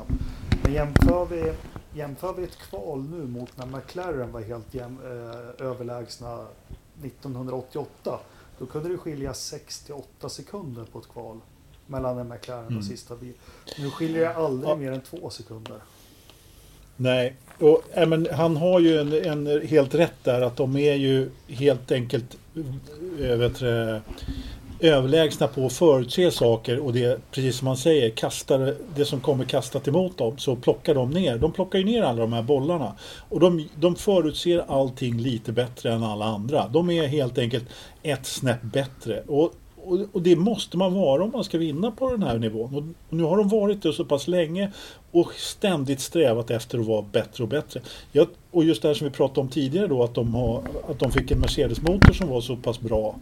[0.63, 1.53] Men jämför vi,
[1.93, 6.45] jämför vi ett kval nu mot när McLaren var helt jäm, eh, överlägsna
[7.03, 8.19] 1988.
[8.59, 11.39] Då kunde det skilja 68 sekunder på ett kval
[11.87, 12.77] mellan en McLaren Mm.
[12.77, 13.33] och sista bil.
[13.79, 14.75] Nu skiljer det aldrig Ja.
[14.75, 15.77] mer än två sekunder.
[16.97, 20.95] Nej, och, äh, men han har ju en, en helt rätt där att de är
[20.95, 22.37] ju helt enkelt
[23.19, 23.61] eh, vet
[24.81, 29.45] överlägsna på att förutse saker och det, precis som man säger, kastar det som kommer
[29.45, 31.37] kastat emot dem så plockar de ner.
[31.37, 32.95] De plockar ju ner alla de här bollarna.
[33.29, 36.67] Och de, de förutser allting lite bättre än alla andra.
[36.67, 37.65] De är helt enkelt
[38.03, 39.23] ett snäpp bättre.
[39.27, 39.53] Och,
[39.85, 42.75] och, och det måste man vara om man ska vinna på den här nivån.
[42.75, 44.71] Och, och nu har de varit det så pass länge
[45.11, 47.81] och ständigt strävat efter att vara bättre och bättre.
[48.11, 50.99] Jag, och just det här som vi pratade om tidigare då att de, har, att
[50.99, 53.15] de fick en Mercedes-motor som var så pass bra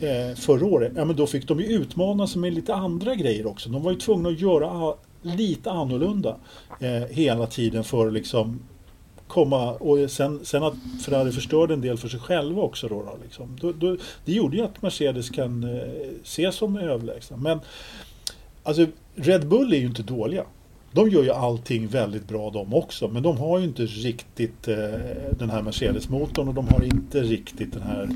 [0.00, 0.92] eh, förra året.
[0.96, 3.68] Ja men då fick de ju utmana sig med lite andra grejer också.
[3.68, 6.36] De var ju tvungna att göra lite annorlunda
[6.80, 8.60] eh, hela tiden för att liksom
[9.28, 10.74] komma och sen, sen att
[11.04, 13.02] Ferrari förstörde en del för sig själva också då.
[13.02, 13.56] då, liksom.
[13.60, 15.80] då, då det gjorde ju att Mercedes kan eh,
[16.22, 17.36] ses som överlägsna.
[17.36, 17.60] Men
[18.62, 20.44] alltså Red Bull är ju inte dåliga.
[20.92, 23.08] De gör ju allting väldigt bra de också.
[23.08, 24.76] Men de har ju inte riktigt eh,
[25.38, 28.08] den här Mercedes-motorn och de har inte riktigt den här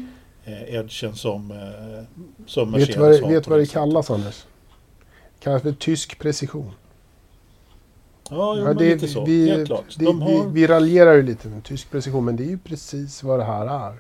[0.45, 1.57] eh, edgen som, eh,
[2.47, 4.45] som Vet Mercedes du vad, det- har vet på vad det kallas Anders?
[5.39, 6.71] Det kallas för tysk precision.
[8.31, 9.25] Ja, jo, Ja, det, lite så.
[9.25, 9.97] vi, Helt klart.
[9.99, 10.31] det, De har...
[10.31, 13.45] vi, vi raljerar ju lite med tysk precision men det är ju precis vad det
[13.45, 13.95] här är.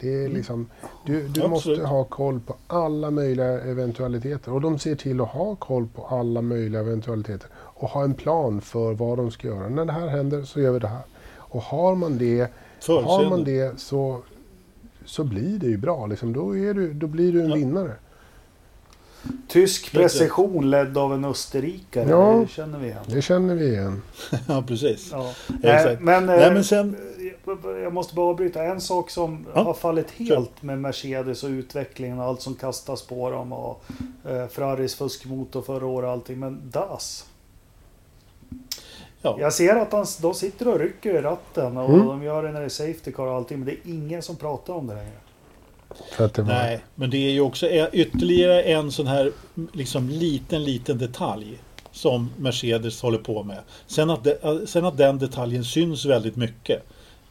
[0.00, 0.32] Det är Mm.
[0.36, 0.66] liksom,
[1.06, 5.54] du du måste ha koll på alla möjliga eventualiteter och de ser till att ha
[5.54, 9.68] koll på alla möjliga eventualiteter och ha en plan för vad de ska göra.
[9.68, 11.02] När det här händer så gör vi det här.
[11.36, 12.52] Och har man det,
[12.86, 14.20] har man det så,
[15.04, 16.06] så blir det ju bra.
[16.06, 16.32] Liksom.
[16.32, 17.54] Då, är du, då blir du en Ja.
[17.54, 17.92] vinnare.
[19.48, 22.10] Tysk precision ledd av en österrikare.
[22.10, 22.32] Ja.
[22.40, 23.04] Det känner vi igen.
[23.06, 24.02] Det känner vi igen.
[24.48, 25.08] ja, precis.
[25.12, 25.32] Ja.
[25.62, 26.00] Exakt.
[26.02, 26.96] Men, Nej, eh, men sen...
[27.82, 28.64] jag måste bara avbryta.
[28.64, 33.02] En sak som Ja, har fallit helt med Mercedes och utvecklingen och allt som kastas
[33.02, 33.84] på dem och
[34.30, 36.38] eh, Ferraris fuskmotor förra året och allting.
[36.38, 37.24] Men DAS.
[39.22, 39.36] Ja.
[39.40, 42.06] Jag ser att han, de sitter och rycker i ratten och Mm.
[42.06, 43.58] de gör det när det är Safety Car och allting.
[43.58, 45.10] Men det är ingen som pratar om det längre.
[46.10, 49.32] För att det var, Nej, men det är ju också ytterligare en sån här
[49.72, 51.58] liksom liten, liten detalj
[51.92, 53.58] som Mercedes håller på med.
[53.86, 56.82] Sen att, de, sen att den detaljen syns väldigt mycket.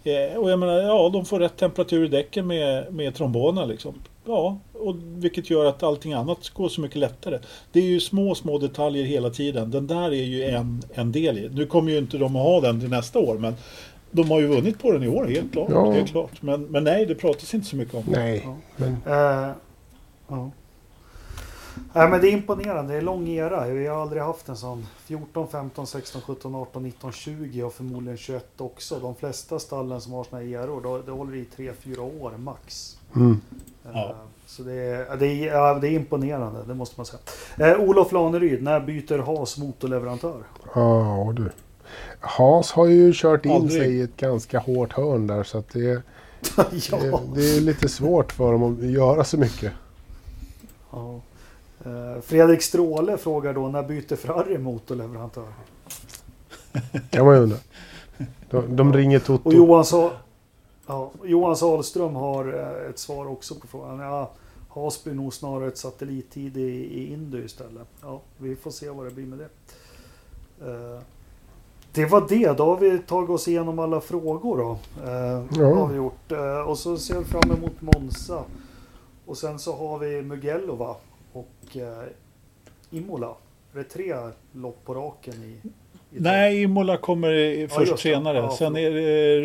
[0.03, 3.93] Eh, och jag menar, ja, de får rätt temperatur i däcken med, med trombonerna liksom.
[4.25, 7.39] Ja, och vilket gör att allting annat går så mycket lättare.
[7.71, 9.71] Det är ju små, små detaljer hela tiden.
[9.71, 11.49] Den där är ju en, en del i.
[11.53, 13.55] Nu kommer ju inte de att ha den till nästa år, men
[14.15, 15.69] de har ju vunnit på den i år, helt klart.
[15.71, 15.91] Ja.
[15.91, 16.41] Helt klart.
[16.41, 18.03] Men, men nej, det pratas inte så mycket om.
[18.07, 18.55] Nej, Ja.
[18.77, 19.51] men Eh,
[20.27, 20.51] ja.
[21.93, 22.93] Nej, men det är imponerande.
[22.93, 23.67] Det är lång era.
[23.67, 24.87] Vi har aldrig haft en sån.
[25.05, 28.99] 14, 15, 16, 17, 18, 19, 20 och förmodligen 21 också.
[28.99, 32.97] De flesta stallen som har såna eror, då, det håller i 3-4 år max.
[33.15, 33.41] mm.
[33.85, 34.15] Eh, Ja.
[34.47, 37.19] Så det är, det, är, det är imponerande, det måste man säga.
[37.57, 40.43] Eh, Olof Laneryd, när byter Haas motorleverantör?
[40.75, 41.49] Ja du.
[42.19, 43.81] Haas har ju kört in Aldrig.
[43.81, 45.79] sig i ett ganska hårt hörn där så att det,
[46.57, 46.97] ja.
[46.97, 49.71] det, det är lite svårt för dem att göra så mycket.
[50.91, 51.21] ja.
[51.85, 55.47] Eh, Fredrik Stråle frågar då, när byter Ferrari motorleverantör?
[57.09, 57.57] Kan man ju undra.
[58.49, 59.49] De, de ringer Toto.
[59.49, 60.11] Och Johan, sa,
[60.87, 63.99] ja, Johan Sahlström har eh, ett svar också på frågan.
[63.99, 64.31] Ja,
[64.69, 67.87] Hasby är nog snarare ett satellittid i, i Indy istället.
[68.01, 69.49] Ja, vi får se vad det blir med det.
[71.97, 72.57] Eh, det var det.
[72.57, 74.77] Då har vi tagit oss igenom alla frågor då.
[75.03, 75.75] Eh, Ja.
[75.75, 76.31] har vi gjort.
[76.31, 78.43] Eh, och så ser vi fram emot Monza.
[79.25, 80.95] Och sen så har vi Mugello va?
[81.33, 82.03] Och eh,
[82.91, 83.33] Imola.
[83.73, 84.15] Är det tre
[84.51, 85.67] lopp på raken i?
[86.11, 87.97] i Nej, Imola kommer i- först det.
[87.97, 88.37] senare.
[88.37, 89.39] Ja, Sen är det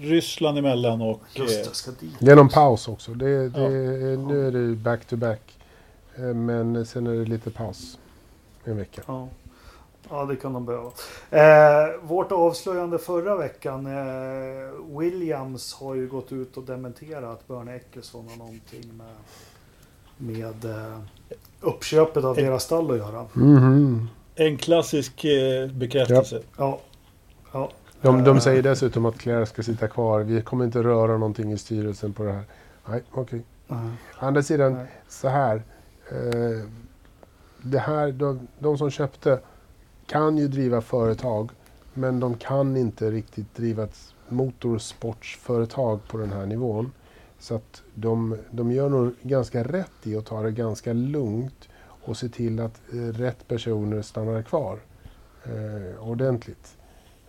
[0.00, 1.20] Ryssland emellan och...
[1.34, 2.10] Just eh, det, ska dit.
[2.18, 3.14] Det är någon paus också.
[3.14, 3.68] Det, det, Ja.
[4.18, 5.58] Nu är det back to back.
[6.16, 7.98] Eh, Men sen är det lite paus.
[8.64, 9.02] En vecka.
[10.10, 10.16] Ja.
[10.20, 10.90] ja, det kan de behöva.
[11.30, 13.86] Eh, vårt avslöjande förra veckan.
[13.86, 19.14] Eh, Williams har ju gått ut och dementerat att Bernie Eccleston har någonting med,
[20.16, 20.98] med eh,
[21.60, 22.44] uppköpet av Eh.
[22.44, 23.26] deras stall att göra.
[23.32, 24.08] Mhm.
[24.34, 26.42] En klassisk eh, bekräftelse.
[26.56, 26.78] Ja.
[27.52, 27.70] ja.
[28.00, 30.20] De, de Eh, säger dessutom att Claire ska sitta kvar.
[30.20, 32.44] Vi kommer inte röra någonting i styrelsen på det här.
[32.88, 33.42] Nej, okej.
[33.66, 33.78] nej,
[34.20, 34.86] Å andra sidan, nej.
[35.08, 35.62] så här.
[36.10, 36.68] Eh,
[37.62, 39.40] det här de, de som köpte
[40.06, 41.50] kan ju driva företag.
[41.94, 46.92] Men de kan inte riktigt driva ett motorsportsföretag på den här nivån.
[47.38, 52.16] Så att de, de gör nog ganska rätt i att ta det ganska lugnt och
[52.16, 54.78] se till att eh, rätt personer stannar kvar
[55.44, 56.76] eh, ordentligt.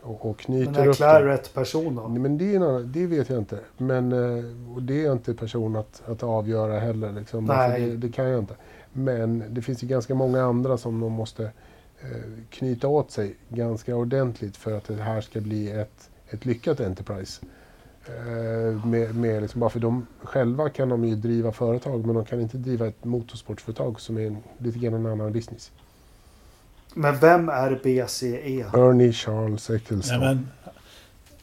[0.02, 2.08] Och, och knyter Men är Claire rätt person då?
[2.08, 3.60] Nej, Men det, annan, det vet jag inte.
[3.78, 7.12] Men eh, och det är inte person att, att avgöra heller.
[7.12, 7.46] Liksom.
[7.46, 7.58] Nej.
[7.58, 8.56] Alltså, det, det kan jag inte.
[8.94, 11.52] Men det finns ju ganska många andra som de måste
[12.50, 17.42] knyta åt sig ganska ordentligt för att det här ska bli ett, ett lyckat Enterprise.
[18.06, 22.26] Eh, med, med liksom, bara för de själva kan de ju driva företag men de
[22.26, 25.72] kan inte driva ett motorsportföretag som är en, lite grann en annan business.
[26.94, 28.66] Men vem är BCE?
[28.74, 30.20] Ernie Charles Eccleston.
[30.20, 30.48] Men,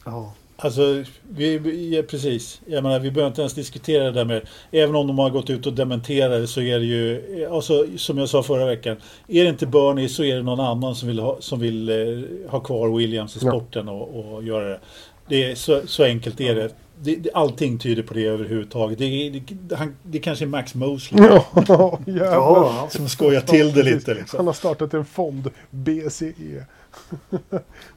[0.05, 0.33] Ja.
[0.57, 2.61] Alltså, vi, ja, precis.
[2.65, 4.41] Jag menar, vi behöver inte ens diskutera det där med...
[4.71, 7.45] Även om de har gått ut och dementerat det så är det ju...
[7.51, 8.97] Alltså, som jag sa förra veckan.
[9.27, 12.49] Är det inte Bernie så är det någon annan som vill ha, som vill, eh,
[12.51, 13.51] ha kvar Williams i Ja.
[13.51, 14.79] sporten och, och göra det.
[15.27, 16.69] det är, så, så enkelt är det.
[17.01, 17.29] Det, det.
[17.33, 18.97] Allting tyder på det överhuvudtaget.
[18.99, 21.45] Det, är- det, han, det kanske är Max Mosley Ja,
[22.05, 22.29] jävlar.
[22.31, 24.13] Ja, som skojar till det lite.
[24.13, 24.37] Liksom.
[24.37, 26.65] Han har startat en fond, BCE.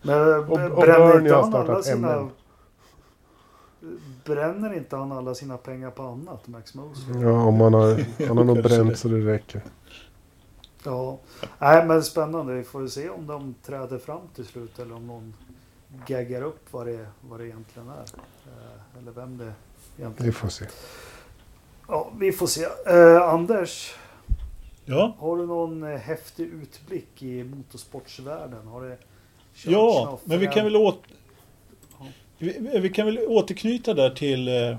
[0.02, 1.98] Men Och- och bränner Bernie har startat.
[1.98, 2.30] MN.
[4.24, 7.23] Bränner inte han alla sina pengar på annat, Max Mosley?
[7.23, 9.62] Ja, om man har, han har nog bränt så det räcker.
[10.85, 11.19] Ja.
[11.59, 12.55] Nej, men spännande.
[12.55, 15.35] Vi får se om de träder fram till slut eller om någon
[16.06, 18.05] gaggar upp vad det, vad det egentligen är.
[18.47, 19.52] Eh, Eller vem det
[19.97, 20.65] Vi egentligen får se.
[21.89, 22.65] Ja, vi får se.
[22.86, 23.94] Eh, Anders,
[24.85, 25.16] Ja.
[25.19, 28.66] har du någon eh, häftig utblick i motorsportsvärlden?
[28.66, 28.97] Har det
[29.65, 31.02] Ja, men vi kan, väl åt...
[32.39, 34.48] Vi, vi kan väl återknyta där till...
[34.48, 34.77] eh,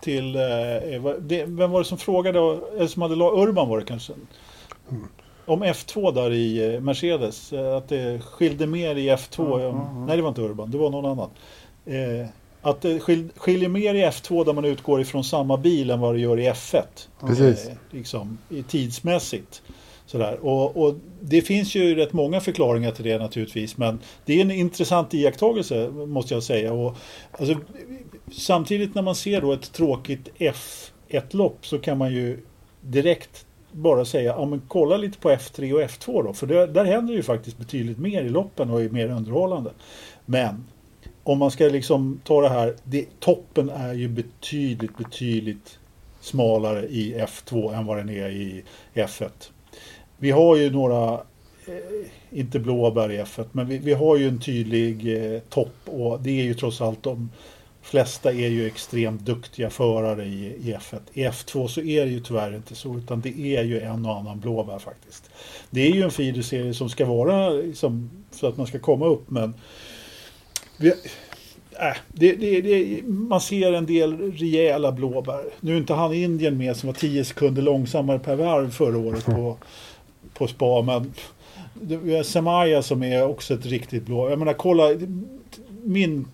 [0.00, 2.38] till eh, det, vem var det som frågade?
[2.76, 4.12] Eller som hade Urban var det kanske?
[4.90, 5.08] Mm.
[5.46, 7.52] Om F2 där i eh, Mercedes.
[7.52, 9.60] eh, Att det skilde mer i F2.
[9.60, 10.04] Ja, om- ja, ja.
[10.06, 10.70] Nej, det var inte Urban.
[10.70, 11.30] Det var någon annan.
[11.86, 12.26] Eh,
[12.62, 16.14] att det skil, skiljer mer i F2 där man utgår ifrån samma bil än vad
[16.14, 16.82] det gör i F1.
[17.20, 17.66] Precis.
[17.68, 19.62] Eh, liksom, i tidsmässigt.
[20.06, 20.38] Sådär.
[20.42, 23.76] Och, och det finns ju rätt många förklaringar till det naturligtvis.
[23.76, 26.72] Men det är en intressant iakttagelse måste jag säga.
[26.72, 26.96] Och,
[27.32, 27.56] alltså,
[28.32, 32.40] samtidigt när man ser då ett tråkigt F1-lopp så kan man ju
[32.80, 36.32] direkt bara säga, ja men kolla lite på F3 och F2 då.
[36.32, 39.70] För där, där händer ju faktiskt betydligt mer i loppen och är mer underhållande.
[40.26, 40.64] Men
[41.22, 45.78] om man ska liksom ta det här, det, toppen är ju betydligt, betydligt
[46.20, 48.64] smalare i F2 än vad den är i
[48.94, 49.30] F1.
[50.18, 51.14] Vi har ju några,
[51.66, 56.20] eh, inte blåbär i F1, men vi, vi har ju en tydlig eh, topp och
[56.20, 57.30] det är ju trots allt de
[57.86, 60.98] flesta är ju extremt duktiga förare i, i F1.
[61.12, 64.16] I F2 så är det ju tyvärr inte så, utan det är ju en och
[64.16, 65.30] annan blåbär faktiskt.
[65.70, 69.30] Det är ju en feederserie som ska vara liksom, så att man ska komma upp,
[69.30, 69.54] men
[70.78, 75.44] vi, äh, det, det, det, man ser en del rejäla blåbär.
[75.60, 79.24] Nu är inte han Indien med som var 10 sekunder långsammare per varv förra året
[79.24, 79.56] på,
[80.38, 81.12] på spa, men
[82.24, 84.30] Semaya som är också ett riktigt blå.
[84.30, 84.82] Jag menar, kolla
[85.82, 86.28] min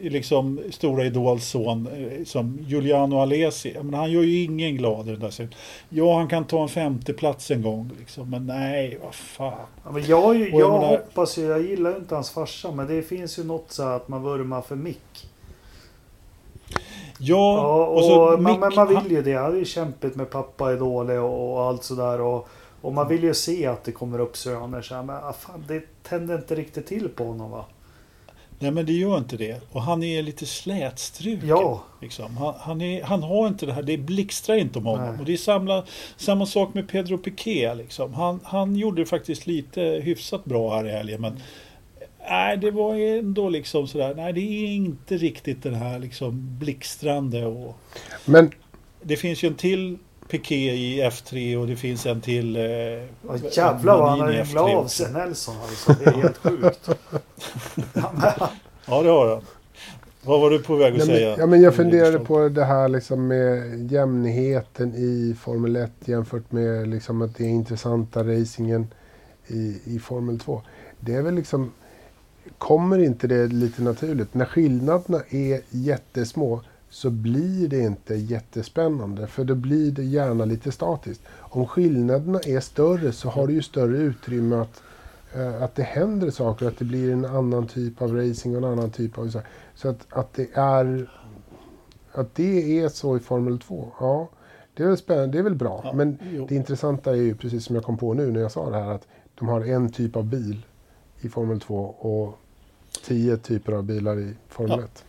[0.00, 3.74] liksom stora idolson eh, som Giuliano Alesi.
[3.82, 5.54] Menar, han gör ju ingen glad i den där serien.
[5.88, 9.52] Ja, han kan ta en femteplats en gång, liksom, men nej, vad fan.
[9.84, 12.86] Ja, men jag, jag, jag menar- hoppas ju, jag gillar ju inte hans farsa, men
[12.86, 15.28] det finns ju något så att man vurmar för Mick.
[17.18, 19.34] Ja, Ja, och, och så man, Mick, men man vill ju det.
[19.34, 22.20] Han är ju kämpigt med pappa är dålig och, och allt sådär.
[22.20, 22.48] Och,
[22.82, 24.82] och man vill ju se att det kommer upp söner.
[24.82, 27.64] Så här, men ah, fan, det tänder inte riktigt till på honom va?
[28.62, 29.60] Nej men det gör inte det.
[29.72, 31.48] Och han är lite slätstruken.
[31.48, 31.84] Ja.
[32.00, 32.36] Liksom.
[32.36, 35.10] Han, han, är, han har inte det här, det blixtrar inte om honom.
[35.10, 35.18] Nej.
[35.18, 35.84] Och det är samma,
[36.16, 37.74] samma sak med Pedro Piqué.
[37.74, 38.14] Liksom.
[38.14, 41.20] Han, han gjorde det faktiskt lite hyfsat bra här i helgen.
[41.20, 41.40] Men
[42.28, 44.14] nej, det var ändå liksom sådär.
[44.14, 47.46] Nej, det är inte riktigt den här liksom blixtrande.
[47.46, 47.76] Och,
[48.24, 48.50] Men
[49.02, 52.56] det finns ju en till Piqué i F3 och det finns en till...
[52.56, 55.92] Eh, Ja, jävlar vad han har Manin i ringlat F3 av sig Nelson alltså.
[55.92, 56.88] Det är helt sjukt.
[57.92, 58.50] Ja,
[58.86, 59.42] Ja, det har han.
[60.24, 61.30] Vad var du på väg att Nej, säga?
[61.30, 66.52] men, ja, men jag funderade på det här liksom med jämnheten i Formel 1 jämfört
[66.52, 68.86] med liksom att det är intressanta racingen
[69.46, 70.62] i, i Formel 2.
[71.00, 71.72] Det är väl liksom,
[72.58, 74.34] kommer inte det lite naturligt?
[74.34, 76.60] När skillnaderna är jättesmå
[76.92, 81.22] så blir det inte jättespännande för då blir det gärna lite statiskt.
[81.38, 84.82] Om skillnaderna är större så har du ju större utrymme att,
[85.34, 88.72] eh, att det händer saker, att det blir en annan typ av racing och en
[88.72, 89.28] annan typ av...
[89.28, 89.40] Så,
[89.74, 91.10] så att, att det är...
[92.12, 94.28] Att det är så i Formel 2, ja.
[94.74, 95.80] Det är väl spännande, det är väl bra.
[95.84, 96.46] Ja, Men jo.
[96.48, 98.90] det intressanta är ju precis som jag kom på nu när jag sa det här
[98.90, 100.66] att de har en typ av bil
[101.20, 102.38] i Formel 2 och
[103.04, 104.84] tio typer av bilar i Formel Ja.
[104.84, 105.04] 1.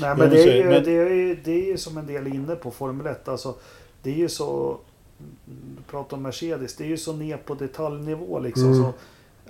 [0.00, 2.26] Nej, men det, är ju, men- det, är ju, det är ju som en del
[2.26, 3.28] inne på Formel 1.
[3.28, 3.54] Alltså,
[4.02, 4.78] det är ju så...
[5.56, 6.76] Du pratar om Mercedes.
[6.76, 8.72] Det är ju så ner på detaljnivå liksom.
[8.72, 8.82] Mm.
[8.82, 8.92] Så,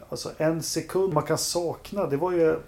[0.08, 2.06] alltså en sekund man kan sakna.
[2.06, 2.58] Det var ju...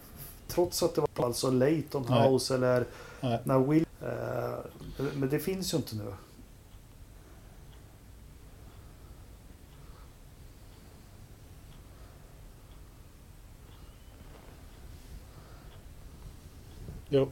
[0.49, 2.31] Trots att det var alltså Leighton Nej.
[2.31, 2.85] House eller
[3.21, 3.39] Nej.
[3.45, 3.87] när Will...
[4.03, 6.13] Eh, men det finns ju inte nu.
[17.11, 17.29] Jo.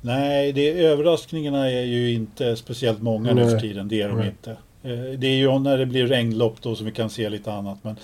[0.00, 3.88] Nej, det, överraskningarna är ju inte speciellt många nu för tiden.
[3.88, 4.28] Det är de Nej.
[4.28, 4.56] inte.
[4.84, 7.78] Eh, Det är ju när det blir regnlopp då som vi kan se lite annat.
[7.82, 7.96] Men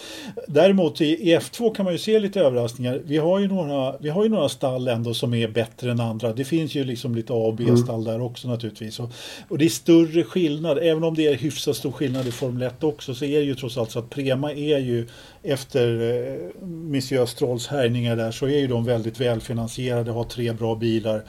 [0.49, 3.01] däremot i, i F2 kan man ju se lite överraskningar.
[3.05, 6.33] Vi har ju några, vi har ju några stall ändå som är bättre än andra.
[6.33, 9.01] Det finns ju liksom lite A och B-stall där också naturligtvis.
[9.01, 9.11] Och,
[9.49, 10.79] och det är större skillnad.
[10.79, 13.55] Även om det är hyfsat stor skillnad i Formel 1 också så är det ju
[13.55, 15.07] trots allt så att Prema är ju
[15.43, 20.75] efter eh, Monsieur Strolls härjningar där så är ju de väldigt välfinansierade, har tre bra
[20.75, 21.25] bilar,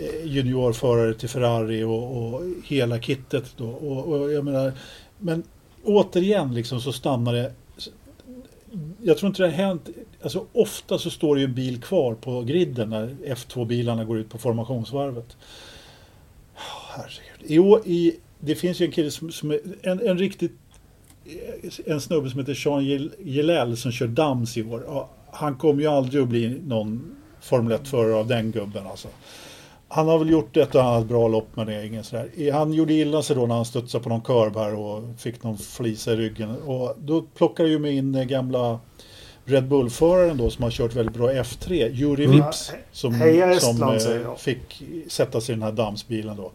[0.00, 3.68] eh, juniorförare till Ferrari och, och hela kittet då.
[3.68, 4.72] Och, och jag menar,
[5.18, 5.42] men
[5.84, 7.52] återigen liksom så stannar det
[9.02, 9.88] jag tror inte det har hänt.
[10.22, 14.30] Alltså ofta så står det ju en bil kvar på griden när F2-bilarna går ut
[14.30, 15.36] på formationsvarvet.
[16.56, 17.50] Oh, herregud.
[17.50, 20.52] I, år- i, det finns ju en kille som, som är en, en riktigt
[21.86, 25.06] en snubbe som heter Sean Gill- Gillell som kör Dams i år.
[25.30, 29.08] Han kommer ju aldrig att bli någon Formel 1-förare av den gubben alltså.
[29.88, 32.52] Han har väl gjort ett och annat bra lopp men det ingen sådär.
[32.52, 35.58] Han gjorde illa sig då när han studsade på någon kurv här och fick någon
[35.58, 36.56] flisa i ryggen.
[36.56, 38.80] Och då plockade ju med in gamla
[39.44, 42.36] Red Bull-föraren då som har kört väldigt bra F3, Juri Mm.
[42.36, 42.72] Vips.
[42.92, 43.92] Som, som Estland,
[44.26, 46.52] eh, fick sätta sig i den här Damsbilen då.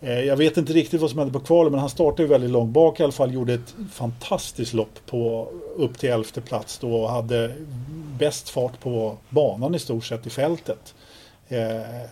[0.00, 2.50] Eh, jag vet inte riktigt vad som hände på kvalet men han startade ju väldigt
[2.50, 3.34] långt bak i alla fall.
[3.34, 7.54] Gjorde ett fantastiskt lopp på upp till elfte plats då och hade
[8.18, 10.94] bäst fart på banan i stort sett i fältet.
[11.48, 12.10] Eh,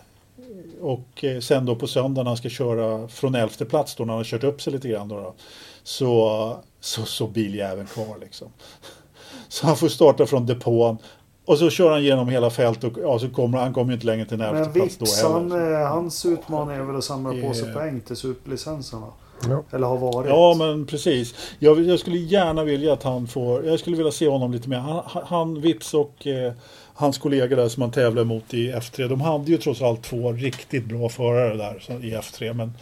[0.81, 4.13] och eh, sen då på söndag när han ska köra från elfte plats då när
[4.13, 5.35] han har kört upp sig lite grann då, då
[5.83, 8.49] så, så, så biljäveln kvar liksom.
[9.49, 10.99] Så han får starta från depån
[11.47, 14.06] och så kör han genom hela fältet och ja, så kommer han kommer ju inte
[14.06, 15.56] längre till Men elfte plats då heller.
[15.56, 17.74] han, eh, hans utmaning är väl att samla på sig Eh.
[17.74, 19.06] poäng till superlicenserna.
[19.48, 19.62] Ja.
[19.73, 20.28] Eller har varit.
[20.31, 21.35] Ja men precis.
[21.59, 24.77] Jag, jag skulle gärna vilja att han får, jag skulle vilja se honom lite mer.
[24.78, 26.52] Han, han- han Vips och eh,
[26.94, 29.09] hans kollega där som han tävlar mot i F3.
[29.09, 32.52] De hade ju trots allt två riktigt bra förare där så- i F3.
[32.55, 32.73] Men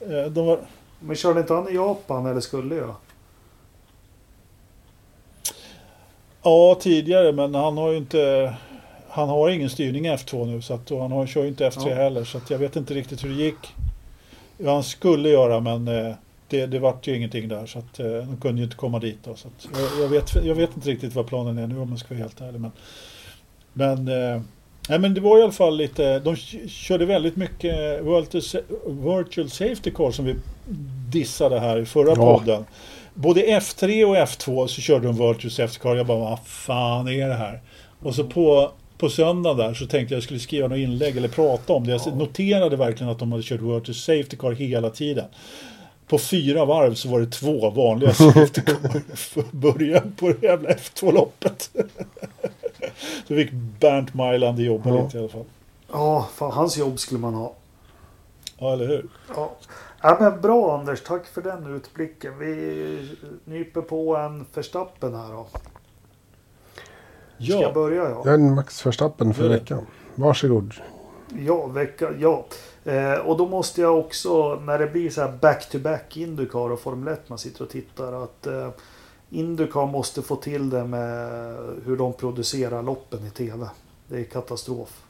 [0.00, 0.58] eh, de var,
[1.00, 2.94] Men körde inte han i Japan eller skulle jag?
[6.42, 8.54] Ja tidigare men han har ju inte
[9.08, 11.68] han har ingen styrning i F2 nu så att, och han har, kör ju inte
[11.70, 11.94] F3 Ja.
[11.94, 13.74] heller så jag vet inte riktigt hur det gick.
[14.58, 16.14] Ja, han skulle göra men eh,
[16.48, 19.18] det, det vart ju ingenting där så att eh, de kunde ju inte komma dit
[19.24, 19.34] då.
[19.34, 21.98] Så att, jag, jag, vet, jag vet inte riktigt vad planen är nu om jag
[21.98, 22.60] ska vara helt ärlig.
[22.60, 22.70] Men,
[23.72, 24.40] men, eh,
[24.88, 26.36] nej, men det var i alla fall lite, de
[26.68, 30.34] körde väldigt mycket virtual, virtual safety car som vi
[31.10, 32.14] dissade här i förra Ja.
[32.38, 32.64] podden.
[33.20, 35.94] Både F3 och F2 så körde de virtual safety car.
[35.96, 37.60] Jag bara, vad fan är det här?
[38.02, 41.72] Och så på, på söndag där så tänkte jag skulle skriva något inlägg eller prata
[41.72, 41.92] om det.
[41.92, 45.24] Jag noterade verkligen att de hade kört virtual safety car hela tiden.
[46.06, 50.70] På fyra varv så var det två vanliga safety car för början på det jävla
[50.70, 51.70] F2-loppet.
[53.28, 55.04] Så fick Bernt Mailand jobba Ja.
[55.04, 55.44] lite i alla fall.
[55.92, 57.54] Ja, fan hans jobb skulle man ha.
[58.58, 59.06] Ja, eller hur?
[59.36, 59.52] Ja.
[60.02, 61.02] Ja, men bra Anders.
[61.02, 62.38] Tack för den utblicken.
[62.38, 65.46] Vi nyper på en förstappen här då.
[67.44, 68.30] Ska jag Ja, börja ja?
[68.30, 69.86] En Max Verstappen för veckan.
[70.14, 70.74] Varsågod.
[71.38, 72.44] Ja, vecka, ja.
[72.84, 77.14] Eh, och då måste jag också, när det blir så här back-to-back Indycar och Formel
[77.14, 78.68] 1 man sitter och tittar, att eh,
[79.30, 81.28] Indycar måste få till det med
[81.84, 83.68] hur de producerar loppen i TV.
[84.08, 85.02] Det är katastrof.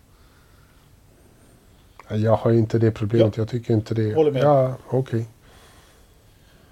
[2.09, 3.37] Jag har inte det problemet.
[3.37, 4.15] Jag tycker inte det.
[4.15, 4.43] Håller med.
[4.45, 5.27] Ja, okej.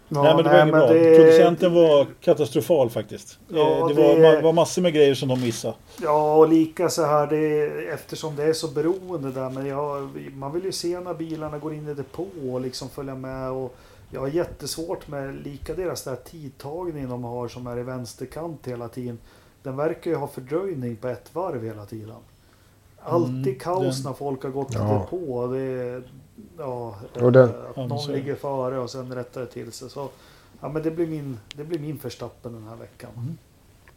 [0.08, 0.86] Ja, nej men det var inget bra.
[0.92, 3.38] det- Producenten var katastrofal faktiskt.
[3.48, 5.74] Ja, Eh, det, det- Var, var massor med grejer som de missade.
[6.02, 9.50] Ja, och lika så här, det eftersom det är så beroende där.
[9.50, 13.14] Men jag, man vill ju se när bilarna går in i depå och liksom följa
[13.14, 13.50] med.
[13.50, 13.76] Och
[14.10, 18.88] jag har jättesvårt med lika deras där tidtagning de har som är i vänsterkant hela
[18.88, 19.18] tiden.
[19.62, 22.14] Den verkar ju ha fördröjning på ett varv hela tiden.
[23.07, 24.81] Alltid Mm, kaos den- när folk har gått Ja.
[25.11, 25.47] depå.
[25.47, 26.03] Det är,
[26.59, 28.12] ja, Och den- att så någon det.
[28.12, 29.91] ligger före och sen rättar det till sig.
[29.91, 30.09] Så,
[30.61, 33.11] ja, men det blir min, det blir min förstappen den här veckan.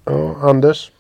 [0.06, 0.92] Ja, Anders.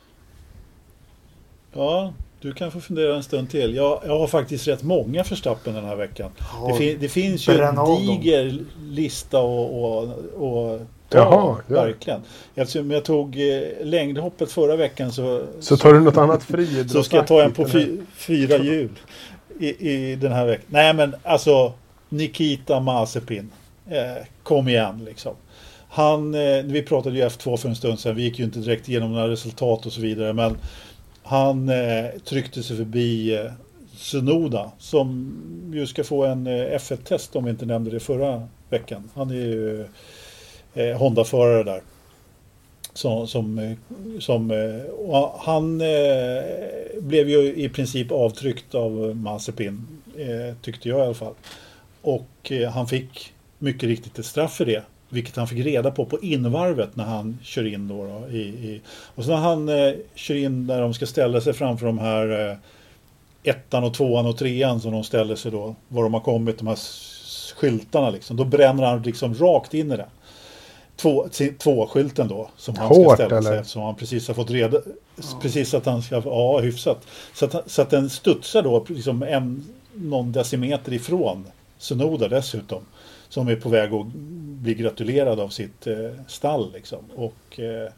[1.73, 3.75] Ja, du kan få fundera en stund till.
[3.75, 6.31] Jag, jag har faktiskt rätt många förstappen den här veckan.
[6.39, 7.97] Ja, Det, fin, det finns ju en av dem.
[8.07, 10.79] diger lista och, och, och
[11.09, 11.75] Jaha, ja.
[11.75, 12.21] verkligen.
[12.55, 16.89] Eftersom jag tog eh, längdhoppet förra veckan så, Så tar du något annat fri.
[16.89, 18.99] så ska jag ta en på fy, fyra hjul
[19.59, 20.65] i, i den här veckan.
[20.67, 21.73] Nej men alltså
[22.09, 23.51] Nikita Mazepin.
[23.89, 25.33] Eh, kom igen liksom.
[25.89, 28.15] Han, eh, vi pratade ju F2 för en stund sedan.
[28.15, 30.33] Vi gick ju inte direkt igenom några resultat och så vidare.
[30.33, 30.57] Men
[31.23, 33.51] han eh, tryckte sig förbi eh,
[33.95, 35.35] Sunoda som
[35.73, 39.09] ju ska få en eh, F1-test om vi inte nämnde det förra veckan.
[39.15, 39.85] Han är ju
[40.73, 41.81] eh, Honda-förare där.
[42.93, 43.71] Som, som, eh,
[44.19, 46.43] som, eh, och han eh,
[47.01, 49.87] blev ju i princip avtryckt av Mazepin,
[50.17, 51.33] eh, tyckte jag i alla fall.
[52.01, 54.83] Och eh, han fick mycket riktigt ett straff för det.
[55.09, 58.03] Vilket han fick reda på på invarvet när han kör in då.
[58.03, 58.81] då i, i,
[59.15, 62.49] och så när han eh, kör in där de ska ställa sig framför de här
[62.49, 62.57] eh,
[63.43, 65.75] ettan och tvåan och trean som de ställer sig då.
[65.87, 66.77] Var de har kommit, de här
[67.55, 68.37] skyltarna liksom.
[68.37, 70.09] Då bränner han liksom rakt in i det.
[70.99, 71.27] Två,
[71.57, 72.49] tvåskylten då.
[72.57, 74.81] Som han ska Hårt, ställa sig eftersom han precis har fått reda.
[75.41, 77.07] Precis att han ska, ja hyfsat.
[77.33, 81.47] Så att, så att den studsar då liksom en, någon decimeter ifrån
[81.77, 82.81] Sunoda dessutom.
[83.29, 84.05] Som är på väg att
[84.61, 85.95] bli gratulerad av sitt eh,
[86.27, 86.99] stall liksom.
[87.15, 87.91] Och eh,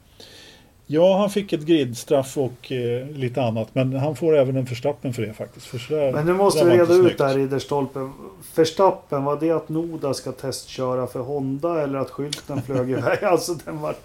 [0.94, 3.68] Ja, han fick ett gridstraff och eh, lite annat.
[3.74, 5.66] Men han får även en förstappen för det faktiskt.
[5.66, 7.18] För så där- Men nu måste det vi reda ut snyggt.
[7.18, 8.10] där Ridderstolpe.
[8.54, 13.24] Förstappen, var det att Noda ska testköra för Honda eller att skylten flög iväg?
[13.24, 13.96] Alltså den var...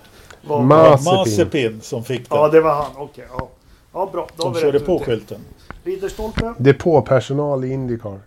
[0.47, 1.15] var Ma- Ja, Mazepin.
[1.17, 2.39] Mazepin som fick den.
[2.39, 2.91] ja, det var han.
[2.97, 3.49] Okej, ja.
[3.93, 4.29] Ja, bra.
[4.37, 5.05] Då som körde på det.
[5.05, 5.41] skylten.
[5.85, 6.55] Ridderstolpe.
[6.59, 8.19] Depåpersonal i Indycar.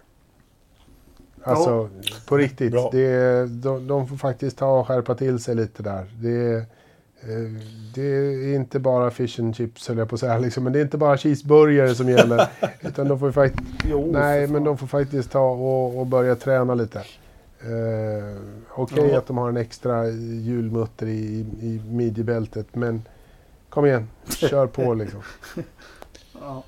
[1.43, 1.89] Alltså,
[2.27, 2.73] på riktigt.
[2.91, 6.05] Det, är- de, de får faktiskt ta och skärpa till sig lite där.
[6.21, 6.65] Det, är,
[7.95, 10.37] det är inte bara fish and chips, höll jag på att säga.
[10.37, 10.63] Liksom.
[10.63, 12.47] Men det är inte bara cheeseburgare som gäller.
[12.81, 16.73] utan de får faktiskt, Jo, nej, men de får faktiskt ta och, och börja träna
[16.73, 16.99] lite.
[16.99, 18.41] Eh,
[18.75, 19.17] Okej Ja.
[19.17, 23.01] att de har en extra hjulmutter i, i midjebältet, men
[23.69, 25.21] kom igen, kör på liksom.
[26.41, 26.63] Ja.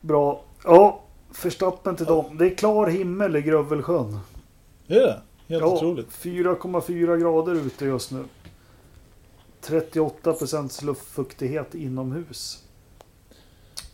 [0.00, 0.42] Bra.
[0.64, 1.00] Ja,
[1.32, 2.36] Förstappen till dem.
[2.38, 4.18] Det är klar himmel i Grövelsjön.
[4.86, 5.20] Det är det.
[5.48, 6.08] Helt Ja, otroligt.
[6.10, 8.24] 4,4 grader ute just nu.
[9.68, 12.62] 38 procents luftfuktighet inomhus.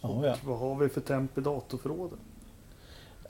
[0.02, 0.34] Ja, ja.
[0.44, 2.18] Vad har vi för temp i datorförrådet?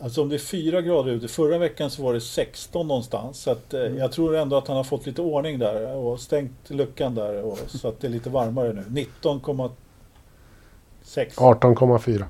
[0.01, 1.29] Alltså om det är fyra grader ute.
[1.29, 3.39] Förra veckan så var det 16 någonstans.
[3.39, 3.97] Så att, eh, Mm.
[3.99, 7.43] jag tror ändå att han har fått lite ordning där och stängt luckan där.
[7.43, 8.85] Och, så att det är lite varmare nu.
[8.89, 9.71] 19,6.
[11.37, 12.25] 18,4.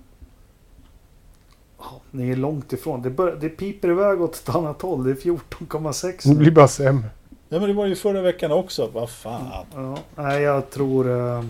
[1.79, 3.03] Ja, ni är långt ifrån.
[3.03, 5.05] Det, bör, det piper iväg åt ett annat håll.
[5.05, 7.09] Det är 14,6 Det blir bara sämre.
[7.49, 8.91] Ja men det var ju förra veckan också.
[8.93, 9.47] Vad fan.
[9.75, 11.09] Ja, nej, jag tror...
[11.09, 11.45] ja,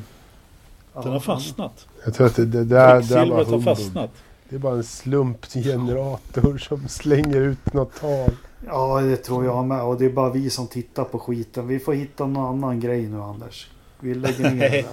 [1.02, 1.86] Den har fastnat.
[2.04, 4.10] Jag tror att det, det där, där var har fastnat.
[4.48, 8.30] Det är bara en slumpgenerator som slänger ut något tal.
[8.66, 9.82] Ja, det tror jag med.
[9.82, 11.66] Och det är bara vi som tittar på skiten.
[11.66, 13.68] Vi får hitta någon annan grej nu, Anders.
[14.00, 14.70] Vi lägger ner Nej.
[14.82, 14.86] det.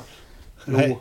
[0.66, 0.74] Jo.
[0.78, 1.00] Nej.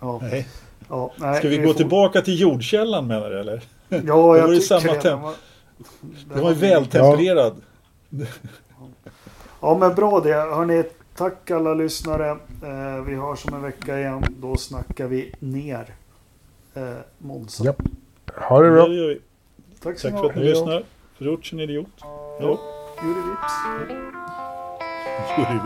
[0.00, 0.48] Ja, Nej.
[0.88, 3.62] ja, nej, Ska vi gå får- tillbaka till jordkällan menar du eller?
[3.88, 5.16] Ja, Det jag var ju tycker det.
[5.16, 5.34] var,
[6.34, 7.54] Den var ju vältempererad.
[8.10, 8.26] Ja,
[9.74, 10.34] men bra det.
[10.34, 10.84] Hörni,
[11.16, 12.30] tack alla lyssnare.
[12.62, 14.24] Eh, vi hörs om en vecka igen.
[14.40, 15.94] Då snackar vi ner
[16.74, 16.82] eh,
[17.18, 17.64] Monza.
[17.64, 17.74] Ja.
[18.48, 18.86] Ha det bra.
[18.86, 19.20] Det gör vi.
[19.82, 20.36] Tack så Tack för mycket.
[20.36, 20.82] att ni lyssnar.
[21.18, 21.88] Fruits en idiot.
[22.40, 22.60] Då.
[23.02, 23.54] Juri Vips.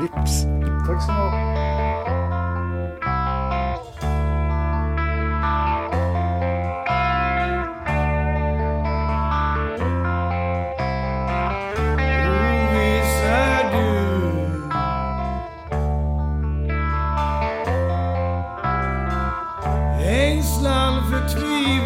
[0.01, 0.43] Vips.
[0.87, 1.58] Tack så mycket.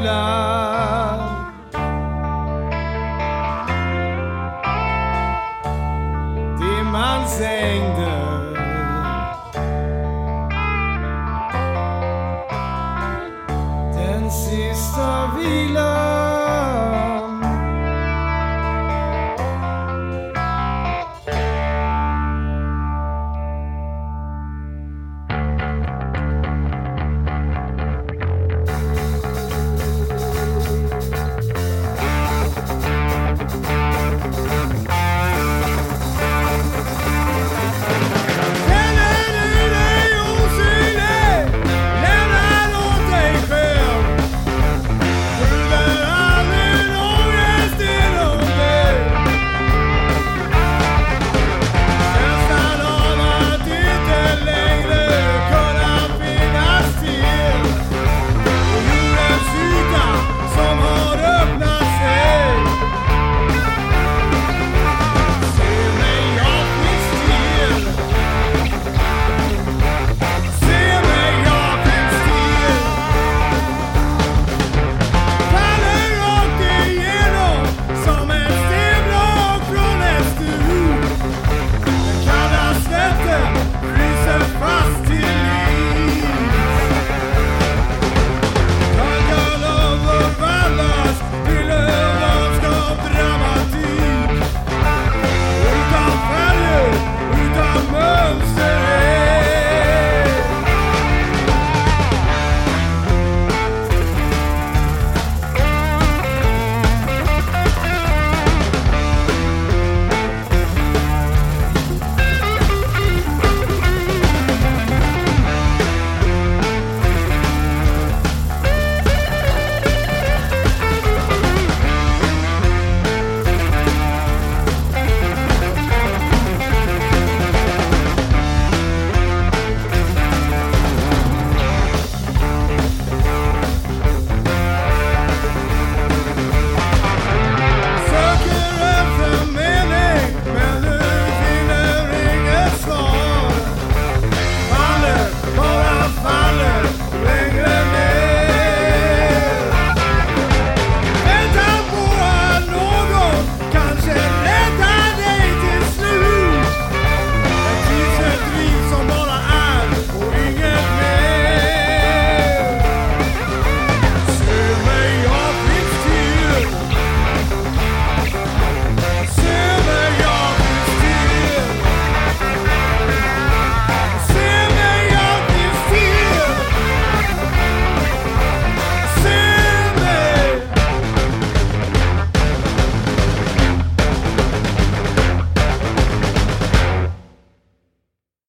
[0.03, 0.72] love.